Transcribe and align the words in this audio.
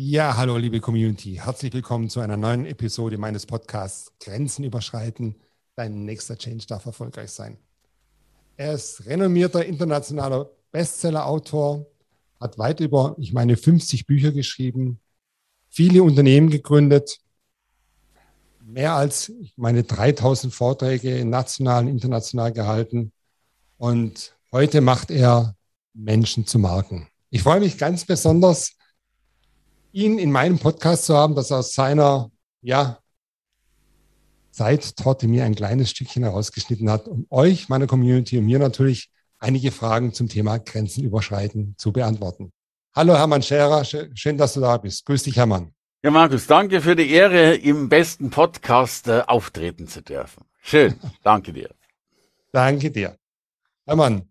Ja, 0.00 0.36
hallo 0.36 0.56
liebe 0.58 0.78
Community. 0.78 1.40
Herzlich 1.42 1.72
willkommen 1.72 2.08
zu 2.08 2.20
einer 2.20 2.36
neuen 2.36 2.66
Episode 2.66 3.18
meines 3.18 3.46
Podcasts 3.46 4.12
Grenzen 4.20 4.62
überschreiten. 4.62 5.34
Dein 5.74 6.04
nächster 6.04 6.38
Change 6.38 6.66
darf 6.68 6.86
erfolgreich 6.86 7.32
sein. 7.32 7.58
Er 8.56 8.74
ist 8.74 9.06
renommierter 9.06 9.66
internationaler 9.66 10.50
Bestseller-Autor, 10.70 11.84
hat 12.38 12.58
weit 12.58 12.78
über, 12.78 13.16
ich 13.18 13.32
meine, 13.32 13.56
50 13.56 14.06
Bücher 14.06 14.30
geschrieben, 14.30 15.00
viele 15.68 16.04
Unternehmen 16.04 16.48
gegründet, 16.48 17.18
mehr 18.64 18.92
als, 18.92 19.30
ich 19.30 19.54
meine, 19.56 19.82
3000 19.82 20.54
Vorträge 20.54 21.24
national 21.24 21.86
und 21.86 21.88
international 21.88 22.52
gehalten. 22.52 23.10
Und 23.78 24.38
heute 24.52 24.80
macht 24.80 25.10
er 25.10 25.56
Menschen 25.92 26.46
zu 26.46 26.60
Marken. 26.60 27.08
Ich 27.30 27.42
freue 27.42 27.58
mich 27.58 27.78
ganz 27.78 28.04
besonders, 28.04 28.77
ihn 29.92 30.18
in 30.18 30.30
meinem 30.30 30.58
Podcast 30.58 31.06
zu 31.06 31.16
haben, 31.16 31.34
dass 31.34 31.52
aus 31.52 31.74
seiner, 31.74 32.30
ja, 32.62 32.98
Zeittorte 34.50 35.28
mir 35.28 35.44
ein 35.44 35.54
kleines 35.54 35.90
Stückchen 35.90 36.24
herausgeschnitten 36.24 36.90
hat, 36.90 37.06
um 37.06 37.26
euch, 37.30 37.68
meiner 37.68 37.86
Community 37.86 38.38
und 38.38 38.46
mir 38.46 38.58
natürlich 38.58 39.10
einige 39.38 39.70
Fragen 39.70 40.12
zum 40.12 40.28
Thema 40.28 40.58
Grenzen 40.58 41.04
überschreiten 41.04 41.74
zu 41.78 41.92
beantworten. 41.92 42.50
Hallo 42.94 43.16
Hermann 43.16 43.42
Scherer, 43.42 43.84
schön, 43.84 44.36
dass 44.36 44.54
du 44.54 44.60
da 44.60 44.76
bist. 44.76 45.06
Grüß 45.06 45.22
dich, 45.22 45.36
Hermann. 45.36 45.72
Ja, 46.02 46.10
Markus, 46.10 46.46
danke 46.46 46.80
für 46.80 46.96
die 46.96 47.10
Ehre, 47.10 47.54
im 47.54 47.88
besten 47.88 48.30
Podcast 48.30 49.06
äh, 49.06 49.22
auftreten 49.26 49.86
zu 49.86 50.02
dürfen. 50.02 50.44
Schön, 50.60 50.98
danke 51.22 51.52
dir. 51.52 51.70
danke 52.52 52.90
dir. 52.90 53.16
Hermann, 53.86 54.28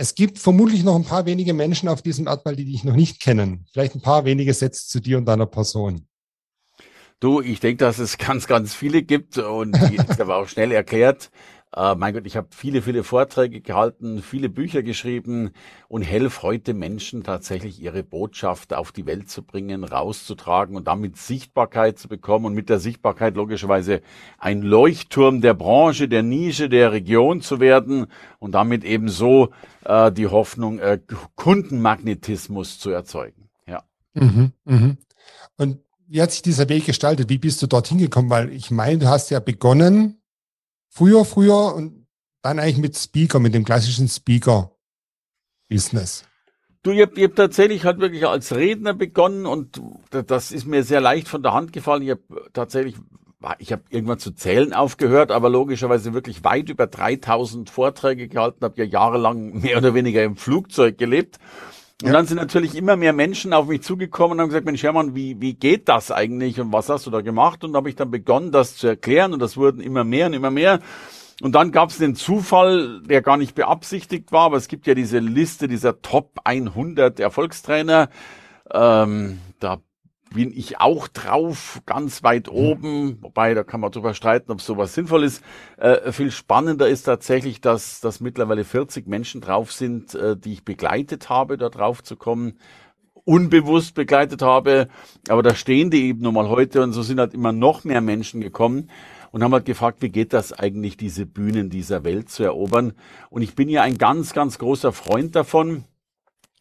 es 0.00 0.14
gibt 0.14 0.38
vermutlich 0.38 0.82
noch 0.82 0.96
ein 0.96 1.04
paar 1.04 1.26
wenige 1.26 1.52
Menschen 1.52 1.86
auf 1.86 2.00
diesem 2.00 2.26
Erdball, 2.26 2.56
die 2.56 2.64
dich 2.64 2.84
noch 2.84 2.96
nicht 2.96 3.20
kennen. 3.20 3.66
Vielleicht 3.70 3.94
ein 3.94 4.00
paar 4.00 4.24
wenige 4.24 4.54
Sätze 4.54 4.88
zu 4.88 4.98
dir 4.98 5.18
und 5.18 5.26
deiner 5.26 5.44
Person. 5.44 6.06
Du, 7.20 7.42
ich 7.42 7.60
denke, 7.60 7.84
dass 7.84 7.98
es 7.98 8.16
ganz, 8.16 8.46
ganz 8.46 8.74
viele 8.74 9.02
gibt 9.02 9.36
und 9.36 9.76
die 9.90 9.96
ist 9.96 10.18
aber 10.18 10.36
auch 10.36 10.48
schnell 10.48 10.72
erklärt. 10.72 11.30
Äh, 11.74 11.94
mein 11.94 12.14
Gott, 12.14 12.26
ich 12.26 12.36
habe 12.36 12.48
viele, 12.50 12.82
viele 12.82 13.04
Vorträge 13.04 13.60
gehalten, 13.60 14.22
viele 14.22 14.48
Bücher 14.48 14.82
geschrieben 14.82 15.50
und 15.88 16.02
helfe 16.02 16.42
heute 16.42 16.74
Menschen 16.74 17.22
tatsächlich 17.22 17.80
ihre 17.80 18.02
Botschaft 18.02 18.74
auf 18.74 18.90
die 18.90 19.06
Welt 19.06 19.30
zu 19.30 19.42
bringen, 19.42 19.84
rauszutragen 19.84 20.74
und 20.74 20.88
damit 20.88 21.16
Sichtbarkeit 21.16 21.98
zu 21.98 22.08
bekommen 22.08 22.46
und 22.46 22.54
mit 22.54 22.68
der 22.68 22.80
Sichtbarkeit 22.80 23.36
logischerweise 23.36 24.00
ein 24.38 24.62
Leuchtturm 24.62 25.40
der 25.40 25.54
Branche, 25.54 26.08
der 26.08 26.24
Nische, 26.24 26.68
der 26.68 26.90
Region 26.90 27.40
zu 27.40 27.60
werden 27.60 28.06
und 28.40 28.52
damit 28.52 28.82
eben 28.82 29.08
so 29.08 29.50
äh, 29.84 30.10
die 30.10 30.26
Hoffnung, 30.26 30.80
äh, 30.80 30.98
Kundenmagnetismus 31.36 32.80
zu 32.80 32.90
erzeugen. 32.90 33.48
Ja. 33.68 33.84
Mhm, 34.14 34.52
mh. 34.64 34.96
Und 35.56 35.78
wie 36.08 36.20
hat 36.20 36.32
sich 36.32 36.42
dieser 36.42 36.68
Weg 36.68 36.86
gestaltet? 36.86 37.28
Wie 37.28 37.38
bist 37.38 37.62
du 37.62 37.68
dorthin 37.68 37.98
gekommen? 37.98 38.30
Weil 38.30 38.52
ich 38.52 38.72
meine, 38.72 38.98
du 38.98 39.06
hast 39.06 39.30
ja 39.30 39.38
begonnen 39.38 40.19
Früher, 40.90 41.24
früher 41.24 41.74
und 41.74 42.06
dann 42.42 42.58
eigentlich 42.58 42.78
mit 42.78 42.96
Speaker, 42.96 43.38
mit 43.38 43.54
dem 43.54 43.64
klassischen 43.64 44.08
Speaker-Business. 44.08 46.24
Du, 46.82 46.90
ich 46.90 47.02
habe 47.02 47.22
hab 47.22 47.36
tatsächlich 47.36 47.84
halt 47.84 48.00
wirklich 48.00 48.26
als 48.26 48.54
Redner 48.54 48.94
begonnen 48.94 49.46
und 49.46 49.80
das 50.10 50.50
ist 50.50 50.66
mir 50.66 50.82
sehr 50.82 51.00
leicht 51.00 51.28
von 51.28 51.42
der 51.42 51.52
Hand 51.52 51.72
gefallen. 51.72 52.02
Ich 52.02 52.10
habe 52.10 52.22
tatsächlich, 52.54 52.96
ich 53.58 53.70
habe 53.70 53.82
irgendwann 53.90 54.18
zu 54.18 54.32
zählen 54.32 54.72
aufgehört, 54.72 55.30
aber 55.30 55.50
logischerweise 55.50 56.14
wirklich 56.14 56.42
weit 56.42 56.70
über 56.70 56.86
3000 56.86 57.68
Vorträge 57.70 58.28
gehalten, 58.28 58.64
habe 58.64 58.82
ja 58.82 58.84
jahrelang 58.84 59.60
mehr 59.60 59.78
oder 59.78 59.94
weniger 59.94 60.24
im 60.24 60.36
Flugzeug 60.36 60.98
gelebt. 60.98 61.38
Und 62.02 62.08
ja. 62.08 62.12
dann 62.14 62.26
sind 62.26 62.38
natürlich 62.38 62.74
immer 62.74 62.96
mehr 62.96 63.12
Menschen 63.12 63.52
auf 63.52 63.66
mich 63.66 63.82
zugekommen 63.82 64.32
und 64.32 64.40
haben 64.40 64.48
gesagt, 64.48 64.64
Mensch 64.64 64.82
Hermann, 64.82 65.14
wie, 65.14 65.40
wie 65.40 65.54
geht 65.54 65.88
das 65.88 66.10
eigentlich 66.10 66.58
und 66.58 66.72
was 66.72 66.88
hast 66.88 67.06
du 67.06 67.10
da 67.10 67.20
gemacht? 67.20 67.62
Und 67.62 67.74
da 67.74 67.78
habe 67.78 67.90
ich 67.90 67.96
dann 67.96 68.10
begonnen, 68.10 68.52
das 68.52 68.76
zu 68.76 68.86
erklären 68.86 69.34
und 69.34 69.40
das 69.40 69.56
wurden 69.56 69.80
immer 69.80 70.04
mehr 70.04 70.26
und 70.26 70.32
immer 70.32 70.50
mehr. 70.50 70.80
Und 71.42 71.54
dann 71.54 71.72
gab 71.72 71.90
es 71.90 71.98
den 71.98 72.14
Zufall, 72.14 73.02
der 73.02 73.22
gar 73.22 73.36
nicht 73.36 73.54
beabsichtigt 73.54 74.32
war, 74.32 74.46
aber 74.46 74.56
es 74.56 74.68
gibt 74.68 74.86
ja 74.86 74.94
diese 74.94 75.18
Liste 75.18 75.68
dieser 75.68 76.00
Top 76.00 76.38
100 76.44 77.20
Erfolgstrainer. 77.20 78.08
Ähm, 78.72 79.38
da 79.58 79.78
bin 80.32 80.52
ich 80.56 80.80
auch 80.80 81.08
drauf, 81.08 81.82
ganz 81.86 82.22
weit 82.22 82.46
mhm. 82.46 82.52
oben, 82.52 83.18
wobei 83.20 83.54
da 83.54 83.64
kann 83.64 83.80
man 83.80 83.90
drüber 83.90 84.14
streiten, 84.14 84.52
ob 84.52 84.60
sowas 84.60 84.94
sinnvoll 84.94 85.24
ist. 85.24 85.42
Äh, 85.76 86.12
viel 86.12 86.30
spannender 86.30 86.88
ist 86.88 87.02
tatsächlich, 87.02 87.60
dass, 87.60 88.00
dass 88.00 88.20
mittlerweile 88.20 88.64
40 88.64 89.06
Menschen 89.06 89.40
drauf 89.40 89.72
sind, 89.72 90.14
äh, 90.14 90.36
die 90.36 90.52
ich 90.52 90.64
begleitet 90.64 91.28
habe, 91.28 91.58
da 91.58 91.68
drauf 91.68 92.02
zu 92.02 92.16
kommen, 92.16 92.58
unbewusst 93.24 93.94
begleitet 93.94 94.42
habe, 94.42 94.88
aber 95.28 95.42
da 95.42 95.54
stehen 95.54 95.90
die 95.90 96.08
eben 96.08 96.20
nochmal 96.20 96.48
heute 96.48 96.82
und 96.82 96.92
so 96.92 97.02
sind 97.02 97.20
halt 97.20 97.34
immer 97.34 97.52
noch 97.52 97.84
mehr 97.84 98.00
Menschen 98.00 98.40
gekommen 98.40 98.90
und 99.30 99.42
haben 99.42 99.52
halt 99.52 99.66
gefragt, 99.66 100.00
wie 100.00 100.08
geht 100.08 100.32
das 100.32 100.52
eigentlich, 100.52 100.96
diese 100.96 101.26
Bühnen 101.26 101.70
dieser 101.70 102.02
Welt 102.04 102.30
zu 102.30 102.42
erobern. 102.42 102.94
Und 103.28 103.42
ich 103.42 103.54
bin 103.54 103.68
ja 103.68 103.82
ein 103.82 103.98
ganz, 103.98 104.32
ganz 104.32 104.58
großer 104.58 104.92
Freund 104.92 105.36
davon, 105.36 105.84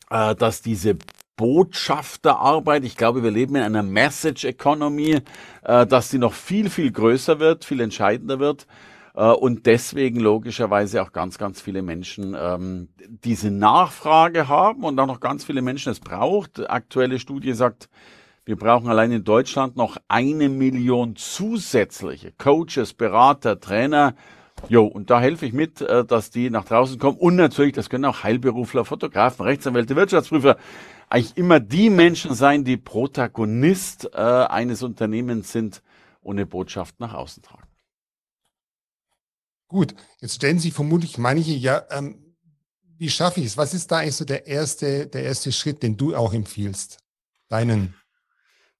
äh, 0.09 0.35
dass 0.35 0.62
diese 0.62 0.97
Botschafterarbeit. 1.39 2.83
Ich 2.83 2.97
glaube, 2.97 3.23
wir 3.23 3.31
leben 3.31 3.55
in 3.55 3.63
einer 3.63 3.81
Message 3.81 4.44
Economy, 4.44 5.19
äh, 5.63 5.88
dass 5.88 6.09
die 6.09 6.17
noch 6.17 6.33
viel, 6.33 6.69
viel 6.69 6.91
größer 6.91 7.39
wird, 7.39 7.63
viel 7.63 7.79
entscheidender 7.79 8.39
wird. 8.39 8.67
Äh, 9.16 9.31
und 9.31 9.66
deswegen 9.66 10.19
logischerweise 10.19 11.01
auch 11.01 11.13
ganz, 11.13 11.38
ganz 11.38 11.61
viele 11.61 11.81
Menschen 11.81 12.35
ähm, 12.38 12.89
diese 13.23 13.51
Nachfrage 13.51 14.49
haben 14.49 14.83
und 14.83 14.99
auch 14.99 15.07
noch 15.07 15.22
ganz 15.22 15.45
viele 15.45 15.61
Menschen 15.61 15.94
es 15.94 16.01
braucht. 16.01 16.69
Aktuelle 16.69 17.19
Studie 17.19 17.53
sagt, 17.53 17.88
wir 18.44 18.57
brauchen 18.57 18.89
allein 18.89 19.13
in 19.13 19.23
Deutschland 19.23 19.78
noch 19.78 19.95
eine 20.09 20.49
Million 20.49 21.16
zusätzliche 21.16 22.33
Coaches, 22.38 22.94
Berater, 22.94 23.61
Trainer. 23.61 24.13
Jo, 24.67 24.83
und 24.85 25.09
da 25.09 25.22
helfe 25.22 25.45
ich 25.45 25.53
mit, 25.53 25.79
äh, 25.79 26.03
dass 26.03 26.31
die 26.31 26.49
nach 26.49 26.66
draußen 26.66 26.99
kommen. 26.99 27.17
Und 27.17 27.38
natürlich, 27.38 27.72
das 27.72 27.89
können 27.89 28.03
auch 28.03 28.23
Heilberufler, 28.23 28.83
Fotografen, 28.83 29.45
Rechtsanwälte, 29.45 29.95
Wirtschaftsprüfer 29.95 30.57
eigentlich 31.09 31.38
immer 31.38 31.59
die 31.59 31.90
Menschen 31.90 32.36
sein, 32.36 32.64
die 32.64 32.78
Protagonist 32.78 34.09
äh, 34.14 34.18
eines 34.18 34.84
Unternehmens 34.84 35.52
sind 35.52 35.81
und 36.22 36.38
eine 36.38 36.46
Botschaft 36.46 37.00
nach 37.00 37.14
außen 37.14 37.44
tragen. 37.44 37.68
Gut, 39.68 39.96
jetzt 40.20 40.36
stellen 40.36 40.59
sich 40.59 40.74
vermutlich 40.74 41.18
manche, 41.18 41.52
ja, 41.52 41.84
ähm, 41.92 42.36
wie 42.97 43.09
schaffe 43.09 43.40
ich 43.40 43.47
es? 43.47 43.58
Was 43.58 43.74
ist 43.74 43.92
da 43.92 43.97
eigentlich 43.97 44.16
so 44.16 44.25
der 44.25 44.47
erste, 44.47 45.08
der 45.08 45.24
erste 45.24 45.52
Schritt, 45.52 45.84
den 45.84 45.96
du 45.96 46.16
auch 46.16 46.34
empfiehlst? 46.34 46.97
Deinen 47.47 47.96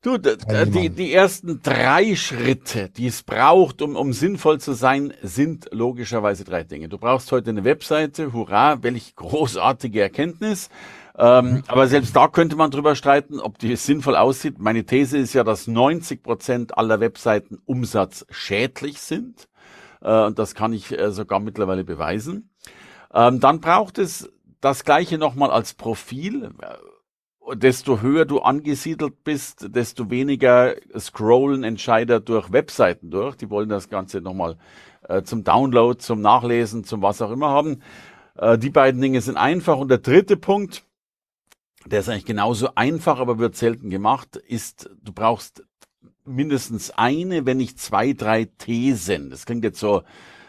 Du, 0.02 0.18
die, 0.18 0.90
die 0.90 1.12
ersten 1.12 1.62
drei 1.62 2.16
Schritte, 2.16 2.88
die 2.88 3.08
es 3.08 3.22
braucht, 3.22 3.82
um, 3.82 3.98
um 3.98 4.14
sinnvoll 4.14 4.62
zu 4.62 4.72
sein, 4.72 5.14
sind 5.22 5.68
logischerweise 5.74 6.46
drei 6.46 6.64
Dinge. 6.64 6.88
Du 6.88 6.98
brauchst 6.98 7.34
heute 7.34 7.50
eine 7.50 7.66
Webseite, 7.66 8.32
hurra, 8.32 8.82
welch 8.82 9.14
großartige 9.18 10.02
Erkenntnis. 10.02 10.70
Ähm. 11.20 11.64
Aber 11.68 11.88
selbst 11.88 12.16
da 12.16 12.30
könnte 12.30 12.56
man 12.56 12.72
drüber 12.72 12.96
streiten, 12.96 13.40
ob 13.42 13.60
die 13.60 13.76
sinnvoll 13.76 14.16
aussieht. 14.16 14.58
Meine 14.58 14.86
These 14.86 15.18
ist 15.18 15.34
ja, 15.34 15.44
dass 15.44 15.68
90 15.68 16.24
Prozent 16.24 16.78
aller 16.78 17.02
Webseiten 17.02 17.60
umsatzschädlich 17.66 19.02
sind. 19.02 19.50
Äh, 20.02 20.26
und 20.26 20.40
das 20.40 20.56
kann 20.56 20.72
ich 20.72 20.98
äh, 20.98 21.12
sogar 21.12 21.42
mittlerweile 21.42 21.84
beweisen. 21.84 22.50
Ähm, 23.14 23.42
dann 23.42 23.60
braucht 23.60 23.98
es 23.98 24.32
das 24.62 24.86
gleiche 24.86 25.18
nochmal 25.18 25.52
als 25.52 25.74
Profil. 25.74 26.52
Äh, 26.62 27.56
desto 27.56 28.02
höher 28.02 28.26
du 28.26 28.40
angesiedelt 28.40 29.24
bist, 29.24 29.76
desto 29.76 30.10
weniger 30.10 30.76
scrollen 30.98 31.64
Entscheider 31.64 32.20
durch 32.20 32.52
Webseiten 32.54 33.10
durch. 33.10 33.36
Die 33.36 33.50
wollen 33.50 33.70
das 33.70 33.90
Ganze 33.90 34.22
nochmal 34.22 34.58
äh, 35.08 35.24
zum 35.24 35.44
Download, 35.44 35.98
zum 35.98 36.22
Nachlesen, 36.22 36.84
zum 36.84 37.02
was 37.02 37.22
auch 37.22 37.32
immer 37.32 37.50
haben. 37.50 37.82
Äh, 38.38 38.58
die 38.58 38.70
beiden 38.70 39.02
Dinge 39.02 39.20
sind 39.22 39.36
einfach. 39.36 39.78
Und 39.78 39.90
der 39.90 39.98
dritte 39.98 40.38
Punkt, 40.38 40.84
der 41.86 42.00
ist 42.00 42.10
eigentlich 42.10 42.26
genauso 42.26 42.70
einfach, 42.76 43.20
aber 43.20 43.40
wird 43.40 43.56
selten 43.56 43.90
gemacht, 43.90 44.36
ist, 44.36 44.90
du 45.02 45.14
brauchst 45.14 45.64
mindestens 46.26 46.92
eine, 46.92 47.46
wenn 47.46 47.58
nicht 47.58 47.80
zwei, 47.80 48.14
drei 48.14 48.46
Thesen. 48.46 49.30
Das 49.30 49.46
klingt 49.46 49.64
jetzt 49.64 49.80
so, 49.80 50.04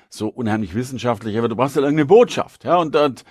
so 0.09 0.29
unheimlich 0.29 0.75
wissenschaftlich, 0.75 1.38
aber 1.38 1.49
du 1.49 1.56
brauchst 1.56 1.77
halt 1.77 1.85
irgendeine 1.85 2.06
Botschaft, 2.06 2.65
ja, 2.65 2.77
und, 2.77 2.97
und, 2.97 3.25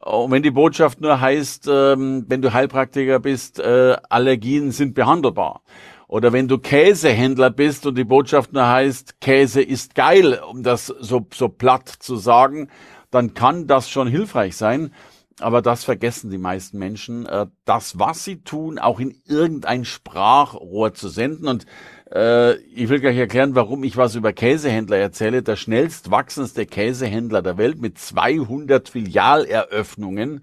und 0.00 0.30
wenn 0.30 0.42
die 0.42 0.50
Botschaft 0.50 1.00
nur 1.00 1.20
heißt, 1.20 1.66
ähm, 1.68 2.24
wenn 2.28 2.42
du 2.42 2.52
Heilpraktiker 2.52 3.18
bist, 3.18 3.58
äh, 3.58 3.96
Allergien 4.08 4.70
sind 4.70 4.94
behandelbar. 4.94 5.62
Oder 6.08 6.32
wenn 6.32 6.46
du 6.46 6.58
Käsehändler 6.58 7.50
bist 7.50 7.84
und 7.86 7.96
die 7.96 8.04
Botschaft 8.04 8.52
nur 8.52 8.68
heißt, 8.68 9.20
Käse 9.20 9.60
ist 9.60 9.96
geil, 9.96 10.40
um 10.48 10.62
das 10.62 10.86
so, 10.86 11.26
so 11.34 11.48
platt 11.48 11.88
zu 11.88 12.14
sagen, 12.14 12.68
dann 13.10 13.34
kann 13.34 13.66
das 13.66 13.90
schon 13.90 14.06
hilfreich 14.06 14.56
sein. 14.56 14.92
Aber 15.40 15.60
das 15.60 15.84
vergessen 15.84 16.30
die 16.30 16.38
meisten 16.38 16.78
Menschen, 16.78 17.26
äh, 17.26 17.46
das, 17.66 17.98
was 17.98 18.24
sie 18.24 18.40
tun, 18.40 18.78
auch 18.78 19.00
in 19.00 19.20
irgendein 19.26 19.84
Sprachrohr 19.84 20.94
zu 20.94 21.08
senden. 21.08 21.46
Und 21.46 21.66
äh, 22.10 22.54
ich 22.54 22.88
will 22.88 23.00
gleich 23.00 23.18
erklären, 23.18 23.54
warum 23.54 23.84
ich 23.84 23.98
was 23.98 24.14
über 24.14 24.32
Käsehändler 24.32 24.96
erzähle. 24.96 25.42
Der 25.42 25.56
schnellst 25.56 26.10
wachsendste 26.10 26.64
Käsehändler 26.64 27.42
der 27.42 27.58
Welt 27.58 27.80
mit 27.80 27.98
200 27.98 28.88
Filialeröffnungen 28.88 30.42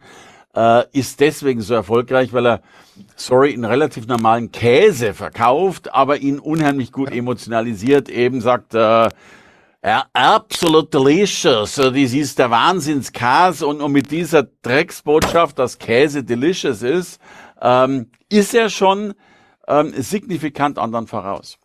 äh, 0.56 0.84
ist 0.92 1.20
deswegen 1.20 1.62
so 1.62 1.74
erfolgreich, 1.74 2.32
weil 2.32 2.46
er, 2.46 2.62
sorry, 3.16 3.54
einen 3.54 3.66
relativ 3.66 4.06
normalen 4.06 4.52
Käse 4.52 5.16
verkauft, 5.16 5.94
aber 5.94 6.18
ihn 6.18 6.38
unheimlich 6.38 6.92
gut 6.92 7.12
emotionalisiert, 7.12 8.10
eben 8.10 8.42
sagt, 8.42 8.76
äh, 8.76 9.10
ja, 9.84 10.06
absolut 10.14 10.94
delicious. 10.94 11.76
Das 11.76 11.94
ist 11.94 12.40
der 12.40 12.50
Wahnsinnskäse 12.50 13.68
und, 13.68 13.82
und 13.82 13.92
mit 13.92 14.12
dieser 14.12 14.44
Drecksbotschaft, 14.44 15.60
dass 15.60 15.78
Käse 15.78 16.24
delicious 16.24 16.82
ist, 16.82 17.20
ähm, 17.62 18.10
ist 18.30 18.54
er 18.54 18.70
schon 18.70 19.14
ähm, 19.68 19.94
signifikant 19.96 20.80
anderen 20.80 21.08
voraus. 21.08 21.58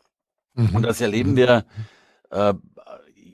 Mhm. 0.54 0.76
Und 0.76 0.82
das 0.82 1.00
erleben 1.00 1.36
wir, 1.36 1.64
äh, 2.30 2.54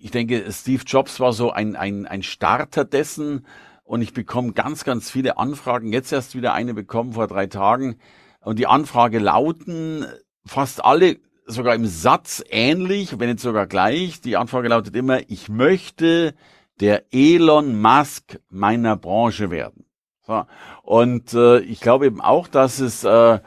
ich 0.00 0.10
denke, 0.10 0.52
Steve 0.52 0.82
Jobs 0.86 1.18
war 1.18 1.32
so 1.32 1.50
ein, 1.50 1.76
ein, 1.76 2.06
ein 2.06 2.22
Starter 2.22 2.84
dessen 2.84 3.46
und 3.84 4.02
ich 4.02 4.12
bekomme 4.12 4.52
ganz, 4.52 4.84
ganz 4.84 5.10
viele 5.10 5.38
Anfragen. 5.38 5.92
Jetzt 5.94 6.12
erst 6.12 6.34
wieder 6.34 6.52
eine 6.52 6.74
bekommen 6.74 7.14
vor 7.14 7.26
drei 7.26 7.46
Tagen. 7.46 7.96
Und 8.40 8.58
die 8.58 8.66
Anfrage 8.66 9.18
lauten 9.18 10.04
fast 10.44 10.84
alle 10.84 11.16
sogar 11.46 11.74
im 11.74 11.86
Satz 11.86 12.42
ähnlich, 12.48 13.18
wenn 13.18 13.28
nicht 13.28 13.40
sogar 13.40 13.66
gleich. 13.66 14.20
Die 14.20 14.36
Anfrage 14.36 14.68
lautet 14.68 14.96
immer, 14.96 15.20
ich 15.28 15.48
möchte 15.48 16.34
der 16.80 17.04
Elon 17.12 17.80
Musk 17.80 18.40
meiner 18.48 18.96
Branche 18.96 19.50
werden. 19.50 19.84
So. 20.26 20.44
Und 20.82 21.34
äh, 21.34 21.60
ich 21.60 21.80
glaube 21.80 22.06
eben 22.06 22.20
auch, 22.20 22.48
dass 22.48 22.80
es, 22.80 23.04
äh, 23.04 23.40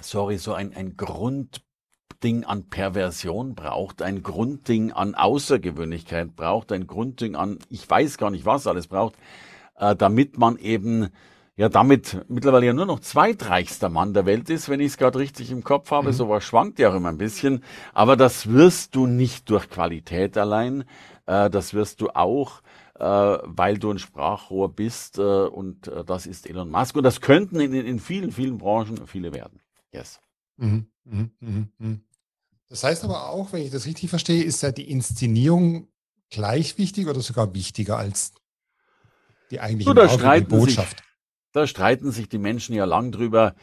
sorry, 0.00 0.38
so 0.38 0.54
ein, 0.54 0.74
ein 0.74 0.96
Grundding 0.96 2.44
an 2.44 2.68
Perversion 2.68 3.54
braucht, 3.54 4.02
ein 4.02 4.22
Grundding 4.22 4.92
an 4.92 5.14
Außergewöhnlichkeit 5.14 6.34
braucht, 6.34 6.72
ein 6.72 6.86
Grundding 6.86 7.36
an, 7.36 7.58
ich 7.68 7.88
weiß 7.88 8.18
gar 8.18 8.30
nicht, 8.30 8.46
was 8.46 8.66
alles 8.66 8.88
braucht, 8.88 9.14
äh, 9.76 9.94
damit 9.94 10.38
man 10.38 10.56
eben 10.56 11.10
ja 11.56 11.70
damit 11.70 12.24
mittlerweile 12.28 12.66
ja 12.66 12.72
nur 12.72 12.86
noch 12.86 13.00
zweitreichster 13.00 13.88
Mann 13.88 14.12
der 14.12 14.26
Welt 14.26 14.50
ist, 14.50 14.68
wenn 14.68 14.80
ich 14.80 14.88
es 14.88 14.96
gerade 14.98 15.18
richtig 15.18 15.50
im 15.50 15.64
Kopf 15.64 15.90
habe. 15.90 16.08
Mhm. 16.08 16.12
Sowas 16.12 16.44
schwankt 16.44 16.78
ja 16.78 16.90
auch 16.90 16.94
immer 16.94 17.08
ein 17.08 17.18
bisschen. 17.18 17.64
Aber 17.94 18.16
das 18.16 18.50
wirst 18.50 18.94
du 18.94 19.06
nicht 19.06 19.48
durch 19.48 19.70
Qualität 19.70 20.36
allein. 20.36 20.84
Äh, 21.24 21.48
das 21.48 21.72
wirst 21.72 22.02
du 22.02 22.10
auch, 22.10 22.60
äh, 22.98 23.04
weil 23.04 23.78
du 23.78 23.90
ein 23.90 23.98
Sprachrohr 23.98 24.74
bist. 24.74 25.18
Äh, 25.18 25.22
und 25.22 25.88
äh, 25.88 26.04
das 26.04 26.26
ist 26.26 26.48
Elon 26.48 26.70
Musk. 26.70 26.94
Und 26.94 27.04
das 27.04 27.22
könnten 27.22 27.58
in, 27.58 27.72
in 27.72 28.00
vielen, 28.00 28.32
vielen 28.32 28.58
Branchen 28.58 29.06
viele 29.06 29.32
werden. 29.32 29.60
Yes. 29.92 30.20
Mhm. 30.58 30.88
Mhm. 31.04 31.30
Mhm. 31.40 31.68
mhm. 31.78 32.00
Das 32.68 32.82
heißt 32.82 33.04
aber 33.04 33.30
auch, 33.30 33.52
wenn 33.52 33.62
ich 33.62 33.70
das 33.70 33.86
richtig 33.86 34.10
verstehe, 34.10 34.42
ist 34.42 34.62
ja 34.62 34.72
die 34.72 34.90
Inszenierung 34.90 35.88
gleich 36.30 36.78
wichtig 36.78 37.06
oder 37.06 37.20
sogar 37.20 37.54
wichtiger 37.54 37.96
als 37.96 38.34
die 39.52 39.60
eigentliche 39.60 39.94
Botschaft. 40.48 40.98
Sich, 40.98 41.05
da 41.56 41.66
streiten 41.66 42.10
sich 42.10 42.28
die 42.28 42.38
Menschen 42.38 42.74
ja 42.74 42.84
lang 42.84 43.12
drüber. 43.12 43.54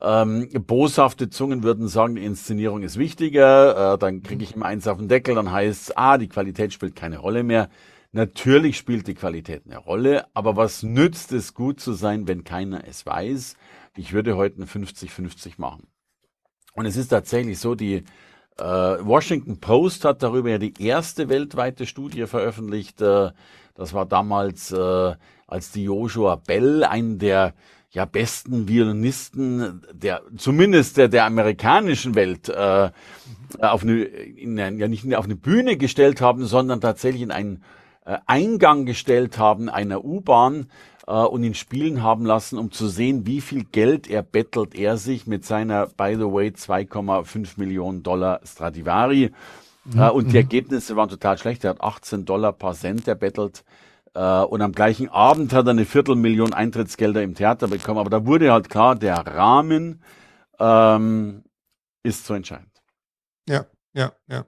Ähm, 0.00 0.48
boshafte 0.66 1.30
Zungen 1.30 1.62
würden 1.62 1.86
sagen, 1.86 2.16
die 2.16 2.24
Inszenierung 2.24 2.82
ist 2.82 2.98
wichtiger. 2.98 3.94
Äh, 3.94 3.98
dann 3.98 4.22
kriege 4.22 4.42
ich 4.42 4.56
immer 4.56 4.66
eins 4.66 4.88
auf 4.88 4.98
den 4.98 5.08
Deckel, 5.08 5.34
dann 5.36 5.52
heißt 5.52 5.90
es, 5.90 5.96
ah, 5.96 6.18
die 6.18 6.28
Qualität 6.28 6.72
spielt 6.72 6.96
keine 6.96 7.18
Rolle 7.18 7.44
mehr. 7.44 7.68
Natürlich 8.10 8.76
spielt 8.76 9.06
die 9.06 9.14
Qualität 9.14 9.62
eine 9.64 9.78
Rolle, 9.78 10.26
aber 10.34 10.56
was 10.56 10.82
nützt 10.82 11.32
es, 11.32 11.54
gut 11.54 11.80
zu 11.80 11.92
sein, 11.92 12.26
wenn 12.26 12.44
keiner 12.44 12.86
es 12.86 13.06
weiß? 13.06 13.56
Ich 13.96 14.12
würde 14.12 14.36
heute 14.36 14.60
ein 14.60 14.66
50-50 14.66 15.52
machen. 15.58 15.86
Und 16.74 16.86
es 16.86 16.96
ist 16.96 17.08
tatsächlich 17.08 17.58
so, 17.58 17.74
die 17.74 18.04
äh, 18.58 18.64
Washington 18.64 19.60
Post 19.60 20.04
hat 20.04 20.22
darüber 20.22 20.50
ja 20.50 20.58
die 20.58 20.74
erste 20.82 21.28
weltweite 21.28 21.86
Studie 21.86 22.26
veröffentlicht. 22.26 23.00
Äh, 23.00 23.30
das 23.74 23.94
war 23.94 24.04
damals 24.04 24.72
äh, 24.72 25.14
als 25.52 25.70
die 25.70 25.84
Joshua 25.84 26.36
Bell, 26.36 26.82
einen 26.84 27.18
der 27.18 27.54
ja 27.92 28.06
besten 28.06 28.68
Violinisten 28.68 29.82
der 29.92 30.22
zumindest 30.36 30.96
der, 30.96 31.08
der 31.08 31.26
amerikanischen 31.26 32.14
Welt 32.14 32.48
äh, 32.48 32.90
auf 33.60 33.82
eine 33.82 34.02
in 34.02 34.58
ein, 34.58 34.78
ja 34.78 34.88
nicht 34.88 35.14
auf 35.14 35.26
eine 35.26 35.36
Bühne 35.36 35.76
gestellt 35.76 36.20
haben, 36.22 36.46
sondern 36.46 36.80
tatsächlich 36.80 37.22
in 37.22 37.30
einen 37.30 37.62
äh, 38.06 38.16
Eingang 38.26 38.86
gestellt 38.86 39.38
haben 39.38 39.68
einer 39.68 40.04
U-Bahn 40.04 40.68
äh, 41.06 41.12
und 41.12 41.44
ihn 41.44 41.54
spielen 41.54 42.02
haben 42.02 42.24
lassen, 42.24 42.58
um 42.58 42.70
zu 42.70 42.88
sehen, 42.88 43.26
wie 43.26 43.42
viel 43.42 43.64
Geld 43.64 44.08
er 44.08 44.22
bettelt 44.22 44.74
er 44.74 44.96
sich 44.96 45.26
mit 45.26 45.44
seiner 45.44 45.86
by 45.86 46.14
the 46.14 46.32
way 46.32 46.48
2,5 46.48 47.58
Millionen 47.58 48.02
Dollar 48.02 48.40
Stradivari. 48.42 49.32
Mhm. 49.84 50.00
Äh, 50.00 50.08
und 50.08 50.24
die 50.28 50.30
mhm. 50.30 50.36
Ergebnisse 50.36 50.96
waren 50.96 51.10
total 51.10 51.36
schlecht. 51.36 51.62
Er 51.64 51.70
hat 51.70 51.82
18 51.82 52.24
Dollar 52.24 52.54
per 52.54 52.72
Cent 52.72 53.06
erbettelt. 53.06 53.58
Äh, 53.58 53.91
und 54.20 54.60
am 54.60 54.72
gleichen 54.72 55.08
Abend 55.08 55.52
hat 55.52 55.66
er 55.66 55.70
eine 55.70 55.86
Viertelmillion 55.86 56.52
Eintrittsgelder 56.52 57.22
im 57.22 57.34
Theater 57.34 57.68
bekommen. 57.68 57.98
Aber 57.98 58.10
da 58.10 58.26
wurde 58.26 58.52
halt 58.52 58.68
klar, 58.68 58.94
der 58.94 59.16
Rahmen 59.26 60.02
ähm, 60.58 61.44
ist 62.02 62.26
so 62.26 62.34
entscheidend. 62.34 62.82
Ja, 63.48 63.66
ja, 63.94 64.12
ja. 64.28 64.44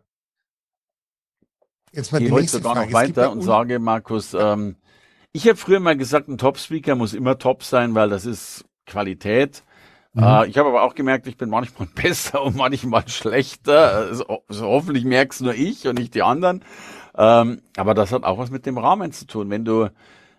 Jetzt 1.92 2.12
mal 2.12 2.20
ich 2.20 2.28
die 2.28 2.46
sogar 2.48 2.74
Frage. 2.74 2.86
noch 2.86 2.92
weiter 2.92 3.30
und 3.30 3.42
sage, 3.42 3.78
Markus, 3.78 4.34
ähm, 4.34 4.76
ich 5.32 5.46
habe 5.46 5.56
früher 5.56 5.80
mal 5.80 5.96
gesagt, 5.96 6.28
ein 6.28 6.38
Top-Speaker 6.38 6.94
muss 6.96 7.14
immer 7.14 7.38
top 7.38 7.62
sein, 7.62 7.94
weil 7.94 8.08
das 8.08 8.26
ist 8.26 8.64
Qualität. 8.86 9.62
Mhm. 10.12 10.22
Äh, 10.22 10.46
ich 10.46 10.58
habe 10.58 10.68
aber 10.68 10.82
auch 10.82 10.94
gemerkt, 10.94 11.26
ich 11.26 11.36
bin 11.36 11.50
manchmal 11.50 11.88
besser 11.94 12.42
und 12.42 12.56
manchmal 12.56 13.08
schlechter. 13.08 13.92
Also, 13.94 14.42
also 14.48 14.66
hoffentlich 14.66 15.04
merkst 15.04 15.42
nur 15.42 15.54
ich 15.54 15.86
und 15.86 15.98
nicht 15.98 16.14
die 16.14 16.22
anderen. 16.22 16.64
Ähm, 17.16 17.62
aber 17.76 17.94
das 17.94 18.12
hat 18.12 18.24
auch 18.24 18.38
was 18.38 18.50
mit 18.50 18.66
dem 18.66 18.78
Rahmen 18.78 19.12
zu 19.12 19.26
tun. 19.26 19.50
Wenn 19.50 19.64
du, 19.64 19.90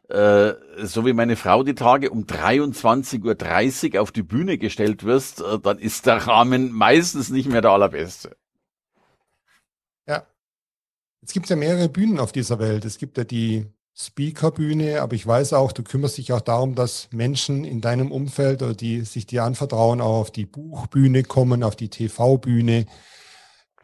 äh, 0.09 0.53
so 0.83 1.05
wie 1.05 1.13
meine 1.13 1.35
Frau 1.35 1.63
die 1.63 1.75
Tage 1.75 2.09
um 2.09 2.23
23.30 2.25 3.95
Uhr 3.95 4.01
auf 4.01 4.11
die 4.11 4.23
Bühne 4.23 4.57
gestellt 4.57 5.03
wirst, 5.03 5.41
äh, 5.41 5.59
dann 5.59 5.79
ist 5.79 6.05
der 6.05 6.27
Rahmen 6.27 6.71
meistens 6.71 7.29
nicht 7.29 7.49
mehr 7.49 7.61
der 7.61 7.71
allerbeste. 7.71 8.35
Ja. 10.07 10.27
Es 11.21 11.31
gibt 11.31 11.49
ja 11.49 11.55
mehrere 11.55 11.89
Bühnen 11.89 12.19
auf 12.19 12.31
dieser 12.31 12.59
Welt. 12.59 12.85
Es 12.85 12.97
gibt 12.97 13.17
ja 13.17 13.23
die 13.23 13.65
Speaker-Bühne, 13.97 15.01
aber 15.01 15.13
ich 15.13 15.25
weiß 15.25 15.53
auch, 15.53 15.71
du 15.71 15.81
kümmerst 15.81 16.17
dich 16.17 16.33
auch 16.33 16.41
darum, 16.41 16.75
dass 16.75 17.07
Menschen 17.11 17.63
in 17.63 17.79
deinem 17.79 18.11
Umfeld 18.11 18.61
oder 18.61 18.73
die 18.73 19.01
sich 19.01 19.25
dir 19.25 19.45
anvertrauen, 19.45 20.01
auch 20.01 20.19
auf 20.19 20.31
die 20.31 20.45
Buchbühne 20.45 21.23
kommen, 21.23 21.63
auf 21.63 21.77
die 21.77 21.89
TV-Bühne. 21.89 22.87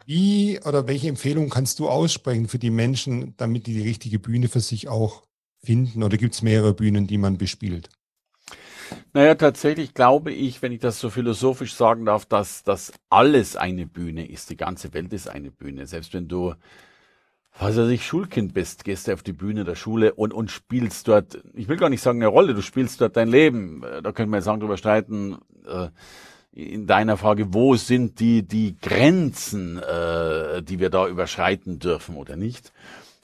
Wie 0.06 0.60
oder 0.66 0.88
welche 0.88 1.10
Empfehlung 1.10 1.50
kannst 1.50 1.80
du 1.80 1.90
aussprechen 1.90 2.48
für 2.48 2.60
die 2.60 2.72
Menschen, 2.72 3.36
damit 3.38 3.68
die 3.68 3.74
die 3.74 3.88
richtige 3.88 4.20
Bühne 4.20 4.48
für 4.48 4.60
sich 4.60 4.88
auch 4.88 5.24
finden? 5.64 6.04
Oder 6.04 6.18
gibt 6.18 6.34
es 6.34 6.42
mehrere 6.42 6.74
Bühnen, 6.74 7.08
die 7.08 7.18
man 7.18 7.38
bespielt? 7.38 7.90
Naja, 9.14 9.36
tatsächlich 9.36 9.94
glaube 9.94 10.32
ich, 10.32 10.62
wenn 10.62 10.72
ich 10.72 10.80
das 10.80 11.00
so 11.00 11.10
philosophisch 11.10 11.74
sagen 11.74 12.06
darf, 12.06 12.26
dass 12.26 12.64
das 12.64 12.92
alles 13.10 13.56
eine 13.56 13.86
Bühne 13.86 14.28
ist. 14.28 14.50
Die 14.50 14.58
ganze 14.58 14.94
Welt 14.94 15.14
ist 15.14 15.30
eine 15.30 15.52
Bühne. 15.52 15.86
Selbst 15.86 16.14
wenn 16.14 16.28
du, 16.28 16.56
was 17.58 17.78
weiß 17.78 17.90
ich, 17.90 18.06
Schulkind 18.06 18.54
bist, 18.54 18.84
gehst 18.84 19.08
du 19.08 19.14
auf 19.14 19.24
die 19.24 19.34
Bühne 19.34 19.64
der 19.64 19.76
Schule 19.76 20.14
und, 20.14 20.34
und 20.34 20.52
spielst 20.52 21.08
dort, 21.08 21.42
ich 21.54 21.68
will 21.68 21.78
gar 21.78 21.90
nicht 21.90 22.02
sagen 22.02 22.20
eine 22.20 22.28
Rolle, 22.28 22.54
du 22.54 22.62
spielst 22.62 23.02
dort 23.02 23.16
dein 23.16 23.30
Leben. 23.30 23.82
Da 24.04 24.12
können 24.12 24.32
wir 24.32 24.38
jetzt 24.38 24.46
sagen, 24.46 24.60
drüber 24.60 24.78
streiten. 24.78 25.38
Äh, 25.66 25.90
in 26.54 26.86
deiner 26.86 27.18
Frage, 27.18 27.54
wo 27.54 27.76
sind 27.76 28.20
die, 28.20 28.44
die 28.44 28.76
Grenzen, 28.78 29.78
äh, 29.78 30.62
die 30.62 30.80
wir 30.80 30.90
da 30.90 31.08
überschreiten 31.08 31.80
dürfen 31.80 32.18
oder 32.18 32.36
nicht. 32.36 32.74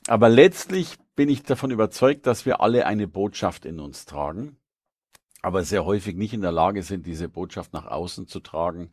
Aber 0.08 0.30
letztlich 0.30 0.96
bin 1.16 1.30
ich 1.30 1.44
davon 1.44 1.72
überzeugt, 1.72 2.26
dass 2.26 2.46
wir 2.46 2.62
alle 2.62 2.86
eine 2.86 3.08
Botschaft 3.08 3.66
in 3.66 3.80
uns 3.80 4.06
tragen, 4.06 4.56
aber 5.42 5.64
sehr 5.64 5.86
häufig 5.86 6.16
nicht 6.16 6.34
in 6.34 6.42
der 6.42 6.54
Lage 6.54 6.84
sind, 6.84 7.06
diese 7.06 7.28
Botschaft 7.28 7.74
nach 7.74 7.88
außen 7.88 8.28
zu 8.28 8.40
tragen. 8.40 8.92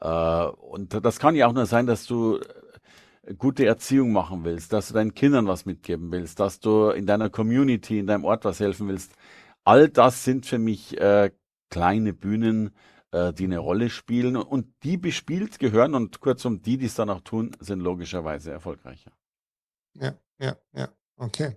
Äh, 0.00 0.08
und 0.08 1.04
das 1.04 1.20
kann 1.20 1.36
ja 1.36 1.46
auch 1.46 1.52
nur 1.52 1.66
sein, 1.66 1.86
dass 1.86 2.06
du 2.06 2.40
gute 3.38 3.66
Erziehung 3.66 4.12
machen 4.12 4.44
willst, 4.44 4.72
dass 4.72 4.88
du 4.88 4.94
deinen 4.94 5.14
Kindern 5.14 5.46
was 5.46 5.66
mitgeben 5.66 6.10
willst, 6.12 6.40
dass 6.40 6.60
du 6.60 6.90
in 6.90 7.06
deiner 7.06 7.30
Community, 7.30 7.98
in 7.98 8.06
deinem 8.06 8.24
Ort 8.24 8.44
was 8.44 8.60
helfen 8.60 8.88
willst. 8.88 9.12
All 9.64 9.88
das 9.88 10.24
sind 10.24 10.46
für 10.46 10.58
mich 10.58 10.98
äh, 11.00 11.30
kleine 11.70 12.12
Bühnen, 12.12 12.70
äh, 13.12 13.32
die 13.32 13.44
eine 13.44 13.58
Rolle 13.58 13.90
spielen 13.90 14.36
und 14.36 14.66
die 14.82 14.96
bespielt 14.96 15.58
gehören 15.58 15.94
und 15.94 16.20
kurzum, 16.20 16.62
die, 16.62 16.78
die 16.78 16.86
es 16.86 16.94
dann 16.94 17.10
auch 17.10 17.20
tun, 17.20 17.56
sind 17.60 17.80
logischerweise 17.80 18.50
erfolgreicher. 18.50 19.12
Ja, 19.94 20.14
ja, 20.38 20.56
ja, 20.72 20.88
okay. 21.16 21.56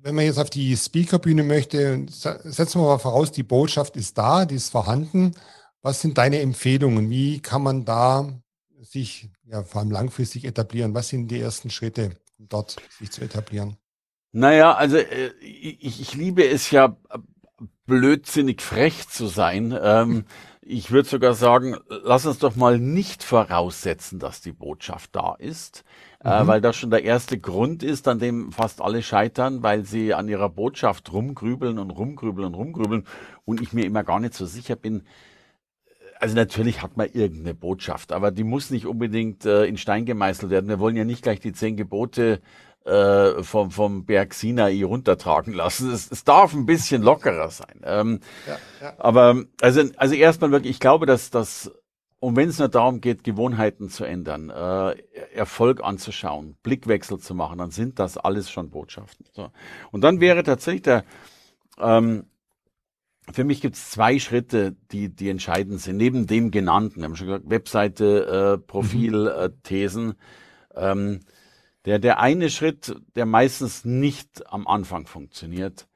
Wenn 0.00 0.14
man 0.14 0.24
jetzt 0.26 0.38
auf 0.38 0.50
die 0.50 0.76
Speakerbühne 0.76 1.44
möchte, 1.44 2.06
setzen 2.08 2.80
wir 2.80 2.86
mal 2.86 2.98
voraus, 2.98 3.32
die 3.32 3.42
Botschaft 3.42 3.96
ist 3.96 4.18
da, 4.18 4.44
die 4.44 4.56
ist 4.56 4.70
vorhanden. 4.70 5.34
Was 5.80 6.00
sind 6.00 6.18
deine 6.18 6.40
Empfehlungen? 6.40 7.08
Wie 7.08 7.40
kann 7.40 7.62
man 7.62 7.84
da 7.84 8.28
sich 8.82 9.30
ja, 9.44 9.62
vor 9.64 9.80
allem 9.80 9.90
langfristig 9.90 10.44
etablieren? 10.44 10.94
Was 10.94 11.08
sind 11.08 11.28
die 11.28 11.40
ersten 11.40 11.70
Schritte, 11.70 12.16
um 12.38 12.48
dort 12.48 12.76
sich 12.98 13.10
zu 13.10 13.22
etablieren? 13.22 13.76
Naja, 14.32 14.74
also 14.74 14.96
äh, 14.96 15.28
ich, 15.40 16.00
ich 16.00 16.14
liebe 16.14 16.46
es 16.46 16.70
ja, 16.70 16.96
blödsinnig 17.86 18.62
frech 18.62 19.08
zu 19.08 19.26
sein. 19.26 19.76
Ähm, 19.80 20.24
ich 20.66 20.90
würde 20.90 21.08
sogar 21.08 21.34
sagen, 21.34 21.76
lass 21.88 22.26
uns 22.26 22.38
doch 22.38 22.56
mal 22.56 22.78
nicht 22.78 23.22
voraussetzen, 23.22 24.18
dass 24.18 24.40
die 24.40 24.52
Botschaft 24.52 25.14
da 25.14 25.34
ist, 25.34 25.84
äh, 26.24 26.28
mhm. 26.28 26.44
äh, 26.44 26.46
weil 26.46 26.60
das 26.60 26.76
schon 26.76 26.90
der 26.90 27.04
erste 27.04 27.38
Grund 27.38 27.82
ist, 27.82 28.08
an 28.08 28.18
dem 28.18 28.52
fast 28.52 28.80
alle 28.80 29.02
scheitern, 29.02 29.62
weil 29.62 29.84
sie 29.84 30.14
an 30.14 30.28
ihrer 30.28 30.48
Botschaft 30.48 31.12
rumgrübeln 31.12 31.78
und 31.78 31.90
rumgrübeln 31.90 32.46
und 32.46 32.54
rumgrübeln 32.54 33.04
und 33.44 33.60
ich 33.60 33.72
mir 33.72 33.84
immer 33.84 34.04
gar 34.04 34.20
nicht 34.20 34.34
so 34.34 34.46
sicher 34.46 34.76
bin. 34.76 35.02
Also 36.18 36.34
natürlich 36.36 36.80
hat 36.80 36.96
man 36.96 37.08
irgendeine 37.12 37.54
Botschaft, 37.54 38.12
aber 38.12 38.30
die 38.30 38.44
muss 38.44 38.70
nicht 38.70 38.86
unbedingt 38.86 39.44
äh, 39.44 39.66
in 39.66 39.76
Stein 39.76 40.06
gemeißelt 40.06 40.50
werden. 40.50 40.68
Wir 40.68 40.78
wollen 40.78 40.96
ja 40.96 41.04
nicht 41.04 41.22
gleich 41.22 41.40
die 41.40 41.52
zehn 41.52 41.76
Gebote 41.76 42.40
äh, 42.84 43.42
vom, 43.42 43.70
vom 43.70 44.04
Berg 44.04 44.34
Sinai 44.34 44.84
runtertragen 44.84 45.54
lassen. 45.54 45.90
Es, 45.90 46.10
es 46.10 46.24
darf 46.24 46.54
ein 46.54 46.66
bisschen 46.66 47.02
lockerer 47.02 47.50
sein. 47.50 47.80
Ähm, 47.82 48.20
ja, 48.46 48.58
ja. 48.80 48.94
Aber 48.98 49.42
also, 49.60 49.82
also 49.96 50.14
erstmal 50.14 50.50
wirklich, 50.50 50.72
ich 50.72 50.80
glaube, 50.80 51.06
dass 51.06 51.30
das, 51.30 51.72
und 52.20 52.36
wenn 52.36 52.48
es 52.48 52.58
nur 52.58 52.68
darum 52.68 53.00
geht, 53.00 53.24
Gewohnheiten 53.24 53.88
zu 53.88 54.04
ändern, 54.04 54.50
äh, 54.50 54.96
Erfolg 55.34 55.82
anzuschauen, 55.82 56.56
Blickwechsel 56.62 57.18
zu 57.18 57.34
machen, 57.34 57.58
dann 57.58 57.70
sind 57.70 57.98
das 57.98 58.18
alles 58.18 58.50
schon 58.50 58.70
Botschaften. 58.70 59.26
So. 59.32 59.50
Und 59.90 60.02
dann 60.02 60.20
wäre 60.20 60.42
tatsächlich 60.42 60.82
der, 60.82 61.04
ähm, 61.78 62.26
für 63.32 63.44
mich 63.44 63.62
gibt 63.62 63.76
es 63.76 63.90
zwei 63.90 64.18
Schritte, 64.18 64.76
die, 64.92 65.08
die 65.08 65.30
entscheidend 65.30 65.80
sind. 65.80 65.96
Neben 65.96 66.26
dem 66.26 66.50
genannten, 66.50 67.00
wir 67.00 67.04
haben 67.04 67.16
schon 67.16 67.28
gesagt, 67.28 67.48
Webseite, 67.48 68.58
äh, 68.58 68.58
Profil, 68.58 69.22
mhm. 69.22 69.26
äh, 69.28 69.50
Thesen. 69.62 70.14
Ähm, 70.76 71.20
der, 71.84 71.98
der 71.98 72.20
eine 72.20 72.50
Schritt, 72.50 72.96
der 73.14 73.26
meistens 73.26 73.84
nicht 73.84 74.50
am 74.52 74.66
Anfang 74.66 75.06
funktioniert, 75.06 75.86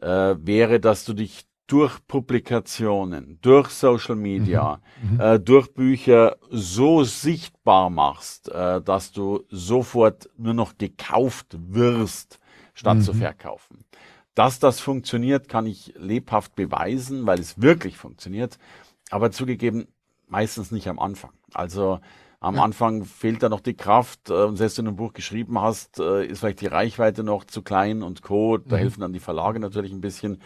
äh, 0.00 0.34
wäre, 0.38 0.80
dass 0.80 1.04
du 1.04 1.12
dich 1.12 1.46
durch 1.66 2.04
Publikationen, 2.08 3.38
durch 3.42 3.68
Social 3.68 4.16
Media, 4.16 4.80
mhm. 5.02 5.14
mhm. 5.14 5.20
äh, 5.20 5.38
durch 5.38 5.72
Bücher 5.72 6.36
so 6.50 7.04
sichtbar 7.04 7.90
machst, 7.90 8.48
äh, 8.48 8.82
dass 8.82 9.12
du 9.12 9.44
sofort 9.50 10.28
nur 10.36 10.54
noch 10.54 10.78
gekauft 10.78 11.56
wirst, 11.58 12.40
statt 12.74 12.98
mhm. 12.98 13.02
zu 13.02 13.14
verkaufen. 13.14 13.84
Dass 14.34 14.58
das 14.58 14.80
funktioniert, 14.80 15.48
kann 15.48 15.66
ich 15.66 15.94
lebhaft 15.96 16.56
beweisen, 16.56 17.26
weil 17.26 17.38
es 17.38 17.62
wirklich 17.62 17.96
funktioniert, 17.96 18.58
aber 19.10 19.30
zugegeben 19.30 19.86
meistens 20.26 20.72
nicht 20.72 20.88
am 20.88 20.98
Anfang. 20.98 21.32
Also 21.54 22.00
am 22.40 22.56
ja. 22.56 22.62
Anfang 22.62 23.04
fehlt 23.04 23.42
da 23.42 23.50
noch 23.50 23.60
die 23.60 23.76
Kraft. 23.76 24.30
Äh, 24.30 24.44
und 24.44 24.56
selbst 24.56 24.78
wenn 24.78 24.86
du 24.86 24.92
ein 24.92 24.96
Buch 24.96 25.12
geschrieben 25.12 25.60
hast, 25.60 26.00
äh, 26.00 26.24
ist 26.24 26.40
vielleicht 26.40 26.62
die 26.62 26.66
Reichweite 26.66 27.22
noch 27.22 27.44
zu 27.44 27.62
klein 27.62 28.02
und 28.02 28.22
Co. 28.22 28.56
Da 28.56 28.76
mhm. 28.76 28.80
helfen 28.80 29.00
dann 29.02 29.12
die 29.12 29.20
Verlage 29.20 29.60
natürlich 29.60 29.92
ein 29.92 30.00
bisschen. 30.00 30.40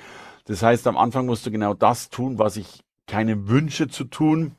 Das 0.47 0.63
heißt, 0.63 0.87
am 0.87 0.99
Anfang 0.99 1.27
musst 1.27 1.47
du 1.47 1.51
genau 1.51 1.73
das 1.73 2.11
tun, 2.11 2.39
was 2.39 2.57
ich 2.57 2.83
keine 3.07 3.49
wünsche 3.49 3.89
zu 3.89 4.05
tun, 4.05 4.57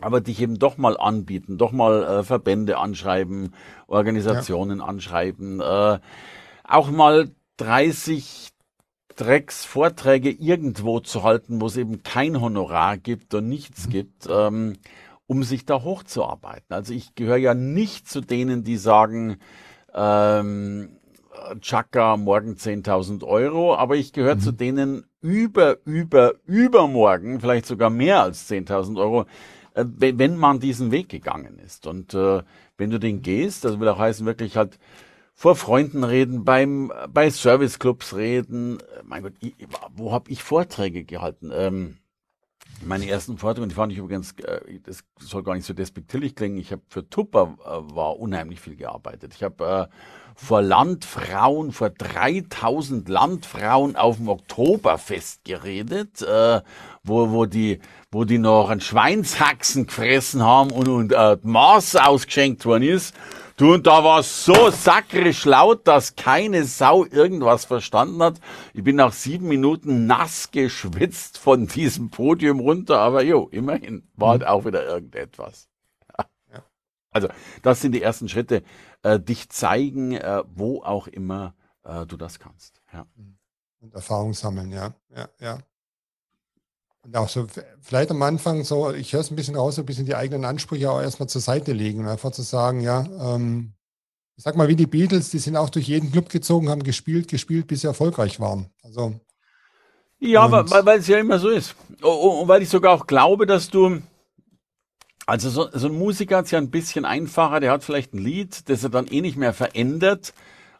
aber 0.00 0.20
dich 0.20 0.40
eben 0.40 0.58
doch 0.58 0.78
mal 0.78 0.96
anbieten, 0.96 1.58
doch 1.58 1.72
mal 1.72 2.04
äh, 2.04 2.22
Verbände 2.22 2.78
anschreiben, 2.78 3.54
Organisationen 3.86 4.78
ja. 4.78 4.84
anschreiben, 4.84 5.60
äh, 5.60 5.98
auch 6.62 6.90
mal 6.90 7.30
30 7.58 8.50
Drecks 9.16 9.64
Vorträge 9.64 10.30
irgendwo 10.30 11.00
zu 11.00 11.22
halten, 11.22 11.60
wo 11.60 11.66
es 11.66 11.76
eben 11.76 12.02
kein 12.02 12.40
Honorar 12.40 12.96
gibt 12.96 13.34
und 13.34 13.48
nichts 13.48 13.86
mhm. 13.86 13.90
gibt. 13.90 14.28
Ähm, 14.28 14.74
um 15.26 15.42
sich 15.42 15.64
da 15.64 15.82
hochzuarbeiten. 15.82 16.74
Also 16.74 16.92
ich 16.92 17.14
gehöre 17.14 17.36
ja 17.36 17.54
nicht 17.54 18.08
zu 18.08 18.20
denen, 18.20 18.64
die 18.64 18.76
sagen, 18.76 19.38
ähm, 19.94 20.96
Chaka 21.60 22.16
morgen 22.16 22.54
10.000 22.54 23.24
Euro, 23.24 23.74
aber 23.74 23.96
ich 23.96 24.12
gehöre 24.12 24.36
mhm. 24.36 24.40
zu 24.40 24.52
denen 24.52 25.04
über, 25.20 25.78
über, 25.84 26.34
übermorgen, 26.46 27.40
vielleicht 27.40 27.66
sogar 27.66 27.90
mehr 27.90 28.22
als 28.22 28.50
10.000 28.50 28.98
Euro, 28.98 29.26
äh, 29.74 29.84
wenn 29.86 30.36
man 30.36 30.60
diesen 30.60 30.90
Weg 30.90 31.08
gegangen 31.08 31.58
ist. 31.58 31.86
Und 31.86 32.14
äh, 32.14 32.42
wenn 32.76 32.90
du 32.90 32.98
den 32.98 33.22
gehst, 33.22 33.64
das 33.64 33.80
will 33.80 33.88
auch 33.88 33.98
heißen, 33.98 34.26
wirklich 34.26 34.56
halt 34.56 34.78
vor 35.34 35.56
Freunden 35.56 36.04
reden, 36.04 36.44
beim, 36.44 36.92
bei 37.12 37.28
Serviceclubs 37.28 38.14
reden. 38.14 38.78
Mein 39.02 39.24
Gott, 39.24 39.34
ich, 39.40 39.54
wo 39.94 40.12
habe 40.12 40.30
ich 40.30 40.42
Vorträge 40.42 41.04
gehalten? 41.04 41.50
Ähm, 41.52 41.96
meine 42.84 43.08
ersten 43.08 43.38
Vorträge, 43.38 43.68
die 43.68 43.74
fand 43.74 43.92
ich 43.92 43.98
übrigens, 43.98 44.32
äh, 44.40 44.80
das 44.84 45.04
soll 45.20 45.42
gar 45.42 45.54
nicht 45.54 45.66
so 45.66 45.74
despektierlich 45.74 46.34
klingen, 46.34 46.58
ich 46.58 46.72
habe 46.72 46.82
für 46.88 47.08
Tupper 47.08 47.56
äh, 47.64 47.94
war 47.94 48.18
unheimlich 48.18 48.60
viel 48.60 48.76
gearbeitet. 48.76 49.32
Ich 49.34 49.42
habe 49.42 49.88
äh, 49.90 49.94
vor 50.36 50.62
Landfrauen, 50.62 51.72
vor 51.72 51.90
3000 51.90 53.08
Landfrauen 53.08 53.96
auf 53.96 54.16
dem 54.16 54.28
Oktoberfest 54.28 55.44
geredet, 55.44 56.22
äh, 56.22 56.60
wo, 57.04 57.30
wo, 57.30 57.46
die, 57.46 57.80
wo 58.10 58.24
die 58.24 58.38
noch 58.38 58.68
ein 58.70 58.80
Schweinshaxen 58.80 59.86
gefressen 59.86 60.42
haben 60.42 60.70
und, 60.70 60.88
und 60.88 61.12
äh, 61.12 61.38
Maß 61.42 61.96
ausgeschenkt 61.96 62.66
worden 62.66 62.82
ist. 62.84 63.14
Du, 63.56 63.74
und 63.74 63.86
da 63.86 64.02
war 64.02 64.22
so 64.24 64.70
sakrisch 64.70 65.44
laut, 65.44 65.86
dass 65.86 66.16
keine 66.16 66.64
Sau 66.64 67.04
irgendwas 67.04 67.64
verstanden 67.64 68.20
hat. 68.22 68.40
Ich 68.72 68.82
bin 68.82 68.96
nach 68.96 69.12
sieben 69.12 69.46
Minuten 69.46 70.06
nass 70.06 70.50
geschwitzt 70.50 71.38
von 71.38 71.68
diesem 71.68 72.10
Podium 72.10 72.58
runter, 72.58 72.98
aber 72.98 73.22
jo, 73.22 73.48
immerhin 73.52 74.08
war 74.14 74.30
halt 74.30 74.44
auch 74.44 74.64
wieder 74.64 74.84
irgendetwas. 74.84 75.68
Also, 77.14 77.28
das 77.62 77.80
sind 77.80 77.92
die 77.92 78.02
ersten 78.02 78.28
Schritte. 78.28 78.64
Äh, 79.02 79.20
dich 79.20 79.48
zeigen, 79.48 80.12
äh, 80.12 80.42
wo 80.48 80.82
auch 80.82 81.06
immer 81.06 81.54
äh, 81.84 82.04
du 82.06 82.16
das 82.16 82.40
kannst. 82.40 82.82
Ja. 82.92 83.06
Und 83.80 83.94
Erfahrung 83.94 84.34
sammeln, 84.34 84.72
ja. 84.72 84.94
Ja, 85.14 85.28
ja. 85.38 85.58
Und 87.04 87.16
auch 87.16 87.28
so, 87.28 87.46
vielleicht 87.82 88.10
am 88.10 88.22
Anfang 88.22 88.64
so, 88.64 88.92
ich 88.92 89.12
höre 89.12 89.20
es 89.20 89.30
ein 89.30 89.36
bisschen 89.36 89.56
raus, 89.56 89.76
so 89.76 89.82
ein 89.82 89.86
bisschen 89.86 90.06
die 90.06 90.14
eigenen 90.14 90.44
Ansprüche 90.46 90.90
auch 90.90 91.00
erstmal 91.00 91.28
zur 91.28 91.42
Seite 91.42 91.72
legen 91.72 92.00
und 92.00 92.08
einfach 92.08 92.32
zu 92.32 92.42
sagen, 92.42 92.80
ja, 92.80 93.04
ähm, 93.20 93.74
ich 94.36 94.42
sag 94.42 94.56
mal, 94.56 94.68
wie 94.68 94.76
die 94.76 94.86
Beatles, 94.86 95.30
die 95.30 95.38
sind 95.38 95.56
auch 95.56 95.70
durch 95.70 95.86
jeden 95.86 96.10
Club 96.10 96.28
gezogen, 96.28 96.70
haben 96.70 96.82
gespielt, 96.82 97.28
gespielt, 97.28 97.66
bis 97.66 97.82
sie 97.82 97.86
erfolgreich 97.86 98.40
waren. 98.40 98.70
Also. 98.82 99.14
Ja, 100.18 100.50
weil, 100.50 100.86
weil 100.86 100.98
es 100.98 101.06
ja 101.06 101.18
immer 101.18 101.38
so 101.38 101.50
ist. 101.50 101.76
Und 102.02 102.48
weil 102.48 102.62
ich 102.62 102.70
sogar 102.70 102.94
auch 102.94 103.06
glaube, 103.06 103.46
dass 103.46 103.68
du, 103.68 104.00
also 105.26 105.50
so, 105.50 105.68
so 105.72 105.88
ein 105.88 105.94
Musiker 105.94 106.38
hat 106.38 106.46
es 106.46 106.50
ja 106.50 106.58
ein 106.58 106.70
bisschen 106.70 107.04
einfacher, 107.04 107.60
der 107.60 107.70
hat 107.70 107.84
vielleicht 107.84 108.14
ein 108.14 108.18
Lied, 108.18 108.68
das 108.68 108.82
er 108.82 108.88
dann 108.88 109.06
eh 109.06 109.20
nicht 109.20 109.36
mehr 109.36 109.52
verändert. 109.52 110.32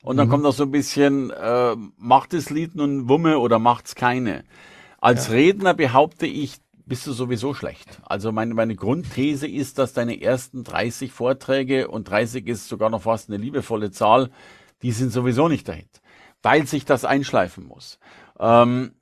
Und 0.03 0.17
dann 0.17 0.27
mhm. 0.29 0.33
kommt 0.33 0.47
auch 0.47 0.55
so 0.55 0.65
ein 0.65 0.71
bisschen, 0.71 1.31
äh, 1.31 1.77
macht 1.97 2.33
das 2.33 2.51
Lied 2.51 2.75
nun 2.75 3.09
Wumme 3.09 3.39
oder 3.39 3.59
macht's 3.59 3.95
keine? 3.95 4.45
Als 5.05 5.29
ja. 5.29 5.35
Redner 5.35 5.75
behaupte 5.75 6.25
ich, 6.25 6.57
bist 6.87 7.07
du 7.07 7.13
sowieso 7.13 7.53
schlecht. 7.53 8.01
Also 8.05 8.33
meine, 8.33 8.55
meine 8.55 8.75
Grundthese 8.75 9.47
ist, 9.47 9.77
dass 9.79 9.93
deine 9.93 10.23
ersten 10.23 10.65
30 10.65 11.13
Vorträge 11.13 11.89
und 11.89 12.09
30 12.09 12.47
ist 12.47 12.69
sogar 12.69 12.89
noch 12.89 13.03
fast 13.03 13.29
eine 13.29 13.37
liebevolle 13.37 13.91
Zahl, 13.91 14.31
die 14.81 14.93
sind 14.93 15.11
sowieso 15.11 15.49
nicht 15.49 15.69
dahin, 15.69 15.91
weil 16.41 16.67
sich 16.67 16.87
das 16.87 17.05
einschleifen 17.05 17.67
muss. 17.67 17.99
Ähm, 18.41 18.95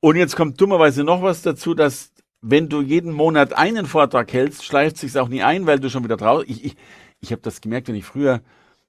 und 0.00 0.16
jetzt 0.16 0.34
kommt 0.34 0.58
dummerweise 0.62 1.04
noch 1.04 1.20
was 1.20 1.42
dazu, 1.42 1.74
dass 1.74 2.14
wenn 2.40 2.70
du 2.70 2.80
jeden 2.80 3.12
Monat 3.12 3.52
einen 3.52 3.84
Vortrag 3.84 4.32
hältst, 4.32 4.64
schleift 4.64 4.96
sich's 4.96 5.16
auch 5.16 5.28
nie 5.28 5.42
ein, 5.42 5.66
weil 5.66 5.78
du 5.78 5.90
schon 5.90 6.04
wieder 6.04 6.16
draußen. 6.16 6.50
Ich, 6.50 6.64
ich, 6.64 6.76
ich 7.20 7.32
habe 7.32 7.42
das 7.42 7.60
gemerkt, 7.60 7.88
wenn 7.88 7.96
ich 7.96 8.06
früher, 8.06 8.40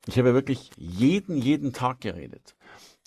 ich 0.06 0.18
habe 0.18 0.30
ja 0.30 0.34
wirklich 0.34 0.72
jeden, 0.78 1.36
jeden 1.36 1.74
Tag 1.74 2.00
geredet. 2.00 2.56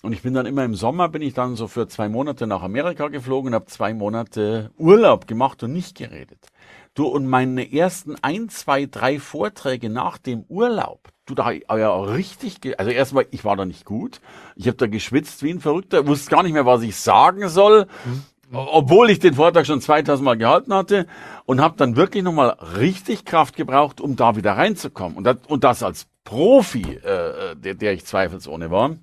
Und 0.01 0.13
ich 0.13 0.23
bin 0.23 0.33
dann 0.33 0.47
immer 0.47 0.65
im 0.65 0.73
Sommer, 0.73 1.09
bin 1.09 1.21
ich 1.21 1.33
dann 1.33 1.55
so 1.55 1.67
für 1.67 1.87
zwei 1.87 2.09
Monate 2.09 2.47
nach 2.47 2.63
Amerika 2.63 3.07
geflogen 3.07 3.49
und 3.49 3.55
habe 3.55 3.65
zwei 3.67 3.93
Monate 3.93 4.71
Urlaub 4.77 5.27
gemacht 5.27 5.61
und 5.63 5.73
nicht 5.73 5.95
geredet. 5.95 6.47
Du, 6.95 7.05
und 7.05 7.27
meine 7.27 7.71
ersten 7.71 8.15
ein, 8.21 8.49
zwei, 8.49 8.85
drei 8.85 9.19
Vorträge 9.19 9.89
nach 9.89 10.17
dem 10.17 10.43
Urlaub, 10.49 11.09
du, 11.25 11.35
da 11.35 11.51
ja 11.51 12.01
richtig, 12.01 12.79
also 12.79 12.91
erstmal, 12.91 13.27
ich 13.31 13.45
war 13.45 13.55
da 13.55 13.65
nicht 13.65 13.85
gut. 13.85 14.19
Ich 14.55 14.67
habe 14.67 14.77
da 14.77 14.87
geschwitzt 14.87 15.43
wie 15.43 15.51
ein 15.51 15.61
Verrückter, 15.61 16.05
wusste 16.07 16.31
gar 16.31 16.43
nicht 16.43 16.53
mehr, 16.53 16.65
was 16.65 16.81
ich 16.81 16.95
sagen 16.95 17.47
soll. 17.47 17.87
Mhm 18.05 18.23
obwohl 18.53 19.09
ich 19.09 19.19
den 19.19 19.33
Vortrag 19.33 19.65
schon 19.65 19.79
2000 19.79 20.25
Mal 20.25 20.37
gehalten 20.37 20.73
hatte 20.73 21.07
und 21.45 21.61
habe 21.61 21.77
dann 21.77 21.95
wirklich 21.95 22.23
nochmal 22.23 22.49
richtig 22.77 23.23
Kraft 23.23 23.55
gebraucht, 23.55 24.01
um 24.01 24.15
da 24.15 24.35
wieder 24.35 24.57
reinzukommen. 24.57 25.17
Und 25.17 25.23
das, 25.23 25.37
und 25.47 25.63
das 25.63 25.83
als 25.83 26.07
Profi, 26.23 26.81
äh, 26.81 27.55
der, 27.55 27.75
der 27.75 27.93
ich 27.93 28.05
zweifelsohne 28.05 28.69
war. 28.69 28.97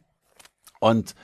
Und 0.80 1.14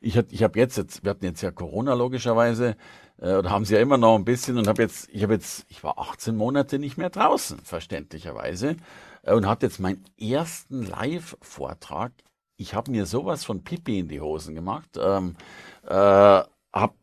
ich, 0.00 0.16
ich 0.16 0.42
habe 0.42 0.58
jetzt, 0.58 0.76
jetzt, 0.76 1.04
wir 1.04 1.10
hatten 1.10 1.24
jetzt 1.24 1.42
ja 1.42 1.50
Corona 1.50 1.94
logischerweise, 1.94 2.76
äh, 3.20 3.34
oder 3.34 3.50
haben 3.50 3.64
sie 3.64 3.74
ja 3.74 3.80
immer 3.80 3.98
noch 3.98 4.14
ein 4.14 4.24
bisschen 4.24 4.58
und 4.58 4.68
habe 4.68 4.82
jetzt, 4.82 5.08
ich 5.10 5.22
habe 5.22 5.34
jetzt, 5.34 5.66
ich 5.68 5.82
war 5.82 5.98
18 5.98 6.36
Monate 6.36 6.78
nicht 6.78 6.98
mehr 6.98 7.10
draußen, 7.10 7.58
verständlicherweise, 7.60 8.76
äh, 9.22 9.34
und 9.34 9.46
hatte 9.46 9.66
jetzt 9.66 9.80
meinen 9.80 10.04
ersten 10.18 10.86
Live-Vortrag. 10.86 12.12
Ich 12.56 12.74
habe 12.74 12.90
mir 12.90 13.06
sowas 13.06 13.44
von 13.44 13.64
Pipi 13.64 13.98
in 13.98 14.08
die 14.08 14.20
Hosen 14.20 14.54
gemacht, 14.54 14.90
ähm, 15.00 15.36
äh, 15.84 15.94
habe 15.94 16.94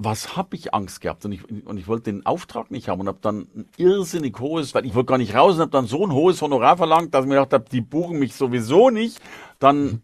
was 0.00 0.36
habe 0.36 0.54
ich 0.54 0.72
Angst 0.72 1.00
gehabt? 1.00 1.24
Und 1.24 1.32
ich, 1.32 1.66
und 1.66 1.76
ich 1.76 1.88
wollte 1.88 2.12
den 2.12 2.24
Auftrag 2.24 2.70
nicht 2.70 2.88
haben 2.88 3.00
und 3.00 3.08
habe 3.08 3.18
dann 3.20 3.48
ein 3.54 3.68
irrsinnig 3.76 4.38
hohes, 4.38 4.72
weil 4.72 4.86
ich 4.86 4.94
wollte 4.94 5.08
gar 5.08 5.18
nicht 5.18 5.34
raus 5.34 5.56
und 5.56 5.60
habe 5.60 5.72
dann 5.72 5.86
so 5.86 6.04
ein 6.06 6.12
hohes 6.12 6.40
Honorar 6.40 6.76
verlangt, 6.76 7.12
dass 7.12 7.24
ich 7.24 7.28
mir 7.28 7.34
gedacht 7.34 7.52
habe, 7.52 7.64
die 7.68 7.80
buchen 7.80 8.20
mich 8.20 8.34
sowieso 8.34 8.90
nicht. 8.90 9.20
Dann 9.58 9.82
mhm. 9.82 10.02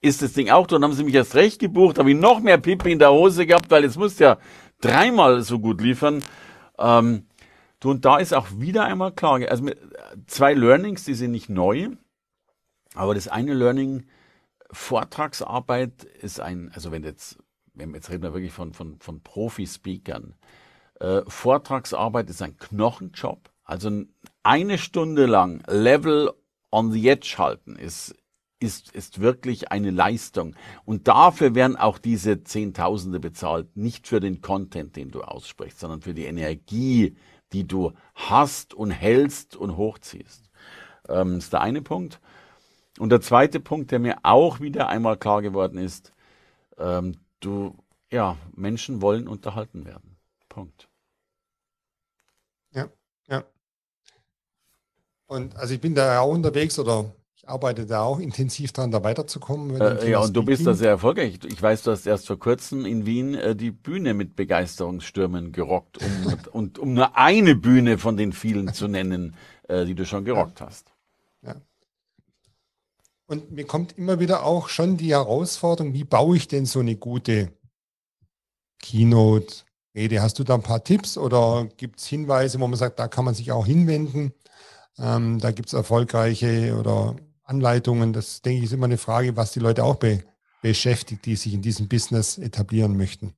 Ist 0.00 0.22
das 0.22 0.32
Ding 0.32 0.50
auch 0.50 0.66
da 0.66 0.76
und 0.76 0.84
haben 0.84 0.92
sie 0.92 1.04
mich 1.04 1.14
erst 1.14 1.34
recht 1.34 1.58
gebucht, 1.58 1.98
habe 1.98 2.10
ich 2.10 2.16
noch 2.16 2.40
mehr 2.40 2.58
Pipi 2.58 2.92
in 2.92 2.98
der 2.98 3.12
Hose 3.12 3.46
gehabt, 3.46 3.70
weil 3.70 3.84
jetzt 3.84 3.98
musst 3.98 4.20
ja 4.20 4.38
dreimal 4.80 5.42
so 5.42 5.58
gut 5.58 5.80
liefern. 5.80 6.24
Ähm, 6.78 7.26
du, 7.80 7.90
und 7.90 8.04
da 8.04 8.18
ist 8.18 8.32
auch 8.32 8.46
wieder 8.56 8.84
einmal 8.84 9.12
klar, 9.12 9.40
also 9.48 9.70
zwei 10.26 10.54
Learnings, 10.54 11.04
die 11.04 11.14
sind 11.14 11.32
nicht 11.32 11.50
neu, 11.50 11.90
aber 12.94 13.14
das 13.14 13.28
eine 13.28 13.54
Learning, 13.54 14.06
Vortragsarbeit 14.72 16.04
ist 16.04 16.40
ein, 16.40 16.70
also 16.74 16.92
wenn 16.92 17.02
jetzt 17.02 17.38
jetzt 17.74 18.10
reden 18.10 18.22
wir 18.22 18.34
wirklich 18.34 18.52
von, 18.52 18.72
von, 18.72 18.98
von 18.98 19.22
Profi-Speakern. 19.22 20.34
Äh, 21.00 21.22
Vortragsarbeit 21.26 22.28
ist 22.30 22.42
ein 22.42 22.56
Knochenjob. 22.56 23.50
Also 23.64 23.90
eine 24.42 24.78
Stunde 24.78 25.26
lang 25.26 25.62
Level 25.66 26.30
on 26.70 26.92
the 26.92 27.08
Edge 27.08 27.36
halten 27.38 27.76
ist, 27.76 28.14
ist, 28.60 28.92
ist 28.92 29.20
wirklich 29.20 29.72
eine 29.72 29.90
Leistung. 29.90 30.54
Und 30.84 31.08
dafür 31.08 31.54
werden 31.54 31.76
auch 31.76 31.98
diese 31.98 32.44
Zehntausende 32.44 33.18
bezahlt. 33.18 33.76
Nicht 33.76 34.06
für 34.06 34.20
den 34.20 34.42
Content, 34.42 34.96
den 34.96 35.10
du 35.10 35.22
aussprichst, 35.22 35.80
sondern 35.80 36.02
für 36.02 36.14
die 36.14 36.26
Energie, 36.26 37.16
die 37.52 37.66
du 37.66 37.92
hast 38.14 38.74
und 38.74 38.90
hältst 38.90 39.56
und 39.56 39.76
hochziehst. 39.76 40.50
Ähm, 41.08 41.38
ist 41.38 41.52
der 41.52 41.62
eine 41.62 41.82
Punkt. 41.82 42.20
Und 42.98 43.08
der 43.10 43.20
zweite 43.20 43.60
Punkt, 43.60 43.90
der 43.90 43.98
mir 43.98 44.18
auch 44.22 44.60
wieder 44.60 44.88
einmal 44.88 45.16
klar 45.16 45.42
geworden 45.42 45.78
ist, 45.78 46.12
ähm, 46.76 47.16
du, 47.40 47.74
ja, 48.10 48.36
Menschen 48.54 49.00
wollen 49.00 49.26
unterhalten 49.26 49.86
werden. 49.86 50.16
Punkt. 50.48 50.88
Ja, 52.72 52.88
ja. 53.28 53.44
Und 55.26 55.56
also 55.56 55.72
ich 55.72 55.80
bin 55.80 55.94
da 55.94 56.20
auch 56.20 56.32
unterwegs 56.32 56.78
oder 56.78 57.14
arbeite 57.50 57.86
da 57.86 58.02
auch 58.02 58.18
intensiv 58.18 58.72
dran, 58.72 58.90
da 58.90 59.02
weiterzukommen. 59.02 59.80
Äh, 59.80 60.10
ja, 60.10 60.20
und 60.20 60.34
du 60.34 60.42
bist 60.42 60.66
da 60.66 60.74
sehr 60.74 60.90
erfolgreich. 60.90 61.38
Ich 61.46 61.60
weiß, 61.60 61.82
du 61.82 61.90
hast 61.90 62.06
erst 62.06 62.26
vor 62.26 62.38
kurzem 62.38 62.86
in 62.86 63.04
Wien 63.04 63.34
äh, 63.34 63.54
die 63.54 63.70
Bühne 63.70 64.14
mit 64.14 64.36
Begeisterungsstürmen 64.36 65.52
gerockt, 65.52 65.98
um, 65.98 66.34
und, 66.52 66.78
um 66.78 66.94
nur 66.94 67.16
eine 67.16 67.54
Bühne 67.54 67.98
von 67.98 68.16
den 68.16 68.32
vielen 68.32 68.72
zu 68.72 68.88
nennen, 68.88 69.34
äh, 69.68 69.84
die 69.84 69.94
du 69.94 70.06
schon 70.06 70.24
gerockt 70.24 70.60
hast. 70.60 70.92
Ja. 71.42 71.56
Und 73.26 73.52
mir 73.52 73.66
kommt 73.66 73.98
immer 73.98 74.20
wieder 74.20 74.44
auch 74.44 74.68
schon 74.68 74.96
die 74.96 75.10
Herausforderung, 75.10 75.92
wie 75.92 76.04
baue 76.04 76.36
ich 76.36 76.48
denn 76.48 76.66
so 76.66 76.80
eine 76.80 76.96
gute 76.96 77.52
Keynote-Rede? 78.82 80.22
Hast 80.22 80.38
du 80.38 80.44
da 80.44 80.54
ein 80.54 80.62
paar 80.62 80.84
Tipps 80.84 81.18
oder 81.18 81.68
gibt 81.76 82.00
es 82.00 82.06
Hinweise, 82.06 82.58
wo 82.60 82.66
man 82.66 82.78
sagt, 82.78 82.98
da 82.98 83.08
kann 83.08 83.24
man 83.24 83.34
sich 83.34 83.52
auch 83.52 83.66
hinwenden? 83.66 84.32
Ähm, 84.98 85.38
da 85.38 85.50
gibt 85.50 85.68
es 85.68 85.72
erfolgreiche 85.74 86.76
oder 86.78 87.16
Anleitungen. 87.50 88.12
Das 88.12 88.40
denke 88.40 88.58
ich 88.58 88.64
ist 88.64 88.72
immer 88.72 88.86
eine 88.86 88.98
Frage, 88.98 89.36
was 89.36 89.52
die 89.52 89.60
Leute 89.60 89.84
auch 89.84 89.96
be 89.96 90.22
beschäftigt, 90.62 91.24
die 91.24 91.36
sich 91.36 91.54
in 91.54 91.62
diesem 91.62 91.88
Business 91.88 92.36
etablieren 92.36 92.96
möchten. 92.96 93.34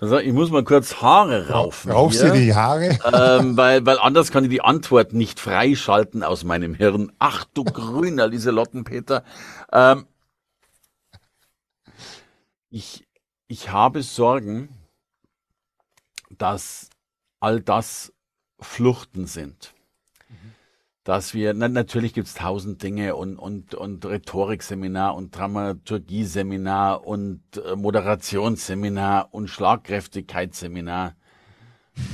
Ich 0.00 0.32
muss 0.32 0.50
mal 0.50 0.64
kurz 0.64 1.02
Haare 1.02 1.50
raufen. 1.50 1.90
Raufst 1.90 2.22
du 2.22 2.32
die 2.32 2.54
Haare? 2.54 2.98
Ähm, 3.12 3.56
weil, 3.56 3.84
weil 3.84 3.98
anders 3.98 4.30
kann 4.30 4.44
ich 4.44 4.50
die 4.50 4.62
Antwort 4.62 5.12
nicht 5.12 5.40
freischalten 5.40 6.22
aus 6.22 6.44
meinem 6.44 6.74
Hirn. 6.74 7.12
Ach 7.18 7.44
du 7.52 7.64
grüner 7.64 8.28
Lieselottenpeter. 8.28 9.24
Ähm, 9.72 10.06
ich, 12.70 13.06
ich 13.48 13.70
habe 13.72 14.02
Sorgen, 14.02 14.68
dass 16.30 16.88
all 17.40 17.60
das 17.60 18.12
Fluchten 18.60 19.26
sind 19.26 19.74
dass 21.04 21.32
wir, 21.32 21.54
na, 21.54 21.68
natürlich 21.68 22.12
gibt 22.12 22.28
es 22.28 22.34
tausend 22.34 22.82
Dinge 22.82 23.16
und, 23.16 23.38
und, 23.38 23.74
und 23.74 24.04
Rhetorikseminar 24.04 25.14
und 25.14 25.36
Dramaturgieseminar 25.36 27.06
und 27.06 27.42
äh, 27.56 27.74
Moderationsseminar 27.74 29.32
und 29.32 29.48
Schlagkräftigkeitsseminar. 29.48 31.16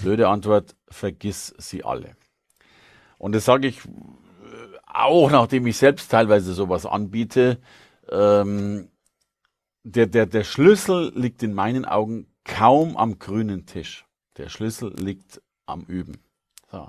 Blöde 0.03 0.29
Antwort, 0.29 0.77
vergiss 0.89 1.55
sie 1.59 1.85
alle. 1.85 2.17
Und 3.19 3.35
das 3.35 3.45
sage 3.45 3.67
ich 3.67 3.85
äh, 3.85 3.89
auch, 4.87 5.31
nachdem 5.31 5.67
ich 5.67 5.77
selbst 5.77 6.11
teilweise 6.11 6.55
sowas 6.55 6.87
anbiete. 6.87 7.59
Ähm, 8.09 8.89
der, 9.83 10.07
der, 10.07 10.27
der 10.27 10.45
Schlüssel 10.45 11.13
liegt 11.15 11.43
in 11.43 11.55
meinen 11.55 11.85
Augen 11.85 12.29
kaum 12.45 12.97
am 12.97 13.19
grünen 13.19 13.67
Tisch. 13.67 14.05
Der 14.37 14.49
Schlüssel 14.49 14.95
liegt 14.97 15.43
am 15.67 15.83
Üben. 15.83 16.19
So. 16.71 16.89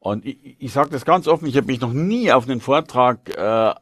Und 0.00 0.24
ich, 0.24 0.56
ich 0.58 0.72
sage 0.72 0.90
das 0.90 1.04
ganz 1.04 1.28
offen, 1.28 1.46
ich 1.46 1.56
habe 1.56 1.66
mich 1.66 1.80
noch 1.80 1.92
nie 1.92 2.32
auf 2.32 2.48
einen 2.48 2.60
Vortrag, 2.60 3.28
äh, 3.36 3.74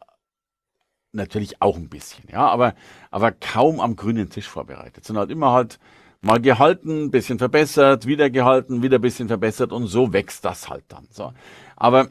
natürlich 1.12 1.62
auch 1.62 1.76
ein 1.76 1.88
bisschen, 1.88 2.24
ja, 2.30 2.46
aber, 2.48 2.74
aber 3.10 3.32
kaum 3.32 3.80
am 3.80 3.96
grünen 3.96 4.28
Tisch 4.28 4.48
vorbereitet, 4.48 5.04
sondern 5.04 5.22
halt 5.22 5.30
immer 5.30 5.52
halt 5.52 5.78
mal 6.20 6.40
gehalten, 6.40 7.10
bisschen 7.10 7.38
verbessert, 7.38 8.06
wieder 8.06 8.30
gehalten, 8.30 8.82
wieder 8.82 8.98
bisschen 8.98 9.28
verbessert 9.28 9.72
und 9.72 9.86
so 9.86 10.12
wächst 10.12 10.44
das 10.44 10.68
halt 10.68 10.84
dann. 10.88 11.06
So. 11.10 11.32
Aber 11.76 12.08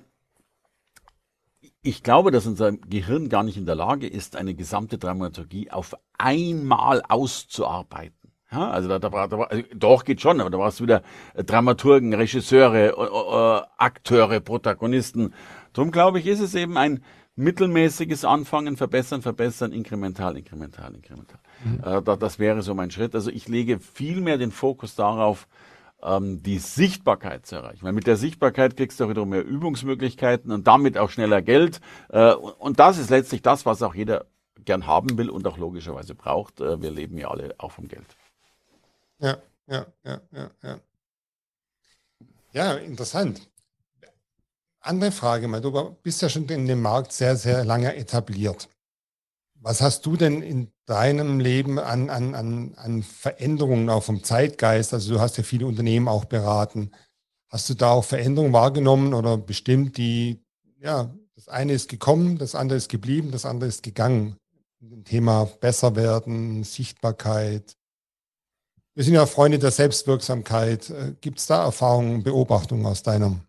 ich 1.81 2.03
glaube, 2.03 2.31
dass 2.31 2.47
unser 2.47 2.71
Gehirn 2.71 3.29
gar 3.29 3.43
nicht 3.43 3.57
in 3.57 3.65
der 3.65 3.75
Lage 3.75 4.07
ist, 4.07 4.35
eine 4.35 4.55
gesamte 4.55 4.97
Dramaturgie 4.97 5.71
auf 5.71 5.95
einmal 6.17 7.01
auszuarbeiten. 7.07 8.16
Ja, 8.51 8.69
also 8.69 8.87
da, 8.87 8.99
da, 8.99 9.27
da, 9.27 9.37
also 9.41 9.63
doch 9.75 10.05
geht 10.05 10.21
schon, 10.21 10.39
aber 10.39 10.49
da 10.49 10.57
brauchst 10.57 10.79
du 10.79 10.83
wieder 10.83 11.01
äh, 11.33 11.43
Dramaturgen, 11.43 12.13
Regisseure, 12.13 12.87
äh, 12.87 13.61
äh, 13.61 13.61
Akteure, 13.77 14.39
Protagonisten. 14.39 15.33
Drum 15.73 15.91
glaube 15.91 16.19
ich, 16.19 16.27
ist 16.27 16.39
es 16.39 16.55
eben 16.55 16.77
ein 16.77 17.03
mittelmäßiges 17.35 18.25
Anfangen, 18.25 18.77
verbessern, 18.77 19.21
verbessern, 19.21 19.71
inkremental, 19.71 20.37
inkremental, 20.37 20.95
inkremental. 20.95 21.39
Mhm. 21.63 21.79
Äh, 21.83 22.01
da, 22.01 22.15
das 22.15 22.39
wäre 22.39 22.61
so 22.61 22.73
mein 22.73 22.89
Schritt. 22.89 23.15
Also 23.15 23.31
ich 23.31 23.47
lege 23.47 23.79
viel 23.79 24.21
mehr 24.21 24.37
den 24.37 24.51
Fokus 24.51 24.95
darauf, 24.95 25.47
ähm, 26.01 26.41
die 26.41 26.59
Sichtbarkeit 26.59 27.45
zu 27.45 27.57
erreichen. 27.57 27.83
Weil 27.83 27.93
mit 27.93 28.07
der 28.07 28.17
Sichtbarkeit 28.17 28.77
kriegst 28.77 28.99
du 28.99 29.05
auch 29.05 29.09
wiederum 29.09 29.29
mehr 29.29 29.45
Übungsmöglichkeiten 29.45 30.51
und 30.51 30.67
damit 30.67 30.97
auch 30.97 31.09
schneller 31.09 31.41
Geld. 31.41 31.81
Äh, 32.09 32.33
und 32.33 32.79
das 32.79 32.97
ist 32.97 33.09
letztlich 33.09 33.41
das, 33.41 33.65
was 33.65 33.83
auch 33.83 33.93
jeder 33.93 34.25
gern 34.65 34.87
haben 34.87 35.17
will 35.17 35.29
und 35.29 35.47
auch 35.47 35.57
logischerweise 35.57 36.15
braucht. 36.15 36.61
Äh, 36.61 36.81
wir 36.81 36.91
leben 36.91 37.17
ja 37.17 37.29
alle 37.29 37.55
auch 37.57 37.71
vom 37.71 37.87
Geld. 37.87 38.05
Ja, 39.19 39.37
ja, 39.67 39.85
ja, 40.03 40.21
ja, 40.31 40.51
ja. 40.63 40.79
Ja, 42.53 42.73
interessant. 42.75 43.49
Andere 44.79 45.11
Frage 45.11 45.47
mal, 45.47 45.61
du 45.61 45.71
bist 46.01 46.21
ja 46.21 46.29
schon 46.29 46.47
in 46.47 46.65
dem 46.65 46.81
Markt 46.81 47.11
sehr, 47.11 47.35
sehr 47.35 47.65
lange 47.65 47.95
etabliert. 47.95 48.69
Was 49.59 49.81
hast 49.81 50.05
du 50.05 50.15
denn 50.15 50.41
in 50.41 50.71
deinem 50.85 51.39
Leben 51.39 51.79
an, 51.79 52.09
an, 52.09 52.35
an, 52.35 52.73
an 52.75 53.03
Veränderungen 53.03 53.89
auch 53.89 54.03
vom 54.03 54.23
Zeitgeist? 54.23 54.93
Also 54.93 55.15
du 55.15 55.19
hast 55.19 55.37
ja 55.37 55.43
viele 55.43 55.65
Unternehmen 55.65 56.07
auch 56.07 56.25
beraten. 56.25 56.91
Hast 57.49 57.69
du 57.69 57.73
da 57.73 57.91
auch 57.91 58.05
Veränderungen 58.05 58.53
wahrgenommen 58.53 59.13
oder 59.13 59.37
bestimmt, 59.37 59.97
die, 59.97 60.43
ja, 60.79 61.13
das 61.35 61.47
eine 61.47 61.73
ist 61.73 61.89
gekommen, 61.89 62.37
das 62.37 62.55
andere 62.55 62.77
ist 62.77 62.89
geblieben, 62.89 63.31
das 63.31 63.45
andere 63.45 63.67
ist 63.67 63.83
gegangen. 63.83 64.37
Thema 65.05 65.45
besser 65.45 65.95
werden, 65.95 66.63
Sichtbarkeit, 66.63 67.75
wir 68.97 69.03
sind 69.03 69.13
ja 69.13 69.27
Freunde 69.27 69.59
der 69.59 69.69
Selbstwirksamkeit. 69.69 70.89
Äh, 70.89 71.13
Gibt 71.21 71.37
es 71.37 71.45
da 71.45 71.63
Erfahrungen, 71.63 72.23
Beobachtungen 72.23 72.83
aus 72.87 73.03
deinem? 73.03 73.41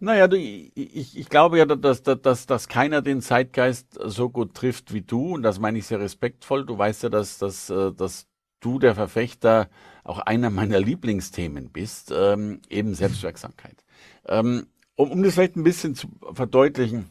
Naja, 0.00 0.28
du, 0.28 0.36
ich, 0.36 1.16
ich 1.16 1.28
glaube 1.30 1.56
ja, 1.56 1.64
dass, 1.64 2.02
dass, 2.02 2.44
dass 2.44 2.68
keiner 2.68 3.00
den 3.00 3.22
Zeitgeist 3.22 3.98
so 4.04 4.28
gut 4.28 4.52
trifft 4.52 4.92
wie 4.92 5.00
du. 5.00 5.34
Und 5.34 5.44
das 5.44 5.58
meine 5.60 5.78
ich 5.78 5.86
sehr 5.86 5.98
respektvoll. 5.98 6.66
Du 6.66 6.76
weißt 6.76 7.04
ja, 7.04 7.08
dass, 7.08 7.38
dass, 7.38 7.70
äh, 7.70 7.90
dass 7.94 8.26
du 8.60 8.78
der 8.78 8.94
Verfechter 8.94 9.70
auch 10.04 10.18
einer 10.18 10.50
meiner 10.50 10.78
Lieblingsthemen 10.78 11.70
bist, 11.70 12.12
ähm, 12.14 12.60
eben 12.68 12.94
Selbstwirksamkeit. 12.94 13.82
Ähm, 14.26 14.66
um, 14.94 15.10
um 15.10 15.22
das 15.22 15.34
vielleicht 15.34 15.56
ein 15.56 15.64
bisschen 15.64 15.94
zu 15.94 16.06
verdeutlichen, 16.34 17.08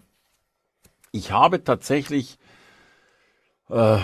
ich 1.12 1.32
habe 1.32 1.64
tatsächlich 1.64 2.38
äh, 3.70 3.98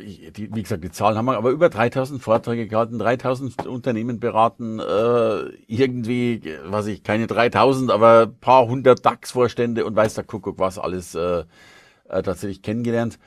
die, 0.00 0.54
wie 0.54 0.62
gesagt, 0.62 0.84
die 0.84 0.90
Zahlen 0.90 1.16
haben 1.16 1.26
wir, 1.26 1.36
aber 1.36 1.50
über 1.50 1.68
3000 1.68 2.22
Vorträge 2.22 2.66
gehalten, 2.66 2.98
3000 2.98 3.66
Unternehmen 3.66 4.20
beraten, 4.20 4.78
äh, 4.78 5.48
irgendwie, 5.66 6.42
weiß 6.64 6.86
ich, 6.86 7.02
keine 7.02 7.26
3000, 7.26 7.90
aber 7.90 8.26
paar 8.26 8.66
hundert 8.66 9.04
DAX-Vorstände 9.04 9.84
und 9.84 9.96
weiß 9.96 10.14
der 10.14 10.24
Kuckuck 10.24 10.58
was 10.58 10.78
alles 10.78 11.14
äh, 11.14 11.44
äh, 12.08 12.22
tatsächlich 12.22 12.62
kennengelernt. 12.62 13.18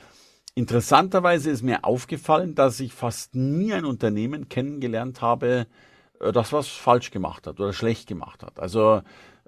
Interessanterweise 0.56 1.50
ist 1.50 1.64
mir 1.64 1.84
aufgefallen, 1.84 2.56
dass 2.56 2.80
ich 2.80 2.94
fast 2.94 3.36
nie 3.36 3.74
ein 3.74 3.86
Unternehmen 3.86 4.48
kennengelernt 4.48 5.22
habe, 5.22 5.68
äh, 6.20 6.32
das 6.32 6.54
was 6.54 6.68
falsch 6.68 7.12
gemacht 7.12 7.48
hat 7.48 7.60
oder 7.60 7.74
schlecht 7.74 8.08
gemacht 8.08 8.44
hat. 8.44 8.60
Also 8.60 9.02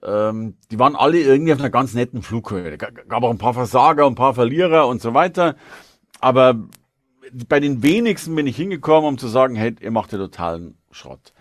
ähm, 0.04 0.56
die 0.70 0.80
waren 0.80 0.96
alle 0.96 1.20
irgendwie 1.20 1.54
auf 1.54 1.60
einer 1.60 1.70
ganz 1.70 1.94
netten 1.94 2.22
Flughöhe. 2.22 2.78
Gab 2.78 3.24
auch 3.24 3.32
ein 3.32 3.38
paar 3.38 3.54
Versager, 3.54 4.06
ein 4.06 4.16
paar 4.16 4.34
Verlierer 4.34 4.88
und 4.88 5.02
so 5.02 5.14
weiter. 5.14 5.56
Aber 6.20 6.56
bei 7.48 7.60
den 7.60 7.84
wenigsten 7.84 8.36
bin 8.36 8.48
ich 8.48 8.56
hingekommen, 8.56 9.10
um 9.10 9.18
zu 9.18 9.28
sagen, 9.28 9.56
hey, 9.56 9.76
ihr 9.80 9.92
macht 9.92 10.12
ja 10.12 10.18
totalen 10.18 10.78
Schrott. 10.92 11.34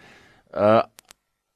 Äh, 0.52 0.82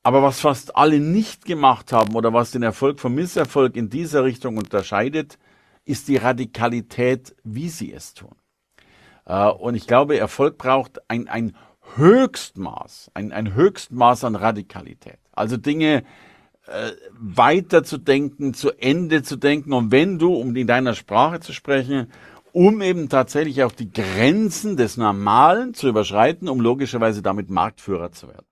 aber 0.03 0.23
was 0.23 0.41
fast 0.41 0.77
alle 0.77 0.99
nicht 0.99 1.45
gemacht 1.45 1.93
haben 1.93 2.15
oder 2.15 2.33
was 2.33 2.53
den 2.53 2.63
Erfolg 2.63 3.01
vom 3.01 3.15
Misserfolg 3.15 3.77
in 3.77 3.91
dieser 3.91 4.25
Richtung 4.25 4.57
unterscheidet, 4.57 5.39
ist 5.85 6.09
die 6.09 6.17
Radikalität, 6.17 7.35
wie 7.45 7.69
sie 7.69 7.93
es 7.93 8.15
tun. 8.15 8.35
Äh, 9.27 9.49
und 9.49 9.75
ich 9.75 9.87
glaube, 9.87 10.19
Erfolg 10.19 10.59
braucht 10.59 11.01
ein, 11.09 11.29
ein 11.29 11.57
Höchstmaß, 11.97 13.11
ein, 13.15 13.33
ein 13.33 13.55
Höchstmaß 13.55 14.25
an 14.25 14.37
Radikalität. 14.37 15.19
Also 15.33 15.57
Dinge 15.57 16.05
äh, 16.67 16.93
weiter 17.13 17.83
zu 17.83 17.99
denken, 17.99 18.55
zu 18.55 18.71
Ende 18.73 19.23
zu 19.23 19.37
denken. 19.37 19.73
Und 19.73 19.91
wenn 19.91 20.19
du, 20.19 20.35
um 20.35 20.55
in 20.55 20.67
deiner 20.67 20.95
Sprache 20.95 21.41
zu 21.41 21.53
sprechen, 21.53 22.13
um 22.53 22.81
eben 22.81 23.09
tatsächlich 23.09 23.63
auch 23.63 23.73
die 23.73 23.91
Grenzen 23.91 24.77
des 24.77 24.97
Normalen 24.97 25.75
zu 25.75 25.89
überschreiten, 25.89 26.49
um 26.49 26.61
logischerweise 26.61 27.23
damit 27.23 27.51
Marktführer 27.51 28.13
zu 28.13 28.29
werden. 28.29 28.47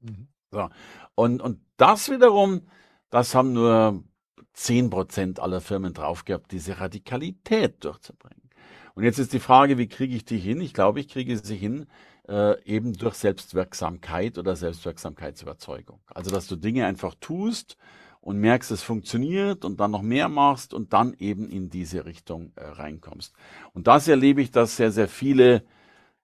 Mhm. 0.00 0.28
So. 0.50 0.68
Und, 1.14 1.42
und 1.42 1.60
das 1.76 2.10
wiederum, 2.10 2.62
das 3.10 3.34
haben 3.34 3.52
nur 3.52 4.04
zehn 4.52 4.90
Prozent 4.90 5.40
aller 5.40 5.60
Firmen 5.60 5.94
drauf 5.94 6.24
gehabt, 6.24 6.52
diese 6.52 6.78
Radikalität 6.80 7.84
durchzubringen. 7.84 8.50
Und 8.94 9.04
jetzt 9.04 9.18
ist 9.18 9.32
die 9.32 9.40
Frage, 9.40 9.78
wie 9.78 9.88
kriege 9.88 10.14
ich 10.14 10.24
die 10.24 10.38
hin? 10.38 10.60
Ich 10.60 10.74
glaube, 10.74 11.00
ich 11.00 11.08
kriege 11.08 11.38
sie 11.38 11.56
hin, 11.56 11.86
äh, 12.28 12.62
eben 12.64 12.92
durch 12.92 13.14
Selbstwirksamkeit 13.14 14.38
oder 14.38 14.54
Selbstwirksamkeitsüberzeugung. 14.54 16.00
Also, 16.06 16.30
dass 16.30 16.46
du 16.46 16.56
Dinge 16.56 16.86
einfach 16.86 17.14
tust 17.20 17.76
und 18.22 18.38
merkst, 18.38 18.70
es 18.70 18.82
funktioniert 18.82 19.64
und 19.64 19.80
dann 19.80 19.90
noch 19.90 20.00
mehr 20.00 20.28
machst 20.28 20.72
und 20.72 20.92
dann 20.92 21.12
eben 21.18 21.50
in 21.50 21.68
diese 21.68 22.06
Richtung 22.06 22.52
äh, 22.54 22.64
reinkommst. 22.64 23.34
Und 23.74 23.88
das 23.88 24.08
erlebe 24.08 24.40
ich, 24.40 24.52
dass 24.52 24.76
sehr, 24.76 24.92
sehr 24.92 25.08
viele 25.08 25.64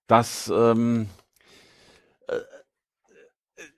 das 0.07 0.51
ähm, 0.55 1.09
äh, 2.29 2.39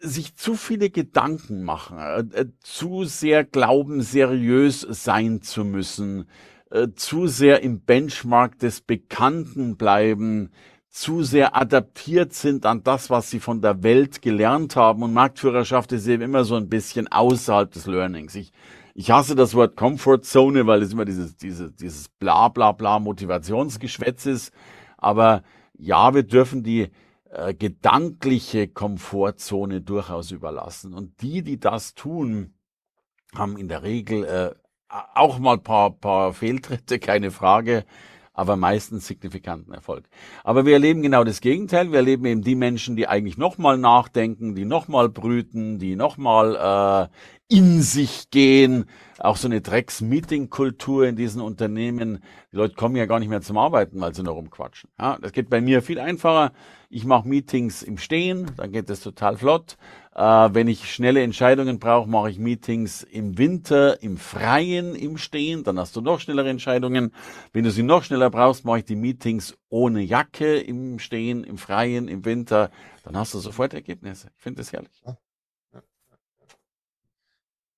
sich 0.00 0.36
zu 0.36 0.54
viele 0.54 0.90
Gedanken 0.90 1.62
machen, 1.62 1.98
äh, 1.98 2.40
äh, 2.40 2.46
zu 2.60 3.04
sehr 3.04 3.42
glauben, 3.42 4.02
seriös 4.02 4.82
sein 4.82 5.40
zu 5.40 5.64
müssen, 5.64 6.28
äh, 6.70 6.88
zu 6.94 7.26
sehr 7.26 7.62
im 7.62 7.80
Benchmark 7.80 8.58
des 8.58 8.82
Bekannten 8.82 9.78
bleiben, 9.78 10.50
zu 10.90 11.22
sehr 11.22 11.56
adaptiert 11.56 12.34
sind 12.34 12.66
an 12.66 12.82
das, 12.82 13.10
was 13.10 13.30
sie 13.30 13.38
von 13.38 13.62
der 13.62 13.82
Welt 13.82 14.22
gelernt 14.22 14.74
haben. 14.74 15.02
Und 15.04 15.14
Marktführerschaft 15.14 15.92
ist 15.92 16.06
eben 16.08 16.22
immer 16.22 16.44
so 16.44 16.56
ein 16.56 16.68
bisschen 16.68 17.06
außerhalb 17.08 17.70
des 17.70 17.86
Learnings. 17.86 18.34
Ich, 18.34 18.52
ich 18.94 19.10
hasse 19.12 19.36
das 19.36 19.54
Wort 19.54 19.76
Comfort 19.76 20.22
Zone, 20.22 20.66
weil 20.66 20.82
es 20.82 20.92
immer 20.92 21.04
dieses, 21.04 21.36
dieses, 21.36 21.74
dieses 21.76 22.08
bla 22.08 22.48
bla 22.48 22.72
bla 22.72 22.98
Motivationsgeschwätz 22.98 24.26
ist. 24.26 24.52
Aber 24.98 25.42
ja, 25.78 26.12
wir 26.12 26.24
dürfen 26.24 26.64
die 26.64 26.90
äh, 27.30 27.54
gedankliche 27.54 28.66
Komfortzone 28.66 29.82
durchaus 29.82 30.32
überlassen. 30.32 30.92
Und 30.92 31.22
die, 31.22 31.42
die 31.42 31.60
das 31.60 31.94
tun, 31.94 32.54
haben 33.32 33.56
in 33.56 33.68
der 33.68 33.84
Regel 33.84 34.24
äh, 34.24 34.54
auch 34.88 35.38
mal 35.38 35.58
paar, 35.58 35.92
paar 35.92 36.32
Fehltritte, 36.32 36.98
keine 36.98 37.30
Frage, 37.30 37.84
aber 38.40 38.56
meistens 38.56 39.06
signifikanten 39.06 39.74
Erfolg. 39.74 40.08
Aber 40.44 40.64
wir 40.64 40.72
erleben 40.72 41.02
genau 41.02 41.24
das 41.24 41.42
Gegenteil. 41.42 41.90
Wir 41.90 41.98
erleben 41.98 42.24
eben 42.24 42.40
die 42.40 42.54
Menschen, 42.54 42.96
die 42.96 43.06
eigentlich 43.06 43.36
nochmal 43.36 43.76
nachdenken, 43.76 44.54
die 44.54 44.64
nochmal 44.64 45.10
brüten, 45.10 45.78
die 45.78 45.94
nochmal 45.94 47.10
äh, 47.50 47.54
in 47.54 47.82
sich 47.82 48.30
gehen. 48.30 48.86
Auch 49.18 49.36
so 49.36 49.46
eine 49.46 49.60
Drecks-Meeting-Kultur 49.60 51.06
in 51.06 51.16
diesen 51.16 51.42
Unternehmen. 51.42 52.22
Die 52.50 52.56
Leute 52.56 52.76
kommen 52.76 52.96
ja 52.96 53.04
gar 53.04 53.18
nicht 53.18 53.28
mehr 53.28 53.42
zum 53.42 53.58
Arbeiten, 53.58 54.00
weil 54.00 54.14
sie 54.14 54.22
nur 54.22 54.32
rumquatschen. 54.32 54.88
Ja, 54.98 55.18
das 55.20 55.32
geht 55.32 55.50
bei 55.50 55.60
mir 55.60 55.82
viel 55.82 55.98
einfacher. 55.98 56.52
Ich 56.88 57.04
mache 57.04 57.28
Meetings 57.28 57.82
im 57.82 57.98
Stehen, 57.98 58.50
dann 58.56 58.72
geht 58.72 58.88
das 58.88 59.00
total 59.00 59.36
flott. 59.36 59.76
Äh, 60.20 60.52
wenn 60.52 60.68
ich 60.68 60.92
schnelle 60.92 61.22
Entscheidungen 61.22 61.78
brauche, 61.78 62.06
mache 62.06 62.28
ich 62.28 62.38
Meetings 62.38 63.02
im 63.04 63.38
Winter, 63.38 64.02
im 64.02 64.18
Freien, 64.18 64.94
im 64.94 65.16
Stehen. 65.16 65.64
Dann 65.64 65.78
hast 65.78 65.96
du 65.96 66.02
noch 66.02 66.20
schnellere 66.20 66.50
Entscheidungen. 66.50 67.14
Wenn 67.54 67.64
du 67.64 67.70
sie 67.70 67.82
noch 67.82 68.04
schneller 68.04 68.28
brauchst, 68.28 68.66
mache 68.66 68.80
ich 68.80 68.84
die 68.84 68.96
Meetings 68.96 69.56
ohne 69.70 70.02
Jacke, 70.02 70.60
im 70.60 70.98
Stehen, 70.98 71.42
im 71.42 71.56
Freien, 71.56 72.06
im 72.06 72.26
Winter. 72.26 72.70
Dann 73.02 73.16
hast 73.16 73.32
du 73.32 73.38
sofort 73.38 73.72
Ergebnisse. 73.72 74.30
Ich 74.36 74.42
finde 74.42 74.60
das 74.60 74.74
herrlich. 74.74 75.00
Ja. 75.06 75.16
Ja. 75.72 75.82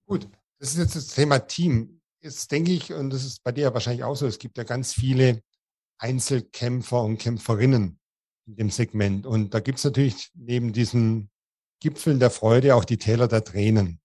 Gut, 0.07 0.29
das 0.59 0.71
ist 0.73 0.79
jetzt 0.79 0.97
das 0.97 1.07
Thema 1.15 1.39
Team. 1.39 2.01
Jetzt 2.23 2.51
denke 2.51 2.73
ich, 2.73 2.93
und 2.93 3.11
das 3.11 3.25
ist 3.25 3.45
bei 3.45 3.53
dir 3.53 3.73
wahrscheinlich 3.73 4.03
auch 4.03 4.17
so, 4.17 4.27
es 4.27 4.41
gibt 4.41 4.59
ja 4.59 4.65
ganz 4.65 4.93
viele 4.93 5.45
Einzelkämpfer 5.99 7.05
und 7.05 7.19
Kämpferinnen 7.19 8.01
in 8.49 8.57
dem 8.57 8.71
Segment. 8.71 9.27
Und 9.27 9.55
da 9.55 9.61
gibt 9.61 9.79
es 9.79 9.85
natürlich 9.85 10.33
neben 10.35 10.73
diesen 10.73 11.31
Gipfeln 11.83 12.21
der 12.21 12.31
Freude 12.31 12.77
auch 12.77 12.85
die 12.85 12.97
Täler 12.97 13.27
der 13.27 13.43
Tränen. 13.43 14.01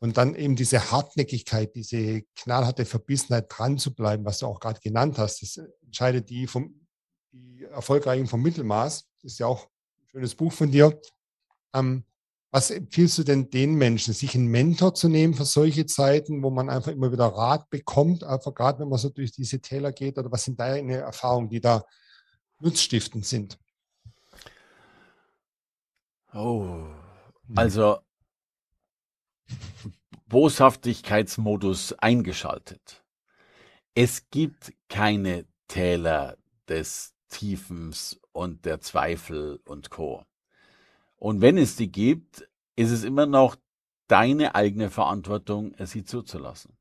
Und 0.00 0.16
dann 0.16 0.34
eben 0.34 0.56
diese 0.56 0.90
Hartnäckigkeit, 0.90 1.74
diese 1.74 2.22
knallharte 2.34 2.86
Verbissenheit 2.86 3.46
dran 3.48 3.76
zu 3.76 3.94
bleiben, 3.94 4.24
was 4.24 4.38
du 4.38 4.46
auch 4.46 4.58
gerade 4.58 4.80
genannt 4.80 5.18
hast, 5.18 5.42
das 5.42 5.60
entscheidet 5.82 6.30
die 6.30 6.46
vom 6.46 6.80
die 7.32 7.64
Erfolgreichen 7.64 8.26
vom 8.26 8.42
Mittelmaß. 8.42 9.06
Das 9.22 9.32
ist 9.32 9.38
ja 9.38 9.46
auch 9.46 9.66
ein 9.98 10.06
schönes 10.06 10.34
Buch 10.34 10.52
von 10.52 10.70
dir. 10.70 10.98
Ähm, 11.74 12.04
was 12.52 12.70
empfiehlst 12.70 13.18
du 13.18 13.24
denn 13.24 13.50
den 13.50 13.74
Menschen, 13.74 14.14
sich 14.14 14.34
einen 14.36 14.46
Mentor 14.46 14.94
zu 14.94 15.08
nehmen 15.08 15.34
für 15.34 15.44
solche 15.44 15.86
Zeiten, 15.86 16.42
wo 16.42 16.50
man 16.50 16.70
einfach 16.70 16.92
immer 16.92 17.10
wieder 17.10 17.26
Rat 17.26 17.68
bekommt, 17.68 18.22
einfach 18.22 18.54
gerade 18.54 18.78
wenn 18.78 18.88
man 18.88 18.98
so 18.98 19.08
durch 19.08 19.32
diese 19.32 19.60
Täler 19.60 19.92
geht? 19.92 20.16
Oder 20.16 20.30
was 20.30 20.44
sind 20.44 20.60
deine 20.60 20.98
Erfahrungen, 20.98 21.48
die 21.48 21.60
da 21.60 21.84
nutzstiftend 22.60 23.26
sind? 23.26 23.58
Oh, 26.34 26.84
also 27.54 28.00
Boshaftigkeitsmodus 30.26 31.92
eingeschaltet. 32.00 33.04
Es 33.94 34.28
gibt 34.30 34.72
keine 34.88 35.46
Täler 35.68 36.36
des 36.68 37.14
Tiefens 37.28 38.20
und 38.32 38.64
der 38.64 38.80
Zweifel 38.80 39.60
und 39.64 39.90
Co. 39.90 40.24
Und 41.18 41.40
wenn 41.40 41.56
es 41.56 41.76
die 41.76 41.92
gibt, 41.92 42.48
ist 42.74 42.90
es 42.90 43.04
immer 43.04 43.26
noch 43.26 43.54
deine 44.08 44.56
eigene 44.56 44.90
Verantwortung, 44.90 45.76
sie 45.78 46.02
zuzulassen. 46.02 46.76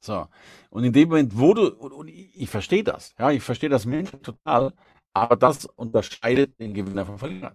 So. 0.00 0.28
Und 0.70 0.84
in 0.84 0.94
dem 0.94 1.10
Moment, 1.10 1.38
wo 1.38 1.52
du, 1.52 1.74
und, 1.74 1.92
und 1.92 2.08
ich, 2.08 2.48
verstehe 2.48 2.82
das, 2.82 3.14
ja, 3.18 3.30
ich 3.30 3.42
verstehe 3.42 3.68
das 3.68 3.84
Menschen 3.84 4.22
total, 4.22 4.72
aber 5.12 5.36
das 5.36 5.66
unterscheidet 5.66 6.58
den 6.58 6.72
Gewinner 6.72 7.04
vom 7.04 7.18
Verlierer 7.18 7.54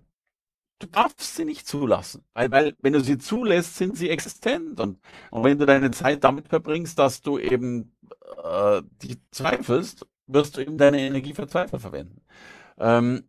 du 0.80 0.88
darfst 0.88 1.36
sie 1.36 1.46
nicht 1.46 1.68
zulassen. 1.68 2.24
Weil, 2.34 2.52
weil 2.52 2.76
wenn 2.82 2.94
du 2.94 3.02
sie 3.02 3.18
zulässt, 3.18 3.78
sind 3.78 3.98
sie 3.98 4.10
existent. 4.10 4.80
Und, 4.80 5.00
und 5.32 5.44
wenn 5.44 5.60
du 5.60 5.66
deine 5.66 5.92
Zeit 5.92 6.24
damit 6.24 6.48
verbringst, 6.48 6.98
dass 6.98 7.22
du 7.22 7.38
eben 7.38 7.94
äh, 8.44 8.82
die 9.02 9.18
zweifelst, 9.32 10.06
wirst 10.28 10.56
du 10.58 10.62
eben 10.62 10.78
deine 10.78 11.02
Energie 11.02 11.34
für 11.34 11.48
Zweifel 11.48 11.80
verwenden. 11.80 12.22
Ähm, 12.78 13.24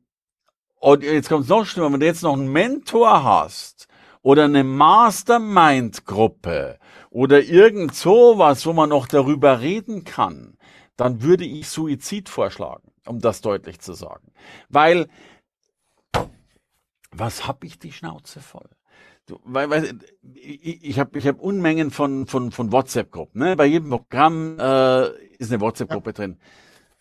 und 0.77 1.03
jetzt 1.03 1.29
kommt 1.29 1.43
es 1.45 1.51
noch 1.51 1.67
schlimmer, 1.67 1.93
wenn 1.93 2.01
du 2.01 2.07
jetzt 2.07 2.23
noch 2.23 2.33
einen 2.33 2.51
Mentor 2.51 3.23
hast 3.25 3.89
oder 4.23 4.45
eine 4.45 4.65
Mastermind-Gruppe 4.65 6.79
oder 7.11 7.43
irgend 7.43 7.95
sowas, 7.95 8.65
wo 8.65 8.73
man 8.73 8.89
noch 8.89 9.07
darüber 9.07 9.61
reden 9.61 10.05
kann, 10.05 10.57
dann 10.97 11.23
würde 11.23 11.45
ich 11.45 11.69
Suizid 11.69 12.29
vorschlagen, 12.29 12.93
um 13.07 13.21
das 13.21 13.41
deutlich 13.41 13.81
zu 13.81 13.95
sagen. 13.95 14.33
Weil 14.69 15.09
was 17.13 17.47
hab 17.47 17.65
ich 17.65 17.79
die 17.79 17.93
Schnauze 17.93 18.41
voll? 18.41 18.69
Du, 19.27 19.39
weil, 19.45 19.71
weil, 19.71 19.99
ich, 20.35 20.99
habe 20.99 21.19
ich 21.19 21.27
hab 21.27 21.41
Unmengen 21.41 21.91
von, 21.91 22.27
von, 22.27 22.51
von 22.51 22.73
WhatsApp-Gruppen. 22.73 23.41
Ne? 23.41 23.57
Bei 23.57 23.67
jedem 23.67 23.91
Programm 23.91 24.59
äh, 24.59 25.09
ist 25.37 25.53
eine 25.53 25.61
WhatsApp-Gruppe 25.61 26.11
ja. 26.11 26.15
drin. 26.15 26.41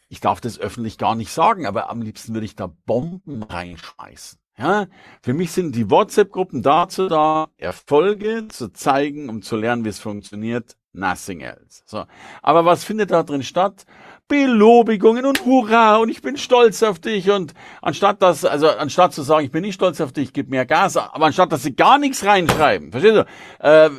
Ich 0.10 0.20
darf 0.20 0.42
das 0.42 0.60
öffentlich 0.60 0.98
gar 0.98 1.16
nicht 1.16 1.32
sagen, 1.32 1.66
aber 1.66 1.90
am 1.90 2.02
liebsten 2.02 2.34
würde 2.34 2.46
ich 2.46 2.56
da 2.56 2.72
Bomben 2.86 3.44
reinschmeißen. 3.44 4.40
Ja, 4.58 4.88
für 5.22 5.34
mich 5.34 5.52
sind 5.52 5.74
die 5.76 5.90
WhatsApp-Gruppen 5.90 6.62
dazu 6.62 7.08
da, 7.08 7.48
Erfolge 7.58 8.50
zu 8.50 8.74
zeigen, 8.74 9.30
um 9.30 9.42
zu 9.42 9.56
lernen, 9.56 9.86
wie 9.86 9.90
es 9.90 10.00
funktioniert. 10.00 10.76
Nothing 10.94 11.42
else. 11.42 11.84
So. 11.86 12.06
Aber 12.42 12.66
was 12.66 12.84
findet 12.84 13.12
da 13.12 13.24
drin 13.24 13.44
statt? 13.44 13.86
Belobigungen 14.28 15.26
und 15.26 15.44
Hurra 15.46 15.98
und 15.98 16.10
ich 16.10 16.22
bin 16.22 16.38
stolz 16.38 16.84
auf 16.84 17.00
dich 17.00 17.32
und 17.32 17.54
anstatt 17.82 18.22
das, 18.22 18.46
also 18.46 18.70
anstatt 18.70 19.12
zu 19.12 19.24
sagen, 19.24 19.46
ich 19.46 19.52
bin 19.52 19.64
nicht 19.64 19.74
stolz 19.74 20.00
auf 20.02 20.14
dich, 20.14 20.34
gib 20.34 20.50
mir 20.50 20.66
Gas, 20.66 20.98
aber 20.98 21.26
anstatt 21.26 21.52
dass 21.52 21.64
sie 21.64 21.76
gar 21.76 21.98
nichts 21.98 22.24
reinschreiben, 22.24 22.92
verstehst 22.92 23.16
du? 23.16 23.26
Äh, 23.60 23.90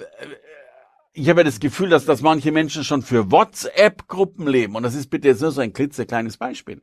ich 1.12 1.28
habe 1.28 1.40
ja 1.40 1.44
das 1.44 1.58
Gefühl, 1.58 1.88
dass, 1.88 2.04
dass 2.04 2.22
manche 2.22 2.52
Menschen 2.52 2.84
schon 2.84 3.02
für 3.02 3.32
WhatsApp-Gruppen 3.32 4.46
leben 4.46 4.76
und 4.76 4.84
das 4.84 4.94
ist 4.94 5.10
bitte 5.10 5.26
jetzt 5.26 5.42
nur 5.42 5.50
so 5.50 5.60
ein 5.60 5.72
klitzekleines 5.72 6.36
Beispiel. 6.36 6.80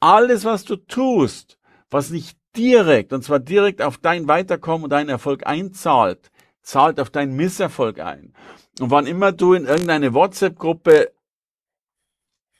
Alles, 0.00 0.46
was 0.46 0.64
du 0.64 0.76
tust, 0.76 1.58
was 1.90 2.10
nicht 2.10 2.38
direkt, 2.56 3.12
und 3.12 3.22
zwar 3.22 3.38
direkt 3.38 3.82
auf 3.82 3.98
dein 3.98 4.28
Weiterkommen 4.28 4.84
und 4.84 4.90
deinen 4.90 5.10
Erfolg 5.10 5.46
einzahlt, 5.46 6.30
zahlt 6.66 6.98
auf 7.00 7.10
deinen 7.10 7.36
Misserfolg 7.36 8.00
ein. 8.00 8.34
Und 8.80 8.90
wann 8.90 9.06
immer 9.06 9.32
du 9.32 9.54
in 9.54 9.64
irgendeine 9.64 10.12
WhatsApp-Gruppe 10.12 11.12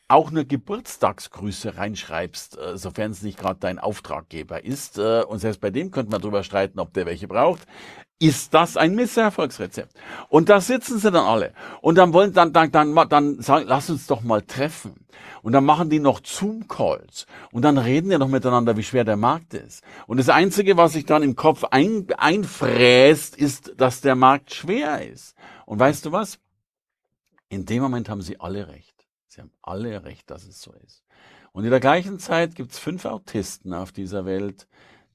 auch 0.09 0.31
nur 0.31 0.45
Geburtstagsgrüße 0.45 1.77
reinschreibst, 1.77 2.57
äh, 2.57 2.79
sofern 2.79 3.11
es 3.11 3.23
nicht 3.23 3.38
gerade 3.38 3.59
dein 3.59 3.81
Auftraggeber 3.81 4.64
ist, 4.64 4.99
äh, 4.99 5.23
und 5.23 5.40
selbst 5.40 5.61
bei 5.61 5.71
dem 5.71 5.90
könnte 5.90 6.12
man 6.12 6.23
drüber 6.23 6.45
streiten, 6.45 6.79
ob 6.79 6.95
der 6.95 7.07
welche 7.07 7.27
braucht, 7.27 7.66
ist 8.18 8.55
das 8.55 8.76
ein 8.76 8.94
Misserfolgsrezept. 8.94 9.94
Und 10.29 10.48
da 10.48 10.61
sitzen 10.61 10.98
sie 10.98 11.11
dann 11.11 11.24
alle. 11.24 11.52
Und 11.83 11.96
dann 11.96 12.12
wollen, 12.12 12.33
dann, 12.33 12.52
dann, 12.52 12.72
dann, 12.72 12.94
dann 13.09 13.42
sagen, 13.42 13.66
lass 13.68 13.90
uns 13.90 14.07
doch 14.07 14.22
mal 14.22 14.42
treffen. 14.42 15.07
Und 15.42 15.52
dann 15.52 15.64
machen 15.64 15.90
die 15.90 15.98
noch 15.98 16.20
Zoom-Calls. 16.24 17.26
Und 17.52 17.62
dann 17.62 17.76
reden 17.79 18.11
die 18.11 18.18
noch 18.18 18.29
miteinander, 18.29 18.76
wie 18.76 18.83
schwer 18.83 19.05
der 19.05 19.16
Markt 19.16 19.55
ist. 19.55 19.83
Und 20.07 20.18
das 20.18 20.31
Einzige, 20.31 20.76
was 20.76 20.94
sich 20.94 21.05
dann 21.05 21.22
im 21.22 21.37
Kopf 21.37 21.64
ein, 21.64 22.07
einfräst, 22.16 23.37
ist, 23.37 23.74
dass 23.76 24.00
der 24.00 24.14
Markt 24.14 24.55
schwer 24.55 25.07
ist. 25.07 25.35
Und 25.66 25.79
weißt 25.79 26.07
du 26.07 26.12
was? 26.12 26.38
In 27.48 27.66
dem 27.66 27.83
Moment 27.83 28.09
haben 28.09 28.22
sie 28.22 28.40
alle 28.40 28.68
recht. 28.68 29.07
Sie 29.29 29.40
haben 29.40 29.52
alle 29.62 30.05
recht, 30.05 30.31
dass 30.31 30.44
es 30.46 30.62
so 30.62 30.72
ist. 30.85 31.05
Und 31.52 31.64
in 31.64 31.70
der 31.70 31.81
gleichen 31.81 32.18
Zeit 32.18 32.55
gibt 32.55 32.72
es 32.72 32.79
fünf 32.79 33.05
Autisten 33.05 33.72
auf 33.72 33.92
dieser 33.92 34.24
Welt, 34.24 34.66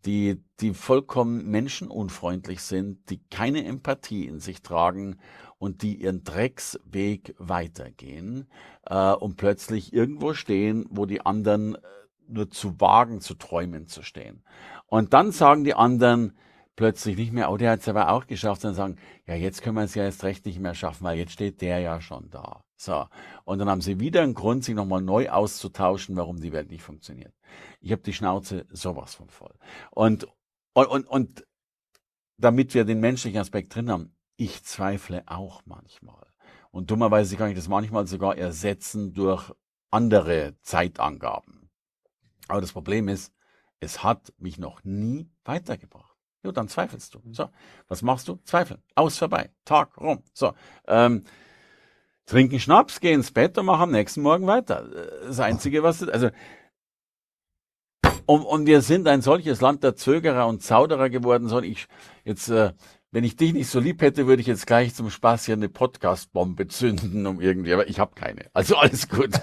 die, 0.05 0.43
die 0.59 0.73
vollkommen 0.73 1.49
menschenunfreundlich 1.49 2.61
sind, 2.61 3.09
die 3.09 3.21
keine 3.29 3.63
Empathie 3.65 4.25
in 4.25 4.39
sich 4.39 4.61
tragen 4.61 5.17
und 5.57 5.83
die 5.83 5.95
ihren 6.01 6.23
Drecksweg 6.23 7.35
weitergehen 7.37 8.47
äh, 8.85 9.13
und 9.13 9.37
plötzlich 9.37 9.93
irgendwo 9.93 10.33
stehen, 10.33 10.85
wo 10.89 11.05
die 11.05 11.25
anderen 11.25 11.75
äh, 11.75 11.79
nur 12.27 12.49
zu 12.49 12.79
wagen, 12.79 13.21
zu 13.21 13.35
träumen 13.35 13.87
zu 13.87 14.01
stehen. 14.01 14.43
Und 14.87 15.13
dann 15.13 15.31
sagen 15.31 15.63
die 15.63 15.75
anderen 15.75 16.33
plötzlich 16.75 17.17
nicht 17.17 17.31
mehr, 17.31 17.51
oh, 17.51 17.57
der 17.57 17.71
hat 17.71 17.81
es 17.81 17.87
aber 17.87 18.09
auch 18.09 18.25
geschafft, 18.25 18.61
sondern 18.61 18.75
sagen, 18.75 18.95
ja, 19.27 19.35
jetzt 19.35 19.61
können 19.61 19.75
wir 19.75 19.83
es 19.83 19.95
ja 19.95 20.03
erst 20.03 20.23
recht 20.23 20.45
nicht 20.45 20.59
mehr 20.59 20.73
schaffen, 20.73 21.03
weil 21.03 21.17
jetzt 21.17 21.33
steht 21.33 21.61
der 21.61 21.79
ja 21.79 22.01
schon 22.01 22.29
da. 22.29 22.63
So. 22.81 23.05
Und 23.43 23.59
dann 23.59 23.69
haben 23.69 23.81
sie 23.81 23.99
wieder 23.99 24.23
einen 24.23 24.33
Grund, 24.33 24.63
sich 24.63 24.73
nochmal 24.73 25.03
neu 25.03 25.29
auszutauschen, 25.29 26.15
warum 26.15 26.41
die 26.41 26.51
Welt 26.51 26.71
nicht 26.71 26.81
funktioniert. 26.81 27.31
Ich 27.79 27.91
habe 27.91 28.01
die 28.01 28.13
Schnauze 28.13 28.65
sowas 28.71 29.13
von 29.13 29.29
voll. 29.29 29.53
Und, 29.91 30.27
und, 30.73 30.87
und, 30.87 31.07
und 31.07 31.47
damit 32.37 32.73
wir 32.73 32.83
den 32.83 32.99
menschlichen 32.99 33.39
Aspekt 33.39 33.75
drin 33.75 33.91
haben, 33.91 34.15
ich 34.35 34.63
zweifle 34.63 35.21
auch 35.27 35.61
manchmal. 35.65 36.25
Und 36.71 36.89
dummerweise 36.89 37.37
kann 37.37 37.49
ich 37.49 37.55
das 37.55 37.67
manchmal 37.67 38.07
sogar 38.07 38.35
ersetzen 38.35 39.13
durch 39.13 39.51
andere 39.91 40.55
Zeitangaben. 40.63 41.69
Aber 42.47 42.61
das 42.61 42.71
Problem 42.71 43.09
ist, 43.09 43.31
es 43.79 44.03
hat 44.03 44.33
mich 44.39 44.57
noch 44.57 44.83
nie 44.83 45.29
weitergebracht. 45.45 46.17
Jo, 46.43 46.51
dann 46.51 46.67
zweifelst 46.67 47.13
du. 47.13 47.21
So, 47.31 47.49
was 47.87 48.01
machst 48.01 48.27
du? 48.27 48.39
Zweifeln. 48.43 48.81
Aus 48.95 49.19
vorbei. 49.19 49.51
Tag 49.65 49.95
rum. 49.99 50.23
So, 50.33 50.53
ähm, 50.87 51.25
trinken 52.25 52.59
Schnaps, 52.59 52.99
gehen 52.99 53.15
ins 53.15 53.31
Bett 53.31 53.57
und 53.57 53.65
machen 53.65 53.81
am 53.83 53.91
nächsten 53.91 54.21
Morgen 54.21 54.47
weiter. 54.47 54.87
Das 55.25 55.39
Einzige, 55.39 55.83
was, 55.83 56.07
also, 56.07 56.29
und, 58.25 58.43
und 58.43 58.65
wir 58.65 58.81
sind 58.81 59.07
ein 59.07 59.21
solches 59.21 59.61
Land 59.61 59.83
der 59.83 59.95
Zögerer 59.95 60.47
und 60.47 60.63
Zauderer 60.63 61.09
geworden. 61.09 61.47
Soll 61.49 61.65
ich 61.65 61.87
jetzt, 62.23 62.49
äh, 62.49 62.71
wenn 63.11 63.23
ich 63.23 63.35
dich 63.35 63.53
nicht 63.53 63.69
so 63.69 63.79
lieb 63.79 64.01
hätte, 64.01 64.27
würde 64.27 64.41
ich 64.41 64.47
jetzt 64.47 64.67
gleich 64.67 64.95
zum 64.95 65.09
Spaß 65.09 65.45
hier 65.45 65.55
eine 65.55 65.69
Podcast-Bombe 65.69 66.67
zünden, 66.67 67.27
um 67.27 67.41
irgendwie, 67.41 67.73
aber 67.73 67.89
ich 67.89 67.99
habe 67.99 68.15
keine. 68.15 68.45
Also 68.53 68.77
alles 68.77 69.09
gut. 69.09 69.31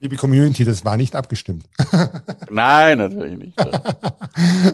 Liebe 0.00 0.16
Community, 0.16 0.64
das 0.64 0.84
war 0.84 0.96
nicht 0.96 1.14
abgestimmt. 1.16 1.66
Nein, 2.50 2.98
natürlich 2.98 3.38
nicht. 3.38 3.58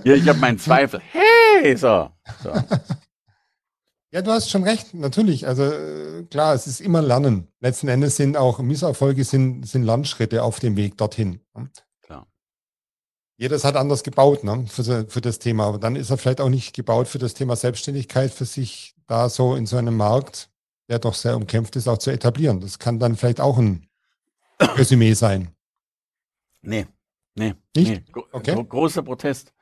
Ja, 0.04 0.14
ich 0.14 0.28
habe 0.28 0.38
meinen 0.38 0.58
Zweifel. 0.58 1.00
Hey, 1.12 1.76
so. 1.76 2.10
so. 2.42 2.52
Ja, 4.12 4.22
du 4.22 4.32
hast 4.32 4.50
schon 4.50 4.64
recht, 4.64 4.92
natürlich. 4.92 5.46
Also 5.46 5.62
äh, 5.64 6.24
klar, 6.24 6.54
es 6.54 6.66
ist 6.66 6.80
immer 6.80 7.00
Lernen. 7.00 7.46
Letzten 7.60 7.86
Endes 7.86 8.16
sind 8.16 8.36
auch 8.36 8.58
Misserfolge 8.58 9.22
sind, 9.22 9.68
sind 9.68 9.84
Lernschritte 9.84 10.42
auf 10.42 10.58
dem 10.58 10.76
Weg 10.76 10.96
dorthin. 10.96 11.40
Ne? 11.54 11.70
Klar. 12.02 12.26
Jedes 13.36 13.64
hat 13.64 13.76
anders 13.76 14.02
gebaut 14.02 14.42
ne, 14.42 14.66
für, 14.66 15.06
für 15.08 15.20
das 15.20 15.38
Thema. 15.38 15.66
Aber 15.66 15.78
dann 15.78 15.94
ist 15.94 16.10
er 16.10 16.18
vielleicht 16.18 16.40
auch 16.40 16.48
nicht 16.48 16.74
gebaut 16.74 17.06
für 17.06 17.18
das 17.18 17.34
Thema 17.34 17.54
Selbstständigkeit, 17.54 18.32
für 18.32 18.46
sich 18.46 18.96
da 19.06 19.28
so 19.28 19.54
in 19.54 19.66
so 19.66 19.76
einem 19.76 19.96
Markt, 19.96 20.50
der 20.88 20.98
doch 20.98 21.14
sehr 21.14 21.36
umkämpft 21.36 21.76
ist, 21.76 21.86
auch 21.86 21.98
zu 21.98 22.10
etablieren. 22.10 22.60
Das 22.60 22.80
kann 22.80 22.98
dann 22.98 23.16
vielleicht 23.16 23.40
auch 23.40 23.58
ein 23.58 23.86
Resümee 24.60 25.12
sein. 25.12 25.54
Nee, 26.62 26.86
nee, 27.36 27.54
nicht? 27.76 27.90
nee. 27.90 28.22
Okay. 28.32 28.64
Großer 28.68 29.02
Protest. 29.04 29.54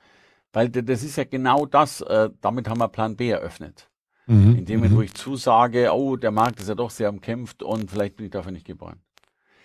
Weil 0.55 0.71
das 0.71 1.03
ist 1.03 1.17
ja 1.17 1.25
genau 1.25 1.67
das, 1.67 2.01
äh, 2.01 2.31
damit 2.41 2.67
haben 2.67 2.79
wir 2.79 2.89
Plan 2.89 3.15
B 3.15 3.29
eröffnet. 3.29 3.91
Mhm. 4.29 4.59
In 4.59 4.65
dem 4.67 4.77
Moment, 4.77 4.95
wo 4.95 4.99
mhm. 4.99 5.05
ich 5.05 5.15
zusage, 5.15 5.91
oh, 5.93 6.17
der 6.17 6.31
Markt 6.31 6.61
ist 6.61 6.69
ja 6.69 6.75
doch 6.75 6.91
sehr 6.91 7.09
umkämpft 7.09 7.63
und 7.63 7.91
vielleicht 7.91 8.17
bin 8.17 8.27
ich 8.27 8.33
dafür 8.33 8.53
nicht 8.53 8.67
geboren. 8.67 9.01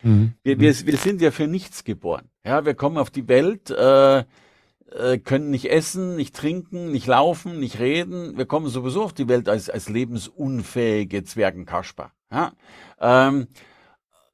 Mhm. 0.04 0.34
Wir, 0.42 0.60
wir, 0.60 0.74
wir 0.86 0.98
sind 0.98 1.22
ja 1.22 1.32
für 1.32 1.48
nichts 1.48 1.84
geboren. 1.84 2.30
Ja, 2.46 2.66
wir 2.66 2.74
kommen 2.74 2.98
auf 2.98 3.10
die 3.10 3.28
Welt, 3.28 3.70
äh, 3.70 4.20
äh, 4.20 5.18
können 5.18 5.50
nicht 5.50 5.70
essen, 5.70 6.16
nicht 6.16 6.34
trinken, 6.34 6.92
nicht 6.92 7.08
laufen, 7.08 7.60
nicht 7.60 7.80
reden. 7.80 8.38
Wir 8.38 8.46
kommen 8.46 8.68
sowieso 8.68 9.04
auf 9.04 9.14
die 9.14 9.28
Welt 9.28 9.50
als, 9.50 9.70
als 9.70 9.90
lebensunfähige 9.90 11.26
Zwergenkasper. 11.26 12.12
Ja? 12.32 12.54
Ähm, 13.02 13.48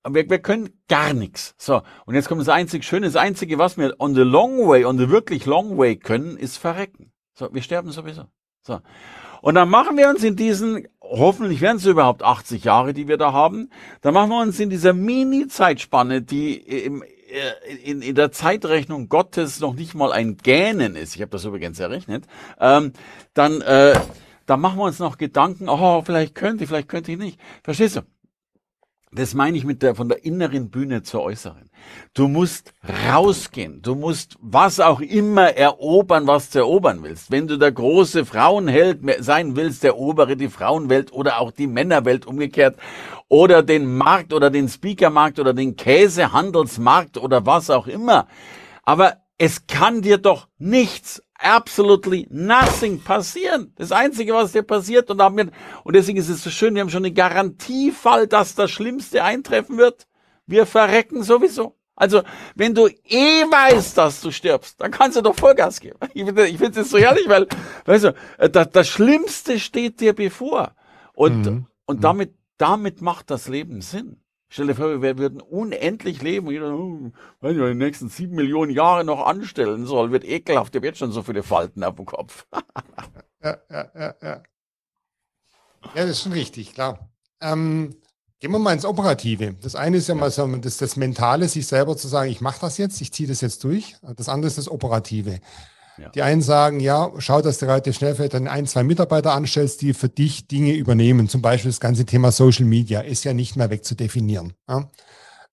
wir, 0.08 0.30
wir 0.30 0.40
können 0.40 0.70
gar 0.88 1.14
nichts. 1.14 1.56
So, 1.58 1.82
und 2.06 2.14
jetzt 2.14 2.28
kommt 2.28 2.42
das 2.42 2.50
einzig 2.50 2.84
Schöne, 2.84 3.08
das 3.08 3.16
Einzige, 3.16 3.58
was 3.58 3.78
wir 3.78 3.96
on 3.98 4.14
the 4.14 4.22
long 4.22 4.68
way, 4.68 4.86
on 4.86 5.00
the 5.00 5.10
wirklich 5.10 5.48
long 5.48 5.78
way 5.78 5.96
können, 5.96 6.38
ist 6.38 6.58
verrecken. 6.58 7.12
So, 7.34 7.52
wir 7.52 7.64
sterben 7.64 7.92
sowieso. 7.92 8.26
So. 8.62 8.80
Und 9.42 9.56
dann 9.56 9.70
machen 9.70 9.98
wir 9.98 10.10
uns 10.10 10.24
in 10.24 10.36
diesen, 10.36 10.88
hoffentlich 11.02 11.62
werden 11.62 11.78
es 11.78 11.86
überhaupt 11.86 12.24
80 12.24 12.64
Jahre, 12.64 12.94
die 12.94 13.08
wir 13.08 13.18
da 13.18 13.34
haben, 13.34 13.70
dann 14.02 14.14
machen 14.14 14.30
wir 14.30 14.42
uns 14.42 14.60
in 14.60 14.70
dieser 14.70 14.94
Mini-Zeitspanne, 14.94 16.22
die 16.22 16.56
im, 16.56 17.04
äh, 17.04 17.76
in, 17.84 18.02
in 18.02 18.16
der 18.16 18.32
Zeitrechnung 18.32 19.10
Gottes 19.10 19.60
noch 19.60 19.76
nicht 19.76 19.96
mal 19.96 20.12
ein 20.12 20.38
Gähnen 20.38 20.96
ist, 20.96 21.16
ich 21.16 21.22
habe 21.22 21.32
das 21.32 21.46
übrigens 21.46 21.80
errechnet, 21.80 22.26
ähm, 22.60 22.94
dann, 23.34 23.62
äh, 23.62 24.00
dann 24.46 24.62
machen 24.62 24.78
wir 24.78 24.86
uns 24.86 25.00
noch 25.00 25.18
Gedanken, 25.18 25.70
oh, 25.70 26.02
vielleicht 26.04 26.36
könnte 26.36 26.64
ich, 26.64 26.70
vielleicht 26.70 26.90
könnte 26.90 27.12
ich 27.12 27.18
nicht. 27.18 27.40
Verstehst 27.64 27.98
du? 27.98 28.02
Das 29.12 29.34
meine 29.34 29.58
ich 29.58 29.66
mit 29.66 29.82
der, 29.82 29.96
von 29.96 30.08
der 30.08 30.24
inneren 30.24 30.70
Bühne 30.70 31.02
zur 31.02 31.24
äußeren. 31.24 31.72
Du 32.14 32.28
musst 32.28 32.74
rausgehen. 33.08 33.82
Du 33.82 33.96
musst 33.96 34.38
was 34.40 34.80
auch 34.80 35.00
immer 35.00 35.56
erobern, 35.56 36.28
was 36.28 36.52
du 36.52 36.60
erobern 36.60 37.02
willst. 37.02 37.32
Wenn 37.32 37.48
du 37.48 37.58
der 37.58 37.72
große 37.72 38.24
Frauenheld 38.24 39.00
sein 39.20 39.56
willst, 39.56 39.84
erobere 39.84 40.38
die 40.38 40.50
Frauenwelt 40.50 41.12
oder 41.12 41.40
auch 41.40 41.50
die 41.50 41.66
Männerwelt 41.66 42.28
umgekehrt 42.28 42.78
oder 43.28 43.64
den 43.64 43.98
Markt 43.98 44.32
oder 44.32 44.52
den 44.52 44.70
Speakermarkt 44.70 45.40
oder 45.40 45.56
den 45.56 45.76
Käsehandelsmarkt 45.76 47.18
oder 47.18 47.48
was 47.48 47.72
auch 47.72 47.88
immer. 47.88 48.28
Aber 48.84 49.18
es 49.40 49.66
kann 49.66 50.04
dir 50.04 50.20
doch 50.20 50.50
nichts 50.60 51.24
absolutely 51.40 52.28
nothing 52.30 53.02
passieren. 53.02 53.74
Das 53.76 53.92
Einzige, 53.92 54.34
was 54.34 54.52
dir 54.52 54.64
passiert, 54.64 55.10
und, 55.10 55.22
haben 55.22 55.38
wir, 55.38 55.52
und 55.84 55.96
deswegen 55.96 56.18
ist 56.18 56.30
es 56.30 56.44
so 56.44 56.50
schön, 56.50 56.76
wir 56.76 56.82
haben 56.82 56.90
schon 56.90 57.06
einen 57.06 57.16
Garantiefall, 57.16 58.28
dass 58.28 58.56
das 58.56 58.70
Schlimmste 58.72 59.24
eintreffen 59.24 59.78
wird. 59.78 60.08
Wir 60.46 60.66
verrecken 60.66 61.24
sowieso. 61.24 61.76
Also, 61.96 62.22
wenn 62.56 62.74
du 62.74 62.88
eh 62.88 63.44
weißt, 63.44 63.98
dass 63.98 64.22
du 64.22 64.32
stirbst, 64.32 64.80
dann 64.80 64.90
kannst 64.90 65.18
du 65.18 65.22
doch 65.22 65.36
Vollgas 65.36 65.82
geben. 65.82 66.00
Ich 66.14 66.24
finde 66.24 66.48
ich 66.48 66.58
finde 66.58 66.80
es 66.80 66.90
so 66.90 66.98
herrlich, 66.98 67.28
weil, 67.28 67.46
weißt 67.86 68.06
du, 68.06 68.16
äh, 68.38 68.50
das, 68.50 68.70
das 68.72 68.88
Schlimmste 68.88 69.60
steht 69.60 70.00
dir 70.00 70.14
bevor. 70.14 70.76
Und, 71.14 71.46
mhm. 71.46 71.68
und 71.86 71.98
mhm. 71.98 72.02
damit, 72.02 72.36
damit 72.58 73.02
macht 73.02 73.30
das 73.30 73.50
Leben 73.50 73.82
Sinn. 73.82 74.22
Stell 74.52 74.68
dir 74.68 74.76
vor, 74.76 75.02
wir 75.02 75.18
würden 75.20 75.42
unendlich 75.42 76.24
leben 76.24 76.50
jeder, 76.50 76.70
hm, 76.70 77.14
wenn 77.40 77.52
ich 77.52 77.64
die 77.64 77.76
nächsten 77.76 78.10
sieben 78.10 78.36
Millionen 78.36 78.72
Jahre 78.72 79.06
noch 79.06 79.26
anstellen 79.26 79.86
soll, 79.86 80.12
wird 80.12 80.26
ekelhaft, 80.26 80.74
der 80.74 80.82
wird 80.82 80.98
schon 80.98 81.12
so 81.12 81.22
viele 81.22 81.44
Falten 81.44 81.84
auf 81.84 81.96
dem 81.96 82.06
Kopf. 82.06 82.48
ja, 83.44 83.58
ja, 83.70 83.92
ja, 83.94 84.16
ja. 84.22 84.44
Ja, 85.96 86.02
das 86.02 86.10
ist 86.10 86.24
schon 86.24 86.34
richtig, 86.34 86.74
klar. 86.74 87.10
Ähm, 87.42 87.96
gehen 88.40 88.52
wir 88.52 88.60
mal 88.60 88.74
ins 88.74 88.86
Operative. 88.86 89.54
Das 89.62 89.76
eine 89.76 89.98
ist 89.98 90.08
ja, 90.08 90.16
ja. 90.16 90.22
mal 90.22 90.32
so, 90.32 90.48
das, 90.48 90.78
das 90.78 90.96
Mentale, 90.96 91.48
sich 91.48 91.68
selber 91.68 91.96
zu 91.96 92.08
sagen, 92.08 92.32
ich 92.32 92.42
mache 92.42 92.62
das 92.62 92.78
jetzt, 92.78 93.00
ich 93.02 93.14
ziehe 93.14 93.30
das 93.30 93.42
jetzt 93.42 93.64
durch. 93.64 93.96
Das 94.18 94.30
andere 94.30 94.48
ist 94.48 94.58
das 94.58 94.70
Operative. 94.70 95.40
Ja. 96.02 96.10
Die 96.10 96.22
einen 96.22 96.42
sagen, 96.42 96.80
ja, 96.80 97.12
schau, 97.18 97.42
dass 97.42 97.58
du 97.58 97.66
relativ 97.66 97.96
schnell 97.96 98.16
vielleicht 98.16 98.34
dann 98.34 98.48
ein, 98.48 98.68
zwei 98.68 98.84
Mitarbeiter 98.84 99.34
anstellst, 99.34 99.82
die 99.82 99.94
für 99.94 100.10
dich 100.10 100.48
Dinge 100.48 100.74
übernehmen. 100.74 101.28
Zum 101.28 101.42
Beispiel 101.42 101.72
das 101.72 101.80
ganze 101.80 102.06
Thema 102.06 102.32
Social 102.32 102.66
Media 102.66 103.02
ist 103.02 103.24
ja 103.24 103.34
nicht 103.34 103.56
mehr 103.56 103.70
wegzudefinieren. 103.70 104.54
Ja? 104.68 104.90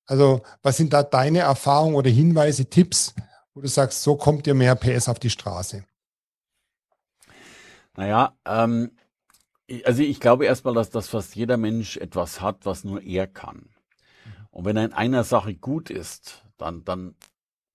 Also, 0.07 0.43
was 0.63 0.77
sind 0.77 0.93
da 0.93 1.03
deine 1.03 1.41
Erfahrungen 1.41 1.97
oder 1.97 2.11
Hinweise, 2.11 2.67
Tipps, 2.67 3.15
wo 3.55 3.61
du 3.61 3.69
sagst, 3.69 4.03
so 4.03 4.17
kommt 4.17 4.47
dir 4.47 4.55
mehr 4.55 4.77
PS 4.77 5.09
auf 5.09 5.19
die 5.19 5.31
Straße? 5.31 5.85
Naja, 7.97 8.37
ähm, 8.47 8.93
also 9.85 10.03
ich 10.03 10.21
glaube 10.21 10.47
erstmal, 10.47 10.75
dass 10.75 10.91
das 10.91 11.09
fast 11.09 11.35
jeder 11.35 11.57
Mensch 11.57 11.97
etwas 11.97 12.41
hat, 12.41 12.67
was 12.67 12.85
nur 12.85 13.03
er 13.03 13.27
kann. 13.27 13.71
Und 14.51 14.65
wenn 14.65 14.77
er 14.77 14.85
in 14.85 14.93
einer 14.93 15.25
Sache 15.25 15.55
gut 15.55 15.91
ist, 15.91 16.45
dann, 16.57 16.85
dann 16.85 17.15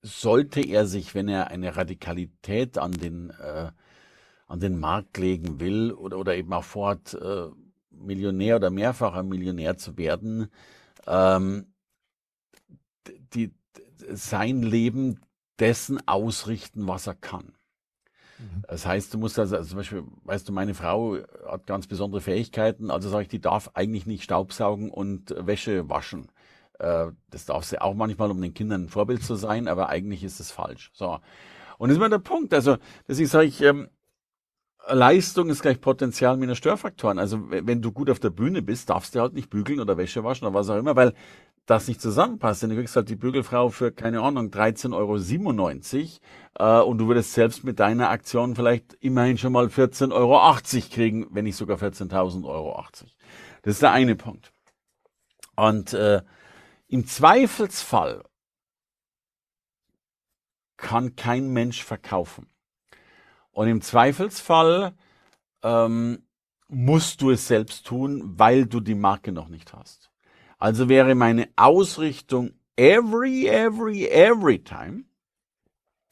sollte 0.02 0.62
er 0.62 0.86
sich, 0.88 1.14
wenn 1.16 1.28
er 1.28 1.50
eine 1.50 1.76
Radikalität 1.76 2.78
an 2.78 2.92
den, 2.92 3.30
äh, 3.32 3.72
an 4.48 4.60
den 4.60 4.80
Markt 4.80 5.18
legen 5.18 5.60
will 5.60 5.92
oder, 5.92 6.18
oder 6.18 6.36
eben 6.36 6.52
auch 6.54 6.64
vorhat, 6.64 7.14
äh, 7.14 7.48
Millionär 7.92 8.56
oder 8.56 8.70
mehrfacher 8.70 9.24
Millionär 9.24 9.78
zu 9.78 9.98
werden, 9.98 10.50
ähm, 11.08 11.68
die, 13.34 13.54
sein 14.10 14.62
Leben 14.64 15.20
dessen 15.60 16.06
ausrichten, 16.08 16.88
was 16.88 17.08
er 17.08 17.16
kann. 17.16 17.54
Mhm. 18.40 18.64
Das 18.68 18.86
heißt, 18.86 19.14
du 19.14 19.18
musst 19.20 19.38
also, 19.38 19.56
also, 19.56 19.70
zum 19.70 19.78
Beispiel, 19.78 20.04
weißt 20.24 20.50
du, 20.50 20.54
meine 20.54 20.74
Frau 20.74 21.18
hat 21.48 21.68
ganz 21.68 21.88
besondere 21.88 22.22
Fähigkeiten, 22.22 22.90
also 22.90 23.10
sage 23.10 23.24
ich, 23.24 23.30
die 23.30 23.42
darf 23.42 23.72
eigentlich 23.76 24.06
nicht 24.06 24.24
Staubsaugen 24.24 24.90
und 24.90 25.36
Wäsche 25.38 25.88
waschen. 25.90 26.31
Äh, 26.82 27.12
das 27.30 27.46
darf 27.46 27.63
sie 27.63 27.80
auch 27.80 27.94
manchmal, 27.94 28.32
um 28.32 28.41
den 28.41 28.54
Kindern 28.54 28.86
ein 28.86 28.89
Vorbild 28.89 29.24
zu 29.24 29.36
sein, 29.36 29.67
aber 29.67 29.89
eigentlich 29.89 30.24
ist 30.24 30.39
es 30.39 30.52
falsch. 30.52 30.91
So. 30.94 31.20
Und 31.78 31.89
das 31.89 31.98
ist 31.98 32.00
mal 32.00 32.10
der 32.10 32.20
Punkt. 32.20 32.54
Also, 32.54 32.78
deswegen 33.08 33.30
sage 33.30 33.46
ich, 33.46 33.62
ähm, 33.62 33.89
Leistung 34.88 35.50
ist 35.50 35.62
gleich 35.62 35.80
Potenzial 35.80 36.38
minus 36.38 36.58
Störfaktoren. 36.58 37.20
Also 37.20 37.52
wenn 37.52 37.82
du 37.84 37.91
gut 37.91 38.10
auf 38.10 38.20
der 38.20 38.32
Bühne 38.32 38.63
bist, 38.63 38.89
darfst 38.89 39.13
du 39.13 39.22
halt 39.22 39.34
nicht 39.34 39.50
bügeln 39.50 39.80
oder 39.80 39.96
Wäsche 39.96 40.24
waschen 40.24 40.48
oder 40.48 40.56
was 40.56 40.70
auch 40.70 40.78
immer, 40.78 40.96
weil 40.96 41.13
das 41.67 41.88
nicht 41.88 42.02
zusammenpasst. 42.02 42.63
Denn 42.63 42.72
du 42.72 42.76
kriegst 42.76 42.96
halt 42.96 43.10
die 43.10 43.15
Bügelfrau 43.15 43.70
für, 43.70 43.91
keine 43.91 44.22
Ahnung, 44.22 44.48
13,97 44.48 46.20
Euro 46.58 46.82
äh, 46.82 46.84
und 46.84 46.98
du 46.98 47.08
würdest 47.08 47.34
selbst 47.34 47.63
mit 47.63 47.80
deiner 47.80 48.10
Aktion 48.10 48.56
vielleicht 48.56 48.96
immerhin 48.96 49.38
schon 49.38 49.54
mal 49.54 49.67
14,80 49.67 50.12
Euro 50.13 50.89
kriegen, 50.89 51.28
wenn 51.30 51.44
nicht 51.46 51.58
sogar 51.58 51.78
14.000,80 51.78 52.44
Euro. 52.46 52.84
Das 53.62 53.74
ist 53.76 53.84
der 53.84 53.91
eine 53.91 54.15
Punkt. 54.15 54.52
Und 55.56 55.94
äh, 55.94 56.22
im 56.91 57.08
Zweifelsfall 57.08 58.25
kann 60.75 61.15
kein 61.15 61.54
Mensch 61.54 61.86
verkaufen. 61.86 62.47
Und 63.51 63.69
im 63.69 63.82
Zweifelsfall 63.82 64.93
ähm, 65.63 66.23
musst 66.67 67.21
du 67.21 67.32
es 67.32 67.47
selbst 67.47 67.88
tun, 67.88 68.38
weil 68.38 68.65
du 68.65 68.82
die 68.82 68.95
Marke 68.95 69.32
noch 69.32 69.47
nicht 69.47 69.71
hast. 69.71 70.12
Also 70.58 70.89
wäre 70.89 71.15
meine 71.15 71.47
Ausrichtung 71.56 72.51
every, 72.75 73.47
every, 73.47 74.08
every 74.08 74.62
time, 74.62 75.06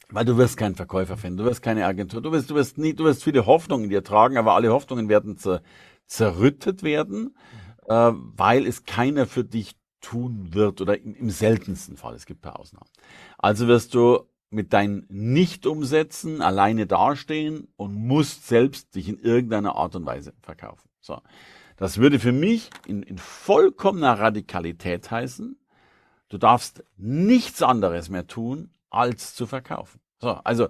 weil 0.08 0.24
du 0.24 0.38
wirst 0.38 0.56
keinen 0.56 0.76
Verkäufer 0.76 1.18
finden, 1.18 1.38
du 1.38 1.44
wirst 1.44 1.60
keine 1.60 1.84
Agentur, 1.84 2.22
du 2.22 2.32
wirst, 2.32 2.48
du 2.48 2.54
wirst 2.54 2.78
nie, 2.78 2.94
du 2.94 3.04
wirst 3.04 3.22
viele 3.22 3.44
Hoffnungen 3.44 3.84
in 3.84 3.90
dir 3.90 4.02
tragen, 4.02 4.38
aber 4.38 4.54
alle 4.54 4.72
Hoffnungen 4.72 5.10
werden 5.10 5.36
zer, 5.36 5.62
zerrüttet 6.06 6.82
werden, 6.82 7.36
mhm. 7.86 7.92
äh, 7.92 8.12
weil 8.14 8.66
es 8.66 8.84
keiner 8.84 9.26
für 9.26 9.44
dich 9.44 9.79
tun 10.00 10.54
wird 10.54 10.80
oder 10.80 11.00
im, 11.00 11.30
seltensten 11.30 11.96
Fall, 11.96 12.14
es 12.14 12.26
gibt 12.26 12.40
ein 12.40 12.50
paar 12.50 12.60
Ausnahmen. 12.60 12.88
Also 13.38 13.68
wirst 13.68 13.94
du 13.94 14.26
mit 14.50 14.72
deinen 14.72 15.06
Nicht-Umsätzen 15.08 16.42
alleine 16.42 16.86
dastehen 16.86 17.68
und 17.76 17.94
musst 17.94 18.48
selbst 18.48 18.94
dich 18.94 19.08
in 19.08 19.18
irgendeiner 19.18 19.76
Art 19.76 19.94
und 19.94 20.06
Weise 20.06 20.32
verkaufen. 20.42 20.88
So. 21.00 21.20
Das 21.76 21.98
würde 21.98 22.18
für 22.18 22.32
mich 22.32 22.70
in, 22.86 23.02
in 23.02 23.16
vollkommener 23.16 24.18
Radikalität 24.18 25.10
heißen, 25.10 25.56
du 26.28 26.38
darfst 26.38 26.84
nichts 26.96 27.62
anderes 27.62 28.10
mehr 28.10 28.26
tun, 28.26 28.70
als 28.90 29.34
zu 29.34 29.46
verkaufen. 29.46 30.00
So, 30.18 30.30
also 30.30 30.68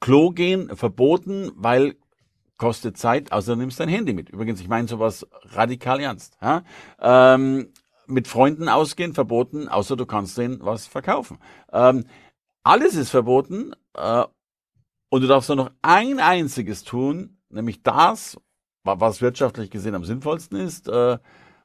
Klo 0.00 0.30
gehen 0.32 0.76
verboten, 0.76 1.52
weil 1.54 1.96
kostet 2.56 2.98
Zeit, 2.98 3.32
außer 3.32 3.54
du 3.54 3.60
nimmst 3.60 3.80
dein 3.80 3.88
Handy 3.88 4.12
mit. 4.12 4.28
Übrigens, 4.28 4.60
ich 4.60 4.68
meine 4.68 4.86
sowas 4.86 5.26
radikal 5.44 6.00
ernst. 6.00 6.36
Ja? 6.42 6.62
Ähm, 7.00 7.68
mit 8.06 8.28
Freunden 8.28 8.68
ausgehen 8.68 9.14
verboten, 9.14 9.68
außer 9.68 9.96
du 9.96 10.06
kannst 10.06 10.38
denen 10.38 10.58
was 10.62 10.86
verkaufen. 10.86 11.38
Ähm, 11.72 12.04
alles 12.62 12.94
ist 12.94 13.10
verboten 13.10 13.72
äh, 13.94 14.24
und 15.10 15.20
du 15.20 15.26
darfst 15.26 15.48
nur 15.48 15.56
noch 15.56 15.70
ein 15.82 16.18
einziges 16.18 16.84
tun, 16.84 17.38
nämlich 17.48 17.82
das, 17.82 18.38
was 18.84 19.22
wirtschaftlich 19.22 19.70
gesehen 19.70 19.94
am 19.94 20.04
sinnvollsten 20.04 20.58
ist. 20.58 20.88
Äh, 20.88 21.18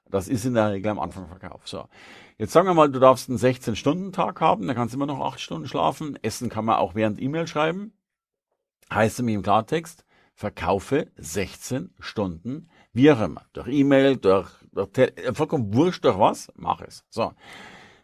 das 0.10 0.28
ist 0.28 0.46
in 0.46 0.56
der 0.56 0.72
Regel 0.72 0.90
am 0.90 1.00
Anfang 1.00 1.28
Verkauf. 1.28 1.68
So. 1.68 1.88
Jetzt 2.38 2.54
sagen 2.54 2.68
wir 2.68 2.74
mal, 2.74 2.90
du 2.90 3.00
darfst 3.00 3.30
einen 3.30 3.38
16-Stunden-Tag 3.38 4.42
haben, 4.42 4.68
da 4.68 4.74
kannst 4.74 4.94
du 4.94 4.98
immer 4.98 5.06
noch 5.06 5.20
8 5.20 5.40
Stunden 5.40 5.68
schlafen. 5.68 6.18
Essen 6.22 6.50
kann 6.50 6.66
man 6.66 6.78
auch 6.78 6.96
während 6.96 7.22
E-Mail 7.22 7.48
schreiben. 7.48 7.94
Heißt 8.92 9.20
nämlich 9.20 9.36
im 9.36 9.44
Klartext, 9.44 10.06
verkaufe 10.40 11.08
16 11.18 11.90
Stunden, 12.00 12.70
wie 12.94 13.12
auch 13.12 13.20
immer. 13.20 13.42
Durch 13.52 13.68
E-Mail, 13.68 14.16
durch, 14.16 14.50
durch 14.72 15.12
vollkommen 15.34 15.74
wurscht 15.74 16.06
durch 16.06 16.18
was, 16.18 16.48
mach 16.56 16.80
es. 16.80 17.04
So. 17.10 17.34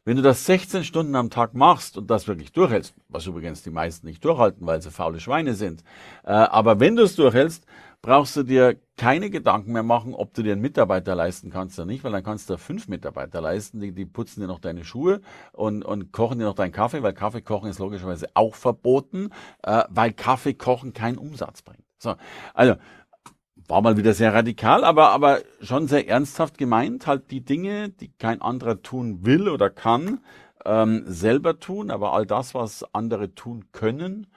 Wenn 0.04 0.18
du 0.18 0.22
das 0.22 0.46
16 0.46 0.84
Stunden 0.84 1.16
am 1.16 1.30
Tag 1.30 1.54
machst 1.54 1.98
und 1.98 2.12
das 2.12 2.28
wirklich 2.28 2.52
durchhältst, 2.52 2.94
was 3.08 3.26
übrigens 3.26 3.64
die 3.64 3.70
meisten 3.70 4.06
nicht 4.06 4.24
durchhalten, 4.26 4.68
weil 4.68 4.82
sie 4.82 4.92
faule 4.92 5.22
Schweine 5.22 5.54
sind, 5.54 5.86
äh, 6.26 6.32
aber 6.34 6.82
wenn 6.82 6.98
du 6.98 7.04
es 7.04 7.16
durchhältst, 7.16 7.66
brauchst 8.02 8.36
du 8.36 8.44
dir 8.44 8.76
keine 8.98 9.30
Gedanken 9.30 9.72
mehr 9.72 9.84
machen, 9.84 10.14
ob 10.14 10.34
du 10.34 10.44
dir 10.44 10.52
einen 10.52 10.62
Mitarbeiter 10.62 11.16
leisten 11.16 11.50
kannst 11.52 11.80
oder 11.80 11.86
nicht, 11.86 12.04
weil 12.04 12.12
dann 12.12 12.24
kannst 12.24 12.50
du 12.50 12.58
fünf 12.58 12.90
Mitarbeiter 12.90 13.40
leisten, 13.40 13.80
die, 13.80 13.94
die 13.94 14.06
putzen 14.06 14.42
dir 14.42 14.48
noch 14.48 14.60
deine 14.60 14.84
Schuhe 14.84 15.22
und, 15.54 15.86
und 15.86 16.12
kochen 16.12 16.40
dir 16.40 16.46
noch 16.46 16.54
deinen 16.54 16.74
Kaffee, 16.74 17.02
weil 17.02 17.14
Kaffee 17.14 17.42
kochen 17.42 17.70
ist 17.70 17.80
logischerweise 17.80 18.28
auch 18.34 18.56
verboten, 18.56 19.30
äh, 19.64 19.86
weil 19.88 20.12
Kaffee 20.12 20.54
kochen 20.54 20.92
keinen 20.92 21.18
Umsatz 21.18 21.62
bringt. 21.62 21.85
So, 21.98 22.16
also 22.54 22.76
war 23.68 23.82
mal 23.82 23.98
wieder 23.98 24.14
sehr 24.14 24.34
radikal, 24.34 24.84
aber, 24.84 25.10
aber 25.10 25.42
schon 25.62 25.88
sehr 25.88 26.08
ernsthaft 26.08 26.58
gemeint, 26.58 27.08
halt 27.08 27.32
die 27.32 27.44
Dinge, 27.44 27.90
die 27.90 28.10
kein 28.10 28.42
anderer 28.42 28.82
tun 28.82 29.26
will 29.26 29.50
oder 29.50 29.70
kann, 29.70 30.24
ähm, 30.66 31.04
selber 31.08 31.60
tun, 31.60 31.90
aber 31.90 32.14
all 32.14 32.26
das, 32.26 32.54
was 32.54 32.84
andere 32.94 33.34
tun 33.34 33.72
können, 33.72 34.28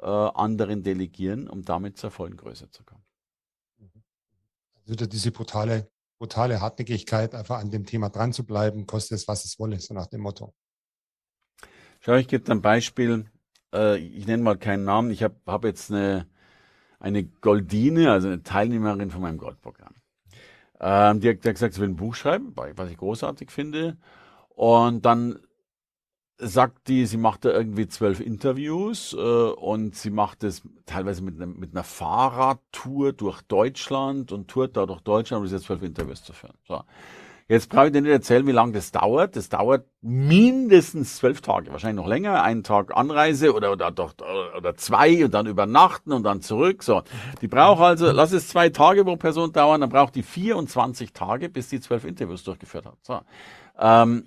äh, 0.00 0.06
anderen 0.06 0.82
delegieren, 0.82 1.48
um 1.48 1.62
damit 1.62 1.96
zur 1.96 2.10
vollen 2.10 2.36
Größe 2.36 2.70
zu 2.70 2.84
kommen. 2.84 3.02
Also 4.88 5.06
diese 5.06 5.32
brutale, 5.32 5.90
brutale 6.18 6.60
Hartnäckigkeit, 6.60 7.34
einfach 7.34 7.58
an 7.58 7.70
dem 7.70 7.86
Thema 7.86 8.10
dran 8.10 8.32
zu 8.32 8.44
bleiben, 8.44 8.86
kostet 8.86 9.18
es, 9.18 9.26
was 9.26 9.44
es 9.44 9.58
wolle, 9.58 9.80
so 9.80 9.94
nach 9.94 10.06
dem 10.06 10.20
Motto. 10.20 10.54
Schau, 12.00 12.14
ich 12.14 12.28
gebe 12.28 12.50
ein 12.52 12.62
Beispiel. 12.62 13.28
Äh, 13.74 13.98
ich 13.98 14.26
nenne 14.26 14.42
mal 14.42 14.58
keinen 14.58 14.84
Namen. 14.84 15.10
Ich 15.10 15.24
habe 15.24 15.34
hab 15.46 15.64
jetzt 15.64 15.90
eine, 15.90 16.28
eine 16.98 17.24
Goldine, 17.24 18.10
also 18.10 18.28
eine 18.28 18.42
Teilnehmerin 18.42 19.10
von 19.10 19.22
meinem 19.22 19.38
Goldprogramm. 19.38 19.94
Ähm, 20.80 21.20
die, 21.20 21.30
hat, 21.30 21.44
die 21.44 21.48
hat 21.48 21.54
gesagt, 21.54 21.74
sie 21.74 21.80
will 21.80 21.88
ein 21.88 21.96
Buch 21.96 22.14
schreiben, 22.14 22.52
was 22.54 22.90
ich 22.90 22.96
großartig 22.96 23.50
finde. 23.50 23.96
Und 24.54 25.04
dann 25.04 25.38
sagt 26.38 26.88
die, 26.88 27.06
sie 27.06 27.16
macht 27.16 27.44
da 27.44 27.50
irgendwie 27.50 27.88
zwölf 27.88 28.20
Interviews 28.20 29.14
äh, 29.14 29.16
und 29.16 29.94
sie 29.96 30.10
macht 30.10 30.44
es 30.44 30.62
teilweise 30.84 31.22
mit, 31.22 31.38
ne, 31.38 31.46
mit 31.46 31.72
einer 31.72 31.84
Fahrradtour 31.84 33.12
durch 33.14 33.40
Deutschland 33.42 34.32
und 34.32 34.48
tourt 34.48 34.76
da 34.76 34.84
durch 34.84 35.00
Deutschland, 35.00 35.40
um 35.40 35.44
diese 35.46 35.60
zwölf 35.60 35.82
Interviews 35.82 36.22
zu 36.22 36.32
führen. 36.32 36.56
So. 36.68 36.82
Jetzt 37.48 37.70
brauche 37.70 37.86
ich 37.86 37.92
dir 37.92 38.02
nicht 38.02 38.10
erzählen, 38.10 38.44
wie 38.48 38.52
lange 38.52 38.72
das 38.72 38.90
dauert. 38.90 39.36
Das 39.36 39.48
dauert 39.48 39.86
mindestens 40.00 41.16
zwölf 41.16 41.40
Tage, 41.42 41.70
wahrscheinlich 41.70 42.02
noch 42.02 42.08
länger. 42.08 42.42
Einen 42.42 42.64
Tag 42.64 42.96
Anreise 42.96 43.54
oder, 43.54 43.70
oder, 43.70 43.92
oder, 44.56 44.74
zwei 44.76 45.24
und 45.24 45.32
dann 45.32 45.46
übernachten 45.46 46.12
und 46.12 46.24
dann 46.24 46.40
zurück. 46.40 46.82
So, 46.82 47.02
die 47.40 47.46
braucht 47.46 47.80
also, 47.80 48.10
lass 48.10 48.32
es 48.32 48.48
zwei 48.48 48.70
Tage 48.70 49.04
pro 49.04 49.14
Person 49.14 49.52
dauern, 49.52 49.80
dann 49.80 49.90
braucht 49.90 50.16
die 50.16 50.24
24 50.24 51.12
Tage, 51.12 51.48
bis 51.48 51.68
die 51.68 51.80
zwölf 51.80 52.04
Interviews 52.04 52.42
durchgeführt 52.42 52.86
hat. 52.86 52.98
So. 53.02 53.20
Ähm, 53.78 54.24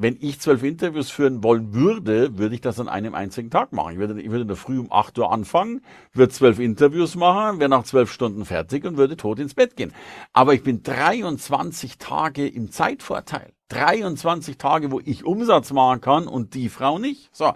wenn 0.00 0.16
ich 0.18 0.40
zwölf 0.40 0.62
Interviews 0.62 1.10
führen 1.10 1.44
wollen 1.44 1.74
würde, 1.74 2.38
würde 2.38 2.54
ich 2.54 2.62
das 2.62 2.80
an 2.80 2.88
einem 2.88 3.14
einzigen 3.14 3.50
Tag 3.50 3.72
machen. 3.72 3.92
Ich 3.92 3.98
würde, 3.98 4.18
ich 4.20 4.30
würde 4.30 4.42
in 4.42 4.48
der 4.48 4.56
Früh 4.56 4.78
um 4.78 4.90
acht 4.90 5.18
Uhr 5.18 5.30
anfangen, 5.30 5.82
würde 6.14 6.32
zwölf 6.32 6.58
Interviews 6.58 7.16
machen, 7.16 7.60
wäre 7.60 7.68
nach 7.68 7.84
zwölf 7.84 8.10
Stunden 8.10 8.46
fertig 8.46 8.86
und 8.86 8.96
würde 8.96 9.18
tot 9.18 9.38
ins 9.38 9.52
Bett 9.52 9.76
gehen. 9.76 9.92
Aber 10.32 10.54
ich 10.54 10.62
bin 10.62 10.82
23 10.82 11.98
Tage 11.98 12.48
im 12.48 12.70
Zeitvorteil. 12.70 13.52
23 13.68 14.56
Tage, 14.56 14.90
wo 14.90 15.00
ich 15.04 15.26
Umsatz 15.26 15.70
machen 15.72 16.00
kann 16.00 16.26
und 16.26 16.54
die 16.54 16.70
Frau 16.70 16.98
nicht. 16.98 17.28
So. 17.32 17.52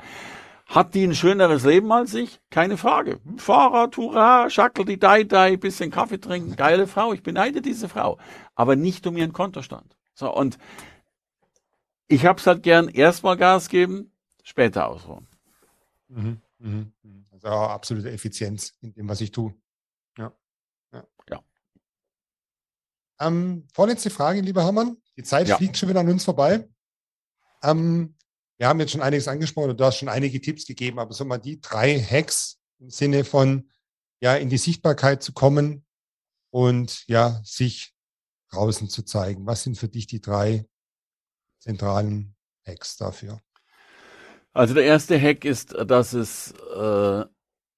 Hat 0.66 0.94
die 0.94 1.04
ein 1.04 1.14
schöneres 1.14 1.64
Leben 1.64 1.90
als 1.92 2.14
ich? 2.14 2.40
Keine 2.50 2.76
Frage. 2.76 3.20
Fahrrad, 3.38 3.96
hurra, 3.96 4.50
Schackel, 4.50 4.84
die 4.84 4.98
Dai 4.98 5.24
Dai, 5.24 5.56
bisschen 5.56 5.90
Kaffee 5.90 6.18
trinken, 6.18 6.56
geile 6.56 6.86
Frau. 6.86 7.14
Ich 7.14 7.22
beneide 7.22 7.62
diese 7.62 7.88
Frau. 7.88 8.18
Aber 8.54 8.76
nicht 8.76 9.06
um 9.06 9.16
ihren 9.16 9.32
Kontostand. 9.32 9.96
So, 10.14 10.34
und 10.34 10.58
ich 12.14 12.24
habe 12.24 12.38
es 12.38 12.46
halt 12.46 12.62
gern 12.62 12.88
erstmal 12.88 13.36
Gas 13.36 13.68
geben, 13.68 14.12
später 14.42 14.88
ausruhen. 14.88 15.26
Mhm, 16.08 16.40
mhm, 16.58 16.92
mhm. 17.02 17.26
Also 17.32 17.48
absolute 17.48 18.10
Effizienz 18.10 18.74
in 18.80 18.92
dem, 18.92 19.08
was 19.08 19.20
ich 19.20 19.32
tue. 19.32 19.54
Ja. 20.16 20.32
Ja. 20.92 21.04
ja. 21.28 21.42
Ähm, 23.20 23.66
vorletzte 23.72 24.10
Frage, 24.10 24.40
lieber 24.40 24.62
Hermann. 24.62 24.96
Die 25.16 25.24
Zeit 25.24 25.48
ja. 25.48 25.56
fliegt 25.56 25.76
schon 25.76 25.88
wieder 25.88 26.00
an 26.00 26.08
uns 26.08 26.24
vorbei. 26.24 26.68
Ähm, 27.62 28.16
wir 28.58 28.68
haben 28.68 28.78
jetzt 28.78 28.92
schon 28.92 29.02
einiges 29.02 29.26
angesprochen 29.26 29.70
und 29.70 29.80
du 29.80 29.84
hast 29.84 29.98
schon 29.98 30.08
einige 30.08 30.40
Tipps 30.40 30.66
gegeben, 30.66 31.00
aber 31.00 31.12
so 31.12 31.24
mal 31.24 31.38
die 31.38 31.60
drei 31.60 31.98
Hacks 31.98 32.60
im 32.78 32.90
Sinne 32.90 33.24
von, 33.24 33.70
ja, 34.20 34.36
in 34.36 34.48
die 34.48 34.58
Sichtbarkeit 34.58 35.22
zu 35.22 35.32
kommen 35.32 35.84
und 36.50 37.04
ja, 37.08 37.40
sich 37.44 37.92
draußen 38.50 38.88
zu 38.88 39.02
zeigen. 39.02 39.46
Was 39.46 39.64
sind 39.64 39.76
für 39.76 39.88
dich 39.88 40.06
die 40.06 40.20
drei 40.20 40.66
zentralen 41.64 42.34
Hacks 42.66 42.96
dafür? 42.96 43.40
Also 44.52 44.74
der 44.74 44.84
erste 44.84 45.20
Hack 45.20 45.44
ist, 45.44 45.74
dass 45.86 46.12
es, 46.12 46.52
äh, 46.52 47.24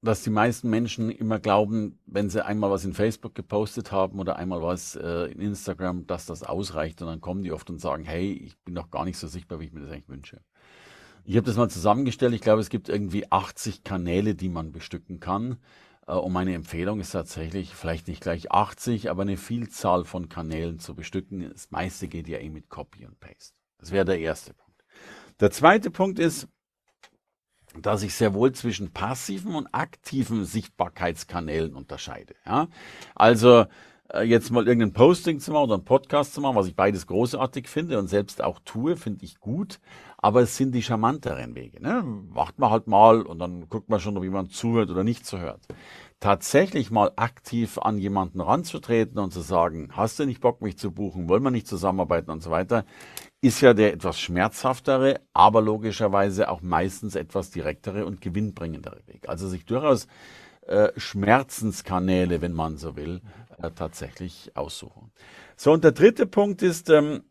dass 0.02 0.22
die 0.22 0.30
meisten 0.30 0.68
Menschen 0.68 1.10
immer 1.10 1.38
glauben, 1.38 1.98
wenn 2.04 2.28
sie 2.28 2.44
einmal 2.44 2.70
was 2.70 2.84
in 2.84 2.92
Facebook 2.92 3.34
gepostet 3.34 3.92
haben 3.92 4.18
oder 4.18 4.36
einmal 4.36 4.60
was 4.60 4.96
äh, 4.96 5.30
in 5.32 5.40
Instagram, 5.40 6.06
dass 6.06 6.26
das 6.26 6.42
ausreicht. 6.42 7.00
Und 7.00 7.08
dann 7.08 7.20
kommen 7.20 7.42
die 7.42 7.52
oft 7.52 7.70
und 7.70 7.80
sagen, 7.80 8.04
hey, 8.04 8.32
ich 8.32 8.58
bin 8.64 8.74
doch 8.74 8.90
gar 8.90 9.04
nicht 9.04 9.18
so 9.18 9.26
sichtbar, 9.26 9.60
wie 9.60 9.66
ich 9.66 9.72
mir 9.72 9.80
das 9.80 9.90
eigentlich 9.90 10.08
wünsche. 10.08 10.42
Ich 11.24 11.36
habe 11.36 11.46
das 11.46 11.56
mal 11.56 11.70
zusammengestellt. 11.70 12.34
Ich 12.34 12.42
glaube, 12.42 12.60
es 12.60 12.68
gibt 12.68 12.88
irgendwie 12.88 13.30
80 13.30 13.82
Kanäle, 13.82 14.34
die 14.34 14.48
man 14.48 14.72
bestücken 14.72 15.18
kann. 15.18 15.58
Äh, 16.06 16.12
und 16.12 16.32
meine 16.32 16.54
Empfehlung 16.54 17.00
ist 17.00 17.12
tatsächlich, 17.12 17.74
vielleicht 17.74 18.08
nicht 18.08 18.20
gleich 18.20 18.52
80, 18.52 19.10
aber 19.10 19.22
eine 19.22 19.36
Vielzahl 19.36 20.04
von 20.04 20.28
Kanälen 20.28 20.78
zu 20.78 20.94
bestücken. 20.94 21.48
Das 21.50 21.70
meiste 21.70 22.08
geht 22.08 22.28
ja 22.28 22.38
eh 22.38 22.50
mit 22.50 22.68
Copy 22.68 23.06
und 23.06 23.18
Paste. 23.18 23.55
Das 23.78 23.90
wäre 23.90 24.04
der 24.04 24.18
erste 24.18 24.54
Punkt. 24.54 24.84
Der 25.40 25.50
zweite 25.50 25.90
Punkt 25.90 26.18
ist, 26.18 26.48
dass 27.82 28.02
ich 28.02 28.14
sehr 28.14 28.34
wohl 28.34 28.52
zwischen 28.52 28.92
passiven 28.92 29.54
und 29.54 29.68
aktiven 29.72 30.44
Sichtbarkeitskanälen 30.44 31.74
unterscheide. 31.74 32.34
Ja? 32.46 32.68
Also 33.14 33.66
äh, 34.12 34.22
jetzt 34.22 34.50
mal 34.50 34.66
irgendein 34.66 34.92
Posting 34.92 35.40
zu 35.40 35.52
machen 35.52 35.64
oder 35.64 35.74
einen 35.74 35.84
Podcast 35.84 36.34
zu 36.34 36.40
machen, 36.40 36.56
was 36.56 36.68
ich 36.68 36.76
beides 36.76 37.06
großartig 37.06 37.68
finde 37.68 37.98
und 37.98 38.08
selbst 38.08 38.42
auch 38.42 38.60
tue, 38.64 38.96
finde 38.96 39.24
ich 39.24 39.40
gut. 39.40 39.80
Aber 40.18 40.40
es 40.40 40.56
sind 40.56 40.74
die 40.74 40.82
charmanteren 40.82 41.54
Wege. 41.54 41.80
Ne? 41.82 42.02
Macht 42.02 42.58
man 42.58 42.70
halt 42.70 42.86
mal 42.86 43.22
und 43.22 43.38
dann 43.38 43.68
guckt 43.68 43.88
man 43.88 44.00
schon, 44.00 44.16
ob 44.16 44.24
jemand 44.24 44.52
zuhört 44.52 44.90
oder 44.90 45.04
nicht 45.04 45.26
zuhört. 45.26 45.60
Tatsächlich 46.18 46.90
mal 46.90 47.12
aktiv 47.16 47.78
an 47.78 47.98
jemanden 47.98 48.40
ranzutreten 48.40 49.18
und 49.18 49.32
zu 49.32 49.40
sagen, 49.40 49.90
hast 49.92 50.18
du 50.18 50.24
nicht 50.24 50.40
Bock, 50.40 50.62
mich 50.62 50.78
zu 50.78 50.90
buchen, 50.90 51.28
wollen 51.28 51.42
wir 51.42 51.50
nicht 51.50 51.68
zusammenarbeiten 51.68 52.30
und 52.30 52.42
so 52.42 52.50
weiter, 52.50 52.86
ist 53.40 53.60
ja 53.60 53.74
der 53.74 53.92
etwas 53.92 54.18
schmerzhaftere, 54.18 55.20
aber 55.32 55.60
logischerweise 55.60 56.48
auch 56.48 56.62
meistens 56.62 57.14
etwas 57.14 57.50
direktere 57.50 58.06
und 58.06 58.20
gewinnbringendere 58.20 59.06
Weg. 59.06 59.28
Also 59.28 59.48
sich 59.48 59.64
durchaus 59.64 60.06
äh, 60.62 60.90
Schmerzenskanäle, 60.96 62.40
wenn 62.40 62.52
man 62.52 62.76
so 62.76 62.96
will, 62.96 63.20
äh, 63.58 63.70
tatsächlich 63.70 64.56
aussuchen. 64.56 65.12
So, 65.56 65.72
und 65.72 65.84
der 65.84 65.92
dritte 65.92 66.26
Punkt 66.26 66.62
ist, 66.62 66.90
ähm, 66.90 67.22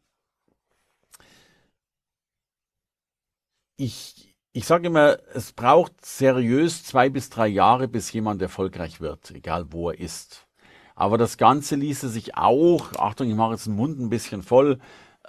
ich, 3.78 4.34
ich 4.54 4.66
sage 4.66 4.88
immer, 4.88 5.18
es 5.34 5.52
braucht 5.52 6.06
seriös 6.06 6.84
zwei 6.84 7.10
bis 7.10 7.30
drei 7.30 7.48
Jahre, 7.48 7.88
bis 7.88 8.14
jemand 8.14 8.42
erfolgreich 8.42 9.02
wird, 9.02 9.32
egal 9.32 9.72
wo 9.72 9.90
er 9.90 10.00
ist. 10.00 10.48
Aber 10.96 11.18
das 11.18 11.38
Ganze 11.38 11.76
ließe 11.76 12.08
sich 12.08 12.38
auch, 12.38 12.94
Achtung, 12.94 13.30
ich 13.30 13.36
mache 13.36 13.52
jetzt 13.52 13.66
den 13.66 13.76
Mund 13.76 14.00
ein 14.00 14.10
bisschen 14.10 14.44
voll, 14.44 14.80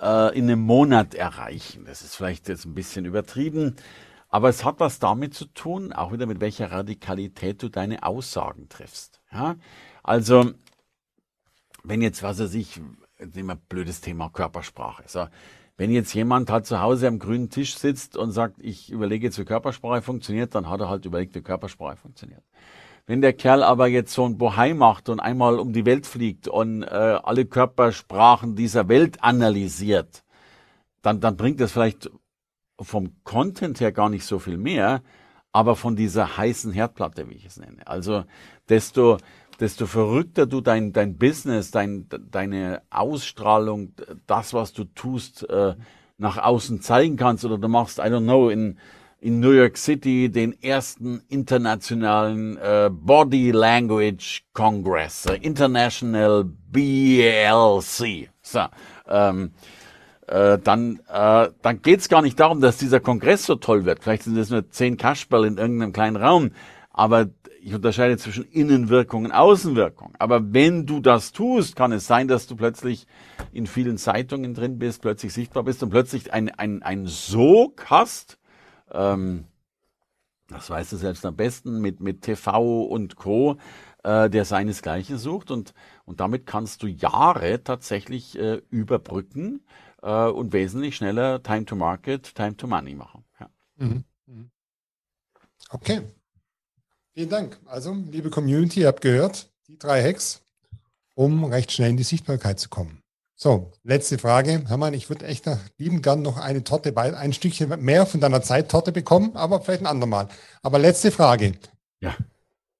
äh, 0.00 0.36
in 0.36 0.44
einem 0.44 0.62
Monat 0.62 1.14
erreichen. 1.14 1.84
Das 1.86 2.02
ist 2.02 2.16
vielleicht 2.16 2.48
jetzt 2.48 2.64
ein 2.64 2.74
bisschen 2.74 3.04
übertrieben, 3.04 3.76
aber 4.28 4.48
es 4.48 4.64
hat 4.64 4.80
was 4.80 4.98
damit 4.98 5.34
zu 5.34 5.46
tun, 5.46 5.92
auch 5.92 6.12
wieder 6.12 6.26
mit 6.26 6.40
welcher 6.40 6.70
Radikalität 6.70 7.62
du 7.62 7.68
deine 7.68 8.02
Aussagen 8.02 8.68
triffst. 8.68 9.20
Ja? 9.32 9.56
Also, 10.02 10.52
wenn 11.84 12.02
jetzt, 12.02 12.22
was 12.22 12.38
weiß 12.38 12.54
ich, 12.54 12.80
jetzt 13.18 13.36
nehmen 13.36 13.48
wir 13.48 13.54
ein 13.54 13.62
blödes 13.68 14.00
Thema 14.00 14.28
Körpersprache. 14.28 15.04
So, 15.06 15.26
wenn 15.76 15.90
jetzt 15.90 16.14
jemand 16.14 16.50
halt 16.50 16.66
zu 16.66 16.80
Hause 16.80 17.06
am 17.06 17.18
grünen 17.18 17.50
Tisch 17.50 17.76
sitzt 17.76 18.16
und 18.16 18.32
sagt, 18.32 18.56
ich 18.58 18.90
überlege 18.90 19.26
jetzt, 19.26 19.38
wie 19.38 19.44
Körpersprache 19.44 20.02
funktioniert, 20.02 20.54
dann 20.54 20.68
hat 20.68 20.80
er 20.80 20.88
halt 20.88 21.04
überlegt, 21.04 21.34
wie 21.34 21.42
Körpersprache 21.42 21.96
funktioniert. 21.96 22.42
Wenn 23.06 23.20
der 23.20 23.32
Kerl 23.32 23.62
aber 23.62 23.86
jetzt 23.86 24.12
so 24.12 24.24
ein 24.24 24.36
Bohai 24.36 24.74
macht 24.74 25.08
und 25.08 25.20
einmal 25.20 25.60
um 25.60 25.72
die 25.72 25.86
Welt 25.86 26.06
fliegt 26.06 26.48
und 26.48 26.82
äh, 26.82 26.86
alle 26.86 27.46
Körpersprachen 27.46 28.56
dieser 28.56 28.88
Welt 28.88 29.22
analysiert, 29.22 30.24
dann, 31.02 31.20
dann 31.20 31.36
bringt 31.36 31.60
das 31.60 31.72
vielleicht 31.72 32.10
vom 32.80 33.12
Content 33.22 33.80
her 33.80 33.92
gar 33.92 34.08
nicht 34.08 34.24
so 34.24 34.40
viel 34.40 34.58
mehr, 34.58 35.02
aber 35.52 35.76
von 35.76 35.94
dieser 35.94 36.36
heißen 36.36 36.72
Herdplatte, 36.72 37.30
wie 37.30 37.34
ich 37.34 37.46
es 37.46 37.58
nenne. 37.58 37.86
Also 37.86 38.24
desto, 38.68 39.18
desto 39.60 39.86
verrückter 39.86 40.46
du 40.46 40.60
dein, 40.60 40.92
dein 40.92 41.16
Business, 41.16 41.70
dein, 41.70 42.08
deine 42.08 42.82
Ausstrahlung, 42.90 43.94
das, 44.26 44.52
was 44.52 44.72
du 44.72 44.84
tust, 44.84 45.48
äh, 45.48 45.76
nach 46.18 46.38
außen 46.38 46.80
zeigen 46.80 47.16
kannst 47.16 47.44
oder 47.44 47.58
du 47.58 47.68
machst, 47.68 47.98
I 47.98 48.02
don't 48.02 48.24
know, 48.24 48.48
in, 48.48 48.78
in 49.20 49.40
New 49.40 49.52
York 49.52 49.76
City 49.76 50.28
den 50.28 50.60
ersten 50.62 51.22
internationalen 51.28 52.56
äh, 52.58 52.90
Body 52.92 53.50
Language 53.50 54.44
Congress, 54.52 55.26
äh, 55.26 55.36
International 55.36 56.44
BLC. 56.44 58.28
So, 58.42 58.60
ähm, 59.08 59.52
äh, 60.26 60.58
dann, 60.58 61.00
äh, 61.08 61.48
dann 61.62 61.82
geht 61.82 62.00
es 62.00 62.08
gar 62.08 62.22
nicht 62.22 62.38
darum, 62.38 62.60
dass 62.60 62.78
dieser 62.78 63.00
Kongress 63.00 63.46
so 63.46 63.54
toll 63.54 63.84
wird. 63.84 64.02
Vielleicht 64.02 64.24
sind 64.24 64.36
es 64.36 64.50
nur 64.50 64.68
zehn 64.70 64.96
Kasperl 64.96 65.44
in 65.46 65.56
irgendeinem 65.56 65.92
kleinen 65.92 66.16
Raum, 66.16 66.50
aber 66.90 67.28
ich 67.60 67.74
unterscheide 67.74 68.16
zwischen 68.16 68.44
Innenwirkung 68.44 69.24
und 69.24 69.32
Außenwirkung. 69.32 70.14
Aber 70.20 70.52
wenn 70.52 70.86
du 70.86 71.00
das 71.00 71.32
tust, 71.32 71.74
kann 71.74 71.90
es 71.90 72.06
sein, 72.06 72.28
dass 72.28 72.46
du 72.46 72.54
plötzlich 72.54 73.08
in 73.52 73.66
vielen 73.66 73.98
Zeitungen 73.98 74.54
drin 74.54 74.78
bist, 74.78 75.02
plötzlich 75.02 75.32
sichtbar 75.32 75.64
bist 75.64 75.82
und 75.82 75.90
plötzlich 75.90 76.32
ein, 76.32 76.48
ein, 76.50 76.84
ein 76.84 77.06
Sog 77.06 77.86
hast, 77.86 78.38
ähm, 78.92 79.46
das 80.48 80.70
weißt 80.70 80.92
du 80.92 80.96
selbst 80.96 81.26
am 81.26 81.36
besten, 81.36 81.80
mit, 81.80 82.00
mit 82.00 82.22
TV 82.22 82.84
und 82.84 83.16
Co., 83.16 83.58
äh, 84.04 84.30
der 84.30 84.44
seinesgleichen 84.44 85.18
sucht. 85.18 85.50
Und, 85.50 85.74
und 86.04 86.20
damit 86.20 86.46
kannst 86.46 86.82
du 86.82 86.86
Jahre 86.86 87.62
tatsächlich 87.64 88.38
äh, 88.38 88.62
überbrücken 88.70 89.64
äh, 90.02 90.26
und 90.28 90.52
wesentlich 90.52 90.96
schneller 90.96 91.42
Time 91.42 91.64
to 91.64 91.74
Market, 91.74 92.34
Time 92.34 92.56
to 92.56 92.66
Money 92.66 92.94
machen. 92.94 93.24
Ja. 93.40 93.50
Mhm. 93.76 94.04
mhm. 94.26 94.50
Okay. 95.70 96.02
Vielen 97.12 97.30
Dank. 97.30 97.58
Also, 97.64 97.94
liebe 97.94 98.30
Community, 98.30 98.80
ihr 98.80 98.88
habt 98.88 99.00
gehört, 99.00 99.50
die 99.66 99.78
drei 99.78 100.02
Hacks, 100.02 100.42
um 101.14 101.44
recht 101.44 101.72
schnell 101.72 101.90
in 101.90 101.96
die 101.96 102.02
Sichtbarkeit 102.02 102.60
zu 102.60 102.68
kommen. 102.68 103.02
So, 103.38 103.70
letzte 103.84 104.16
Frage. 104.16 104.64
Hermann, 104.66 104.94
ich 104.94 105.10
würde 105.10 105.26
echt 105.26 105.44
lieben 105.76 106.00
gern 106.00 106.22
noch 106.22 106.38
eine 106.38 106.64
Torte, 106.64 106.96
ein 106.96 107.34
Stückchen 107.34 107.68
mehr 107.84 108.06
von 108.06 108.20
deiner 108.20 108.40
Zeit-Torte 108.40 108.92
bekommen, 108.92 109.36
aber 109.36 109.60
vielleicht 109.60 109.82
ein 109.82 109.86
andermal. 109.86 110.28
Aber 110.62 110.78
letzte 110.78 111.10
Frage. 111.10 111.52
Ja. 112.00 112.16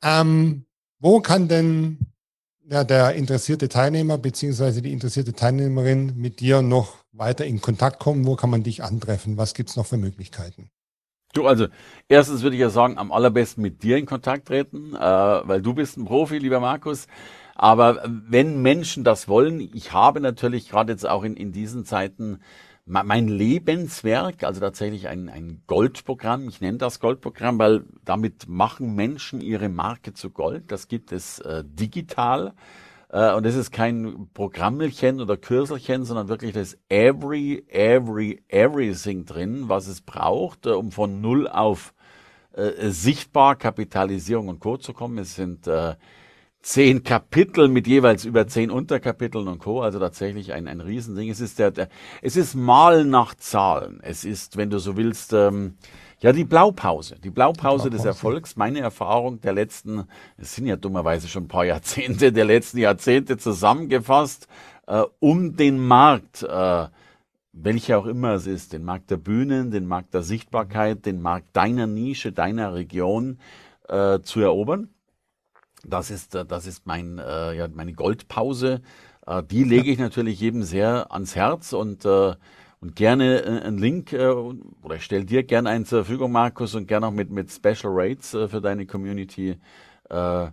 Ähm, 0.03 0.65
wo 0.99 1.21
kann 1.21 1.49
denn 1.49 1.99
ja, 2.71 2.85
der 2.85 3.15
interessierte 3.17 3.69
Teilnehmer 3.69 4.17
beziehungsweise 4.17 4.81
die 4.81 4.95
interessierte 4.95 5.35
Teilnehmerin 5.35 6.15
mit 6.17 6.41
dir 6.41 6.63
noch 6.63 7.05
weiter 7.13 7.45
in 7.45 7.61
Kontakt 7.61 8.01
kommen? 8.01 8.25
Wo 8.25 8.35
kann 8.35 8.49
man 8.49 8.63
dich 8.63 8.83
antreffen? 8.83 9.37
Was 9.37 9.53
gibt 9.53 9.69
es 9.69 9.77
noch 9.77 9.85
für 9.85 9.99
Möglichkeiten? 9.99 10.71
Du, 11.35 11.47
also 11.47 11.67
erstens 12.09 12.43
würde 12.43 12.57
ich 12.57 12.63
ja 12.63 12.71
sagen, 12.71 12.97
am 12.97 13.13
allerbesten 13.13 13.63
mit 13.63 13.83
dir 13.83 13.99
in 13.99 14.07
Kontakt 14.07 14.49
treten, 14.49 14.95
äh, 14.95 14.99
weil 14.99 15.61
du 15.61 15.75
bist 15.75 15.99
ein 15.99 16.07
Profi, 16.07 16.39
lieber 16.39 16.61
Markus. 16.61 17.09
Aber 17.57 18.03
wenn 18.05 18.61
Menschen 18.61 19.03
das 19.03 19.29
wollen, 19.29 19.61
ich 19.61 19.93
habe 19.93 20.21
natürlich 20.21 20.69
gerade 20.69 20.93
jetzt 20.93 21.09
auch 21.09 21.25
in, 21.25 21.37
in 21.37 21.53
diesen 21.53 21.85
Zeiten 21.85 22.41
mein 22.89 23.27
Lebenswerk, 23.27 24.45
also 24.45 24.61
tatsächlich 24.61 25.09
ein, 25.09 25.29
ein 25.29 25.63
Goldprogramm, 25.67 26.49
ich 26.49 26.61
nenne 26.61 26.79
das 26.79 27.01
Goldprogramm, 27.01 27.59
weil 27.59 27.85
damit 28.05 28.49
machen 28.49 28.95
Menschen 28.95 29.41
ihre 29.41 29.69
Marke 29.69 30.13
zu 30.13 30.31
Gold. 30.31 30.71
Das 30.71 30.87
gibt 30.87 31.11
es 31.11 31.41
äh, 31.41 31.65
digital. 31.67 32.53
Äh, 33.09 33.33
und 33.33 33.45
das 33.45 33.57
ist 33.57 33.73
kein 33.73 34.29
Programmelchen 34.35 35.21
oder 35.21 35.37
Kürselchen, 35.37 36.05
sondern 36.05 36.29
wirklich 36.29 36.53
das 36.53 36.79
every, 36.89 37.65
every, 37.69 38.45
everything 38.47 39.25
drin, 39.25 39.69
was 39.69 39.89
es 39.89 40.01
braucht, 40.01 40.67
äh, 40.67 40.71
um 40.71 40.93
von 40.93 41.21
null 41.21 41.49
auf 41.49 41.93
äh, 42.53 42.91
sichtbar 42.91 43.57
Kapitalisierung 43.57 44.47
und 44.47 44.61
Co. 44.61 44.77
zu 44.77 44.93
kommen. 44.93 45.19
Es 45.19 45.35
sind 45.35 45.67
äh, 45.67 45.97
zehn 46.63 47.05
Kapitel 47.05 47.69
mit 47.69 47.87
jeweils 47.87 48.25
über 48.25 48.47
zehn 48.49 48.71
Unterkapiteln 48.71 49.47
und 49.49 49.59
Co. 49.59 49.83
Also 49.83 49.99
tatsächlich 49.99 50.53
ein, 50.53 50.67
ein 50.67 50.81
Riesending. 50.81 51.31
Es 51.31 51.41
ist 51.41 51.59
der, 51.59 51.71
der, 51.71 51.89
es 52.23 52.37
ist 52.37 52.55
mal 52.55 53.05
nach 53.05 53.35
Zahlen. 53.35 54.01
Es 54.03 54.25
ist, 54.25 54.57
wenn 54.57 54.71
du 54.71 54.79
so 54.79 54.97
willst, 54.97 55.33
ähm, 55.33 55.77
ja, 56.21 56.33
die 56.33 56.45
Blaupause. 56.45 57.17
Die 57.23 57.31
Blaupause, 57.31 57.91
des 57.91 58.05
Erfolgs. 58.05 58.57
Meine 58.57 58.81
Erfahrung 58.81 59.41
der 59.43 59.53
letzten, 59.53 60.05
es 60.39 60.55
sind 60.55 60.67
ja 60.67 60.77
dummerweise 60.77 61.29
schon 61.29 61.45
ein 61.45 61.49
paar 61.49 61.67
Jahrzehnte, 61.67 62.33
der 62.33 62.47
letzten 62.47 62.79
Jahrzehnte 62.79 63.37
zusammengefasst, 63.37 64.49
äh, 64.87 65.03
um 65.21 65.57
den 65.57 65.79
Markt, 65.79 66.43
äh, 66.43 66.87
welcher 67.53 67.99
auch 67.99 68.07
immer 68.07 68.33
es 68.33 68.47
ist, 68.47 68.73
den 68.73 68.85
Markt 68.85 69.11
der 69.11 69.19
Bühnen, 69.19 69.71
den 69.71 69.87
Markt 69.87 70.15
der 70.15 70.23
Sichtbarkeit, 70.23 71.07
den 71.07 71.21
Markt 71.21 71.55
deiner 71.55 71.87
Nische, 71.87 72.33
deiner 72.33 72.75
Region 72.75 73.39
äh, 73.89 74.21
zu 74.21 74.41
erobern. 74.41 74.89
Das 75.89 76.11
ist, 76.11 76.35
äh, 76.35 76.45
das 76.45 76.67
ist 76.67 76.87
mein, 76.87 77.19
äh, 77.19 77.55
ja, 77.55 77.69
meine 77.73 77.93
Goldpause. 77.93 78.83
Äh, 79.27 79.43
die 79.45 79.65
lege 79.65 79.91
ich 79.91 79.99
natürlich 80.07 80.41
jedem 80.41 80.63
sehr 80.63 81.13
ans 81.13 81.37
Herz 81.37 81.73
und, 81.73 82.05
und 82.05 82.95
gerne 82.95 83.63
einen 83.65 83.79
Link 83.79 84.13
oder 84.13 84.97
ich 84.97 85.05
stelle 85.05 85.25
dir 85.25 85.43
gerne 85.43 85.71
einen 85.71 85.87
zur 85.87 86.05
Verfügung, 86.05 86.33
Markus, 86.33 86.75
und 86.75 86.87
gerne 86.87 87.07
auch 87.07 87.13
mit, 87.13 87.31
mit 87.31 87.51
Special 87.51 87.93
Rates 87.93 88.31
für 88.31 88.61
deine 88.61 88.87
Community. 88.87 89.59
Da 90.09 90.53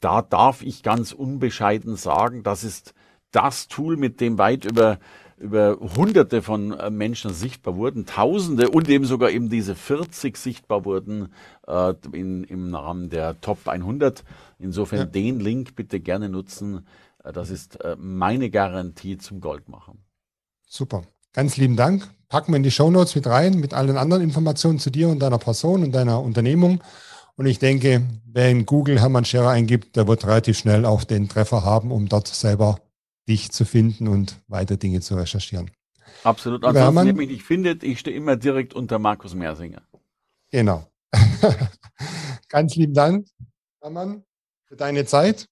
darf 0.00 0.62
ich 0.62 0.82
ganz 0.82 1.12
unbescheiden 1.12 1.96
sagen, 1.96 2.42
das 2.42 2.62
ist 2.62 2.94
das 3.32 3.68
Tool, 3.68 3.96
mit 3.96 4.20
dem 4.20 4.38
weit 4.38 4.64
über 4.64 4.98
über 5.40 5.78
hunderte 5.80 6.42
von 6.42 6.72
äh, 6.72 6.90
Menschen 6.90 7.32
sichtbar 7.32 7.76
wurden, 7.76 8.04
tausende 8.04 8.68
und 8.68 8.88
eben 8.88 9.06
sogar 9.06 9.30
eben 9.30 9.48
diese 9.48 9.74
40 9.74 10.36
sichtbar 10.36 10.84
wurden 10.84 11.32
äh, 11.66 11.94
in, 12.12 12.44
im 12.44 12.70
Namen 12.70 13.08
der 13.08 13.40
Top 13.40 13.66
100. 13.66 14.22
Insofern 14.58 14.98
ja. 14.98 15.04
den 15.06 15.40
Link 15.40 15.74
bitte 15.76 15.98
gerne 15.98 16.28
nutzen. 16.28 16.86
Äh, 17.24 17.32
das 17.32 17.48
ist 17.48 17.80
äh, 17.80 17.96
meine 17.98 18.50
Garantie 18.50 19.16
zum 19.16 19.40
Goldmachen. 19.40 20.04
Super. 20.66 21.02
Ganz 21.32 21.56
lieben 21.56 21.76
Dank. 21.76 22.08
Packen 22.28 22.52
wir 22.52 22.56
in 22.58 22.62
die 22.62 22.70
Show 22.70 22.90
Notes 22.90 23.14
mit 23.14 23.26
rein, 23.26 23.54
mit 23.54 23.72
allen 23.72 23.96
anderen 23.96 24.22
Informationen 24.22 24.78
zu 24.78 24.90
dir 24.90 25.08
und 25.08 25.20
deiner 25.20 25.38
Person 25.38 25.82
und 25.82 25.92
deiner 25.92 26.20
Unternehmung. 26.20 26.82
Und 27.36 27.46
ich 27.46 27.58
denke, 27.58 28.02
wer 28.26 28.50
in 28.50 28.66
Google 28.66 29.00
Hermann 29.00 29.24
Scherer 29.24 29.48
eingibt, 29.48 29.96
der 29.96 30.06
wird 30.06 30.26
relativ 30.26 30.58
schnell 30.58 30.84
auch 30.84 31.04
den 31.04 31.28
Treffer 31.28 31.64
haben, 31.64 31.90
um 31.92 32.08
dort 32.08 32.28
selber 32.28 32.78
dich 33.30 33.52
zu 33.52 33.64
finden 33.64 34.08
und 34.08 34.42
weiter 34.48 34.76
Dinge 34.76 35.00
zu 35.00 35.14
recherchieren. 35.14 35.70
Absolut. 36.24 36.62
Hermann, 36.64 37.06
wenn 37.06 37.16
mich 37.16 37.30
nicht 37.30 37.44
findet, 37.44 37.82
ich 37.82 38.00
stehe 38.00 38.16
immer 38.16 38.36
direkt 38.36 38.74
unter 38.74 38.98
Markus 38.98 39.34
Mersinger. 39.34 39.82
Genau. 40.50 40.90
Ganz 42.48 42.74
lieben 42.74 42.92
Dank, 42.92 43.26
Hermann, 43.80 44.24
für 44.66 44.76
deine 44.76 45.04
Zeit. 45.06 45.46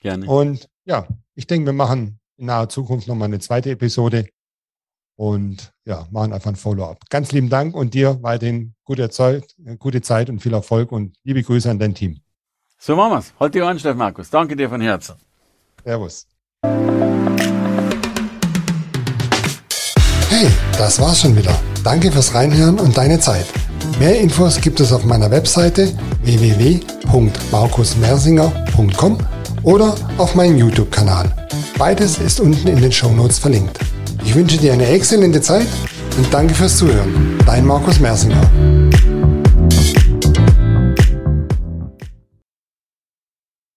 Gerne. 0.00 0.26
Und 0.26 0.68
ja, 0.84 1.06
ich 1.34 1.46
denke, 1.46 1.66
wir 1.66 1.74
machen 1.74 2.18
in 2.38 2.46
naher 2.46 2.68
Zukunft 2.68 3.06
nochmal 3.06 3.28
eine 3.28 3.38
zweite 3.38 3.70
Episode 3.70 4.28
und 5.16 5.72
ja, 5.84 6.08
machen 6.10 6.32
einfach 6.32 6.50
ein 6.50 6.56
Follow-up. 6.56 6.98
Ganz 7.10 7.30
lieben 7.32 7.50
Dank 7.50 7.74
und 7.74 7.92
dir 7.92 8.22
weiterhin 8.22 8.74
gute 8.84 9.10
Zeit, 9.10 9.54
gute 9.78 10.00
Zeit 10.00 10.30
und 10.30 10.40
viel 10.40 10.54
Erfolg 10.54 10.90
und 10.90 11.14
liebe 11.24 11.42
Grüße 11.42 11.70
an 11.70 11.78
dein 11.78 11.94
Team. 11.94 12.20
So 12.78 12.96
machen 12.96 13.12
wir's. 13.12 13.34
Halt 13.38 13.54
die 13.54 13.60
Ohren, 13.60 13.78
Steff 13.78 13.96
Markus. 13.96 14.30
Danke 14.30 14.56
dir 14.56 14.68
von 14.68 14.80
Herzen. 14.80 15.14
Servus. 15.84 16.26
Hey, 20.32 20.48
das 20.78 20.98
war's 20.98 21.20
schon 21.20 21.36
wieder. 21.36 21.54
Danke 21.84 22.10
fürs 22.10 22.34
Reinhören 22.34 22.80
und 22.80 22.96
deine 22.96 23.20
Zeit. 23.20 23.44
Mehr 23.98 24.18
Infos 24.18 24.62
gibt 24.62 24.80
es 24.80 24.90
auf 24.90 25.04
meiner 25.04 25.30
Webseite 25.30 25.92
www.markusmersinger.com 26.22 29.18
oder 29.62 29.94
auf 30.16 30.34
meinem 30.34 30.56
YouTube-Kanal. 30.56 31.30
Beides 31.78 32.16
ist 32.18 32.40
unten 32.40 32.66
in 32.66 32.80
den 32.80 32.92
Show 32.92 33.12
Notes 33.12 33.38
verlinkt. 33.38 33.78
Ich 34.24 34.34
wünsche 34.34 34.56
dir 34.56 34.72
eine 34.72 34.86
exzellente 34.86 35.42
Zeit 35.42 35.66
und 36.16 36.32
danke 36.32 36.54
fürs 36.54 36.78
Zuhören. 36.78 37.36
Dein 37.44 37.66
Markus 37.66 38.00
Mersinger. 38.00 38.40